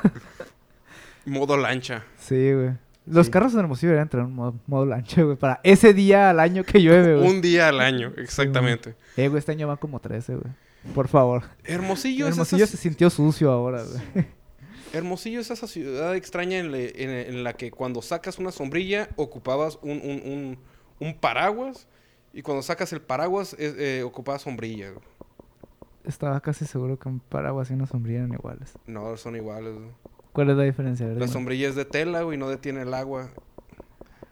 Modo 1.27 1.57
lancha. 1.57 2.05
sí, 2.19 2.53
güey. 2.53 2.71
Los 3.05 3.27
Sí. 3.27 3.33
carros 3.33 3.53
en 3.55 3.59
Hermosillo 3.61 3.91
deberían 3.91 4.09
tener 4.09 4.27
un 4.27 4.35
modo, 4.35 4.55
modo 4.69 4.87
lancha, 4.87 5.23
güey, 5.23 5.37
para 5.37 5.59
ese 5.65 5.93
día 5.93 6.31
al 6.31 6.39
año 6.39 6.63
que 6.63 6.81
llueve, 6.81 7.17
güey. 7.17 7.29
Un 7.29 7.41
día 7.43 7.69
al 7.69 7.81
año, 7.81 8.13
exactamente. 8.17 8.95
Eh, 9.17 9.27
güey, 9.29 9.41
este 9.41 9.51
año 9.53 9.67
van 9.67 9.77
como 9.77 9.99
13, 10.01 10.37
güey. 10.37 10.53
Por 10.95 11.09
favor. 11.09 11.43
Hermosillo, 11.65 12.27
es 12.29 12.33
Hermosillo 12.35 12.65
esa, 12.65 12.77
se 12.77 12.83
sintió 12.83 13.11
sucio 13.11 13.51
ahora, 13.51 13.83
güey. 13.83 14.27
Hermosillo 14.93 15.41
es 15.41 15.51
esa 15.51 15.67
ciudad 15.67 16.15
extraña 16.15 16.59
en, 16.59 16.71
le- 16.73 17.03
en- 17.03 17.11
en 17.35 17.45
la 17.45 17.55
que 17.55 17.71
cuando 17.71 18.03
sacas 18.03 18.39
una 18.39 18.53
sombrilla 18.53 19.09
ocupabas 19.17 19.79
un, 19.83 19.93
un- 20.03 20.23
un- 20.31 20.59
un 21.01 21.15
paraguas 21.19 21.89
y 22.33 22.43
cuando 22.43 22.63
sacas 22.63 22.93
el 22.93 23.01
paraguas 23.01 23.55
es- 23.59 23.75
eh, 23.79 24.03
ocupabas 24.03 24.43
sombrilla. 24.43 24.91
güey. 24.91 25.05
Estaba 26.05 26.41
casi 26.41 26.67
seguro 26.67 26.99
que 26.99 27.09
un 27.09 27.21
paraguas 27.21 27.71
y 27.71 27.75
una 27.75 27.87
sombrilla 27.87 28.19
eran 28.21 28.33
iguales. 28.33 28.73
No, 28.87 29.17
son 29.17 29.37
iguales. 29.37 29.75
güey. 29.75 29.91
¿Cuál 30.33 30.51
es 30.51 30.57
la 30.57 30.63
diferencia? 30.65 31.07
Ver, 31.07 31.17
La 31.17 31.21
dime. 31.27 31.33
sombrilla 31.33 31.69
es 31.69 31.75
de 31.77 31.85
tela 31.85 32.23
y 32.33 32.37
no 32.37 32.49
detiene 32.49 32.83
el 32.83 32.93
agua. 32.95 33.31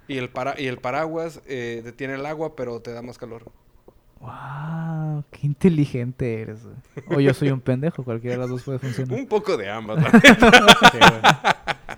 Y 0.08 0.18
el, 0.18 0.28
para 0.30 0.60
y 0.60 0.66
el 0.66 0.78
paraguas 0.78 1.40
eh, 1.46 1.82
detiene 1.84 2.14
el 2.14 2.26
agua 2.26 2.56
pero 2.56 2.80
te 2.80 2.92
da 2.92 3.02
más 3.02 3.18
calor. 3.18 3.44
Wow, 4.20 5.24
qué 5.30 5.46
inteligente 5.46 6.42
eres. 6.42 6.60
güey. 6.62 6.76
O 7.16 7.20
yo 7.20 7.32
soy 7.34 7.50
un 7.50 7.60
pendejo, 7.60 8.04
cualquiera 8.04 8.36
de 8.36 8.40
las 8.42 8.50
dos 8.50 8.62
puede 8.62 8.78
funcionar. 8.78 9.18
Un 9.18 9.26
poco 9.26 9.56
de 9.56 9.70
ambas. 9.70 10.02
la. 10.02 10.10
Sí, 10.92 10.98
güey. 10.98 11.20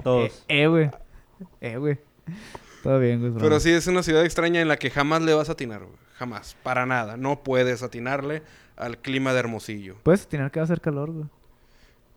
Todos. 0.04 0.44
Eh, 0.48 0.62
eh, 0.62 0.66
güey. 0.68 0.90
Eh, 1.60 1.76
güey. 1.76 1.98
Todo 2.82 2.98
bien, 3.00 3.20
güey. 3.20 3.32
Pero 3.42 3.58
sí 3.60 3.70
es 3.70 3.86
una 3.88 4.02
ciudad 4.02 4.24
extraña 4.24 4.60
en 4.60 4.68
la 4.68 4.76
que 4.76 4.90
jamás 4.90 5.22
le 5.22 5.34
vas 5.34 5.48
a 5.48 5.52
atinar, 5.52 5.80
güey. 5.80 5.96
Jamás. 6.16 6.56
Para 6.62 6.86
nada. 6.86 7.16
No 7.16 7.42
puedes 7.42 7.82
atinarle 7.82 8.42
al 8.76 8.98
clima 8.98 9.32
de 9.32 9.40
Hermosillo. 9.40 9.96
Puedes 10.04 10.26
tener 10.28 10.50
que 10.50 10.60
va 10.60 10.62
a 10.62 10.64
hacer 10.64 10.80
calor, 10.80 11.10
güey. 11.10 11.26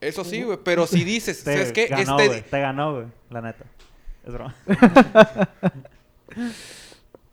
Eso 0.01 0.23
sí, 0.23 0.43
güey. 0.43 0.59
Pero 0.63 0.85
si 0.85 1.03
dices, 1.03 1.43
Te 1.43 1.53
¿sabes 1.53 1.71
qué? 1.71 1.87
ganó, 1.87 2.17
Este... 2.19 2.27
güey. 2.27 2.41
Te 2.43 2.59
ganó, 2.59 2.93
güey. 2.93 3.05
La 3.31 3.41
neta. 3.41 3.65
Es 4.25 4.33
broma. 4.33 4.55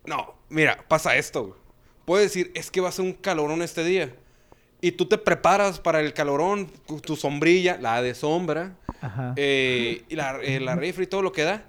No, 0.04 0.34
mira, 0.48 0.78
pasa 0.88 1.14
esto, 1.16 1.44
güey. 1.46 1.54
Puedes 2.04 2.32
decir, 2.32 2.50
es 2.54 2.70
que 2.70 2.80
va 2.80 2.88
a 2.88 2.92
ser 2.92 3.04
un 3.04 3.12
calorón 3.12 3.62
este 3.62 3.84
día. 3.84 4.14
Y 4.80 4.92
tú 4.92 5.06
te 5.06 5.16
preparas 5.18 5.78
para 5.78 6.00
el 6.00 6.12
calorón, 6.12 6.66
tu, 6.86 7.00
tu 7.00 7.14
sombrilla, 7.14 7.78
la 7.80 8.02
de 8.02 8.14
sombra, 8.14 8.76
Ajá. 9.00 9.32
eh, 9.36 10.04
y 10.08 10.16
la, 10.16 10.40
eh, 10.42 10.58
la 10.58 10.74
refri 10.74 11.04
y 11.04 11.06
todo 11.06 11.22
lo 11.22 11.30
que 11.32 11.42
da. 11.44 11.64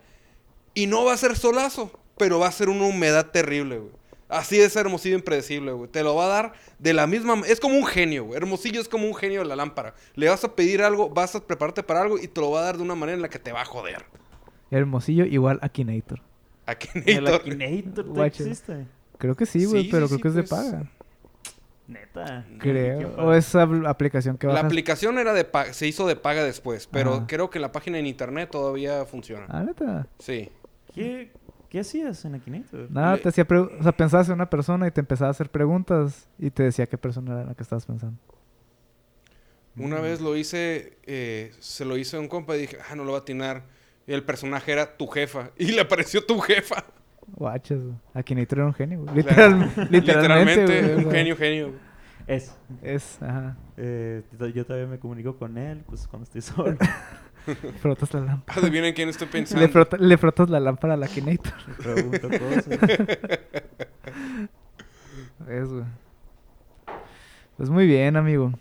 Y 0.73 0.87
no 0.87 1.05
va 1.05 1.13
a 1.13 1.17
ser 1.17 1.35
solazo, 1.35 1.91
pero 2.17 2.39
va 2.39 2.47
a 2.47 2.51
ser 2.51 2.69
una 2.69 2.85
humedad 2.85 3.27
terrible, 3.29 3.77
güey. 3.77 3.91
Así 4.29 4.59
es 4.59 4.75
Hermosillo 4.75 5.15
impredecible, 5.15 5.73
güey. 5.73 5.91
Te 5.91 6.01
lo 6.01 6.15
va 6.15 6.25
a 6.25 6.27
dar 6.27 6.53
de 6.79 6.93
la 6.93 7.05
misma... 7.05 7.43
Es 7.45 7.59
como 7.59 7.77
un 7.77 7.85
genio, 7.85 8.23
güey. 8.25 8.37
Hermosillo 8.37 8.81
es 8.81 8.89
como 8.89 9.05
un 9.05 9.13
genio 9.13 9.41
de 9.41 9.45
la 9.45 9.55
lámpara. 9.55 9.93
Le 10.15 10.27
vas 10.27 10.43
a 10.43 10.55
pedir 10.55 10.81
algo, 10.81 11.07
vas 11.09 11.35
a 11.35 11.45
prepararte 11.45 11.83
para 11.83 12.01
algo 12.01 12.17
y 12.17 12.27
te 12.27 12.41
lo 12.41 12.49
va 12.49 12.61
a 12.61 12.63
dar 12.63 12.77
de 12.77 12.81
una 12.83 12.95
manera 12.95 13.15
en 13.15 13.21
la 13.21 13.29
que 13.29 13.37
te 13.37 13.51
va 13.51 13.61
a 13.61 13.65
joder. 13.65 14.05
Hermosillo 14.71 15.25
igual 15.25 15.59
Akinator. 15.61 16.21
El 17.05 17.25
Nator. 17.25 17.41
Akinator 17.41 18.05
¿te 18.05 18.09
Guacho. 18.09 18.43
existe. 18.43 18.87
Creo 19.17 19.35
que 19.35 19.45
sí, 19.45 19.65
güey, 19.65 19.83
Sí, 19.83 19.89
pero 19.91 20.07
sí, 20.07 20.15
creo 20.15 20.17
sí, 20.17 20.21
que 20.21 20.27
es 20.29 20.33
de 20.35 20.43
pues. 20.43 20.71
paga. 20.71 20.91
Neta. 21.87 22.45
Creo. 22.59 23.13
O 23.17 23.33
esa 23.33 23.65
apl- 23.67 23.87
aplicación 23.87 24.37
que 24.37 24.47
La 24.47 24.53
bajas. 24.53 24.65
aplicación 24.67 25.17
era 25.19 25.33
de 25.33 25.43
pa- 25.43 25.73
se 25.73 25.85
hizo 25.87 26.07
de 26.07 26.15
paga 26.15 26.43
después, 26.43 26.87
pero 26.87 27.13
Ajá. 27.15 27.27
creo 27.27 27.49
que 27.49 27.59
la 27.59 27.71
página 27.71 27.99
en 27.99 28.05
internet 28.07 28.49
todavía 28.51 29.05
funciona. 29.05 29.45
Ah, 29.49 29.63
neta. 29.63 30.07
Sí. 30.19 30.49
¿Qué, 30.93 31.31
¿Qué 31.69 31.79
hacías 31.81 32.23
en 32.25 32.35
Akinator? 32.35 32.89
Nada, 32.91 33.15
Le- 33.15 33.21
te 33.21 33.29
hacía... 33.29 33.45
O 33.49 33.83
sea, 33.83 33.91
pensabas 33.91 34.27
en 34.29 34.35
una 34.35 34.49
persona 34.49 34.87
y 34.87 34.91
te 34.91 35.01
empezaba 35.01 35.27
a 35.27 35.31
hacer 35.31 35.49
preguntas 35.49 36.27
y 36.39 36.51
te 36.51 36.63
decía 36.63 36.87
qué 36.87 36.97
persona 36.97 37.33
era 37.33 37.45
la 37.45 37.55
que 37.55 37.63
estabas 37.63 37.85
pensando. 37.85 38.17
Una 39.75 39.97
Mm. 39.97 40.01
vez 40.03 40.21
lo 40.21 40.35
hice, 40.37 40.97
eh, 41.03 41.51
se 41.59 41.83
lo 41.83 41.97
hice 41.97 42.15
a 42.15 42.19
un 42.19 42.27
compa 42.27 42.55
y 42.55 42.61
dije, 42.61 42.77
ah, 42.89 42.95
no 42.95 43.03
lo 43.03 43.11
va 43.13 43.17
a 43.19 43.21
atinar. 43.21 43.63
Y 44.05 44.13
el 44.13 44.23
personaje 44.23 44.71
era 44.71 44.97
tu 44.97 45.07
jefa. 45.07 45.49
Y 45.57 45.71
le 45.71 45.81
apareció 45.81 46.23
tu 46.25 46.39
jefa. 46.39 46.85
Guachas. 47.27 47.79
Akinator 48.13 48.59
era 48.59 48.67
un 48.67 48.73
genio, 48.73 49.01
güey. 49.01 49.15
Literal, 49.17 49.59
literalmente, 49.89 49.91
Literalmente, 49.91 50.65
güey, 50.65 50.93
o 50.93 51.07
un 51.07 51.11
genio, 51.13 51.35
genio. 51.37 51.71
Es. 52.27 52.55
Es, 52.81 53.21
ajá. 53.21 53.57
Eh, 53.77 54.23
yo- 54.53 54.65
todavía 54.65 54.87
me 54.87 54.97
comunico 54.99 55.35
con 55.37 55.57
él, 55.57 55.83
pues 55.87 56.07
cuando 56.07 56.23
estoy 56.23 56.41
solo. 56.41 56.77
Frotas 57.81 58.13
la 58.13 58.21
lámpara. 58.21 58.61
Adivinen 58.61 58.93
quién 58.93 59.09
estoy 59.09 59.27
pensando. 59.27 59.65
Le, 59.65 59.71
frota- 59.71 59.97
le 59.97 60.17
frotas 60.17 60.49
la 60.49 60.59
lámpara 60.61 60.93
al 60.93 61.03
Akinator. 61.03 61.53
Le 61.67 61.73
pregunto 61.93 62.29
cosas. 62.29 62.67
Es, 65.49 65.67
güey. 65.69 65.83
Pues 67.57 67.69
muy 67.69 67.85
bien, 67.85 68.15
amigo. 68.15 68.51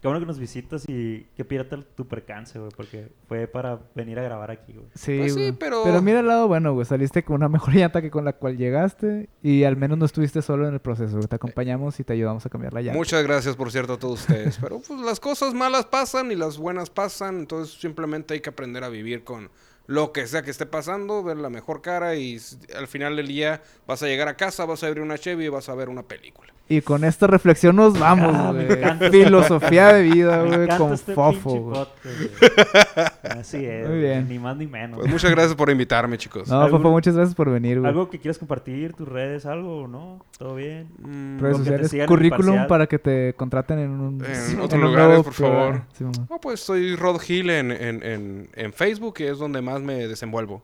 Qué 0.00 0.08
bueno 0.08 0.18
que 0.20 0.26
nos 0.26 0.38
visitas 0.38 0.84
y 0.88 1.22
que 1.36 1.44
pirata 1.44 1.78
tu 1.94 2.06
percance, 2.08 2.58
güey, 2.58 2.70
porque 2.76 3.12
fue 3.28 3.46
para 3.46 3.78
venir 3.94 4.18
a 4.18 4.22
grabar 4.22 4.50
aquí, 4.50 4.72
güey. 4.72 4.86
Sí, 4.94 5.18
Pues 5.18 5.34
sí, 5.34 5.52
pero- 5.58 5.82
Pero 5.84 6.02
mira 6.02 6.20
el 6.20 6.26
lado 6.26 6.48
bueno, 6.48 6.72
güey. 6.74 6.84
Saliste 6.84 7.22
con 7.24 7.36
una 7.36 7.48
mejor 7.48 7.74
llanta 7.74 8.02
que 8.02 8.10
con 8.10 8.24
la 8.24 8.32
cual 8.32 8.56
llegaste. 8.56 9.28
Y 9.42 9.64
al 9.64 9.76
menos 9.76 9.96
no 9.98 10.04
estuviste 10.04 10.42
solo 10.42 10.66
en 10.66 10.74
el 10.74 10.80
proceso, 10.80 11.16
güey. 11.16 11.28
Te 11.28 11.36
acompañamos 11.36 11.98
y 12.00 12.04
te 12.04 12.12
ayudamos 12.14 12.44
a 12.46 12.50
cambiar 12.50 12.72
la 12.74 12.80
llanta. 12.80 12.98
Muchas 12.98 13.22
gracias, 13.22 13.54
por 13.56 13.70
cierto, 13.70 13.92
a 13.94 13.98
todos 13.98 14.20
ustedes. 14.20 14.58
Pero 14.60 14.80
pues 14.80 15.00
las 15.00 15.20
cosas 15.20 15.54
malas 15.54 15.86
pasan 15.86 16.32
y 16.32 16.34
las 16.34 16.58
buenas 16.58 16.90
pasan. 16.90 17.38
Entonces 17.38 17.78
simplemente 17.80 18.34
hay 18.34 18.40
que 18.40 18.50
aprender 18.50 18.82
a 18.84 18.88
vivir 18.88 19.22
con 19.24 19.50
lo 19.86 20.12
que 20.12 20.26
sea 20.26 20.42
que 20.42 20.50
esté 20.50 20.66
pasando, 20.66 21.22
ver 21.22 21.38
la 21.38 21.48
mejor 21.50 21.80
cara 21.80 22.14
y 22.16 22.38
al 22.76 22.88
final 22.88 23.16
del 23.16 23.26
día 23.28 23.62
vas 23.86 24.02
a 24.02 24.06
llegar 24.06 24.28
a 24.28 24.36
casa, 24.36 24.66
vas 24.66 24.82
a 24.82 24.86
abrir 24.88 25.02
una 25.02 25.16
Chevy 25.16 25.46
y 25.46 25.48
vas 25.48 25.68
a 25.70 25.74
ver 25.74 25.88
una 25.88 26.02
película. 26.02 26.52
Y 26.70 26.82
con 26.82 27.02
esta 27.04 27.26
reflexión 27.26 27.76
nos 27.76 27.96
Ah, 27.96 28.14
vamos, 28.14 28.54
me 28.54 28.66
güey. 28.66 28.82
este 28.82 29.10
Filosofía 29.10 29.92
de 29.94 30.02
vida, 30.02 30.42
Me 30.44 30.56
güey. 30.66 30.78
Con 30.78 30.92
este 30.92 31.14
fofo, 31.14 31.50
güey. 31.50 31.74
podcast. 31.84 33.24
Así 33.38 33.64
es. 33.64 33.88
Muy 33.88 33.98
bien. 34.00 34.28
Ni 34.28 34.38
más 34.38 34.56
ni 34.56 34.66
menos. 34.66 34.98
Pues 35.00 35.10
muchas 35.10 35.30
gracias 35.30 35.54
por 35.54 35.70
invitarme, 35.70 36.18
chicos. 36.18 36.48
No, 36.48 36.60
¿Algún- 36.60 36.80
Fofo, 36.82 36.90
muchas 36.92 37.14
gracias 37.16 37.34
por 37.34 37.50
venir, 37.50 37.78
güey. 37.80 37.88
¿Algo 37.88 38.10
que 38.10 38.18
quieras 38.18 38.38
compartir? 38.38 38.92
¿Tus 38.92 39.08
redes? 39.08 39.46
¿Algo 39.46 39.82
o 39.84 39.88
no? 39.88 40.24
¿Todo 40.38 40.54
bien? 40.56 40.88
Mm, 40.98 41.38
Redes 41.40 41.56
sociales, 41.56 41.94
currículum 42.06 42.46
Imparcial. 42.48 42.66
para 42.66 42.86
que 42.86 42.98
te 42.98 43.34
contraten 43.34 43.78
en 43.78 43.90
un... 43.90 44.24
En 44.24 44.60
otros 44.60 44.80
lugares, 44.82 45.22
por 45.22 45.32
favor. 45.32 45.82
Sí. 45.94 46.04
No, 46.04 46.38
pues 46.40 46.60
soy 46.60 46.96
Rod 46.96 47.20
Hill 47.26 47.50
en, 47.50 47.70
en, 47.72 48.02
en, 48.02 48.48
en 48.54 48.72
Facebook, 48.72 49.14
que 49.14 49.28
es 49.30 49.38
donde 49.38 49.62
más 49.62 49.80
me 49.80 50.06
desenvuelvo. 50.06 50.62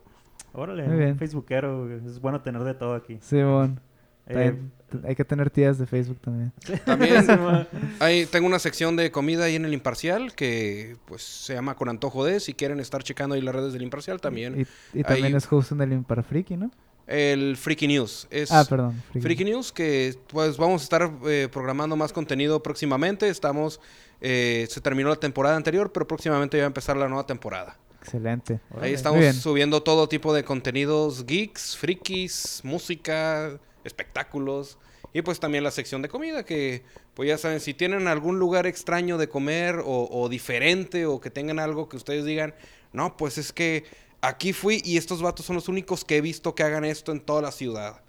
Órale, 0.53 0.83
Muy 0.87 0.97
bien. 0.97 1.17
Facebookero. 1.17 1.85
güey. 1.85 1.95
Es 2.05 2.21
bueno 2.21 2.41
tener 2.41 2.63
de 2.63 2.73
todo 2.75 2.93
aquí. 2.95 3.17
Simón. 3.21 3.79
Eh, 4.27 4.33
También 4.33 4.55
t- 4.55 4.74
hay 5.03 5.15
que 5.15 5.25
tener 5.25 5.49
tías 5.49 5.77
de 5.77 5.85
Facebook 5.85 6.19
también. 6.21 6.51
También. 6.85 7.25
Ahí 7.99 8.25
tengo 8.25 8.47
una 8.47 8.59
sección 8.59 8.95
de 8.95 9.11
comida 9.11 9.45
ahí 9.45 9.55
en 9.55 9.65
el 9.65 9.73
Imparcial 9.73 10.33
que 10.35 10.97
pues 11.05 11.21
se 11.23 11.53
llama 11.53 11.75
Con 11.75 11.89
Antojo 11.89 12.23
de. 12.25 12.39
Si 12.39 12.53
quieren 12.53 12.79
estar 12.79 13.03
checando 13.03 13.35
ahí 13.35 13.41
las 13.41 13.55
redes 13.55 13.73
del 13.73 13.81
Imparcial 13.81 14.21
también. 14.21 14.61
Y, 14.93 14.99
y 14.99 15.03
también 15.03 15.25
Ahí- 15.27 15.35
es 15.35 15.51
host 15.51 15.71
en 15.71 15.81
el 15.81 15.93
Imparfriki, 15.93 16.55
¿no? 16.57 16.71
El 17.07 17.55
Freaky 17.57 17.87
News. 17.87 18.27
Es 18.31 18.51
Ah, 18.51 18.65
perdón. 18.67 19.01
Freaky 19.19 19.45
News 19.45 19.71
que 19.71 20.15
pues 20.27 20.57
vamos 20.57 20.81
a 20.81 20.83
estar 20.85 21.11
eh, 21.27 21.47
programando 21.51 21.95
más 21.95 22.11
contenido 22.11 22.63
próximamente. 22.63 23.27
Estamos... 23.29 23.79
eh, 24.21 24.65
se 24.69 24.81
terminó 24.81 25.09
la 25.09 25.15
temporada 25.17 25.55
anterior, 25.55 25.91
pero 25.91 26.07
próximamente 26.07 26.57
ya 26.57 26.63
va 26.63 26.67
a 26.67 26.73
empezar 26.73 26.97
la 26.97 27.07
nueva 27.07 27.27
temporada. 27.27 27.77
Excelente. 28.01 28.59
Ahí 28.81 28.93
estamos 28.93 29.19
bien. 29.19 29.33
subiendo 29.33 29.81
todo 29.83 30.07
tipo 30.09 30.33
de 30.33 30.43
contenidos 30.43 31.25
geeks, 31.25 31.75
frikis, 31.77 32.61
música, 32.63 33.59
espectáculos 33.85 34.77
y 35.13 35.21
pues 35.21 35.39
también 35.39 35.63
la 35.63 35.71
sección 35.71 36.01
de 36.01 36.09
comida 36.09 36.43
que 36.43 36.83
pues 37.13 37.29
ya 37.29 37.37
saben, 37.37 37.61
si 37.61 37.73
tienen 37.73 38.07
algún 38.09 38.37
lugar 38.39 38.67
extraño 38.67 39.17
de 39.17 39.29
comer 39.29 39.79
o, 39.85 40.09
o 40.11 40.27
diferente 40.27 41.05
o 41.05 41.21
que 41.21 41.29
tengan 41.29 41.59
algo 41.59 41.87
que 41.87 41.95
ustedes 41.95 42.25
digan, 42.25 42.53
no, 42.91 43.15
pues 43.15 43.37
es 43.37 43.53
que 43.53 43.85
aquí 44.21 44.51
fui 44.51 44.81
y 44.83 44.97
estos 44.97 45.21
vatos 45.21 45.45
son 45.45 45.55
los 45.55 45.69
únicos 45.69 46.03
que 46.03 46.17
he 46.17 46.21
visto 46.21 46.53
que 46.55 46.63
hagan 46.63 46.83
esto 46.83 47.11
en 47.13 47.21
toda 47.21 47.41
la 47.41 47.51
ciudad. 47.51 48.01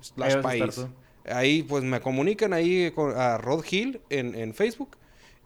Slash 0.00 0.36
Ahí 0.36 0.42
país. 0.42 0.80
Ahí 1.26 1.62
pues 1.62 1.84
me 1.84 2.00
comunican 2.00 2.52
ahí 2.52 2.90
con- 2.92 3.16
a 3.16 3.36
Rod 3.38 3.64
Hill 3.70 4.00
en, 4.08 4.34
en 4.34 4.54
Facebook 4.54 4.96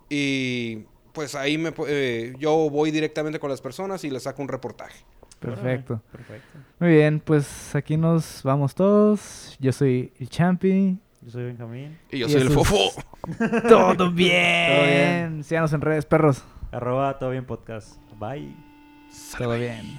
y 0.08 0.84
pues 1.12 1.34
ahí 1.34 1.58
me, 1.58 1.72
eh, 1.86 2.34
yo 2.38 2.68
voy 2.70 2.90
directamente 2.90 3.38
con 3.38 3.50
las 3.50 3.60
personas 3.60 4.02
y 4.04 4.10
les 4.10 4.22
saco 4.24 4.42
un 4.42 4.48
reportaje. 4.48 5.04
Perfecto. 5.50 5.94
Órale, 5.94 6.08
Perfecto. 6.12 6.58
Muy 6.80 6.90
bien, 6.90 7.20
pues 7.20 7.74
aquí 7.74 7.96
nos 7.96 8.42
vamos 8.42 8.74
todos. 8.74 9.56
Yo 9.60 9.72
soy 9.72 10.12
el 10.18 10.28
Champi. 10.28 10.98
Yo 11.22 11.30
soy 11.30 11.44
Benjamín. 11.44 11.96
Y 12.10 12.18
yo 12.18 12.26
Y 12.26 12.30
soy 12.30 12.40
el 12.42 12.48
es- 12.48 12.54
fofo. 12.54 12.76
Todo 13.68 14.10
bien. 14.10 14.84
bien. 15.32 15.44
Síganos 15.44 15.72
en 15.72 15.80
redes, 15.80 16.04
perros. 16.06 16.44
Arroba 16.72 17.18
todo 17.18 17.30
bien 17.30 17.44
podcast. 17.46 17.96
Bye. 18.18 18.54
Todo 19.38 19.56
bien. 19.56 19.98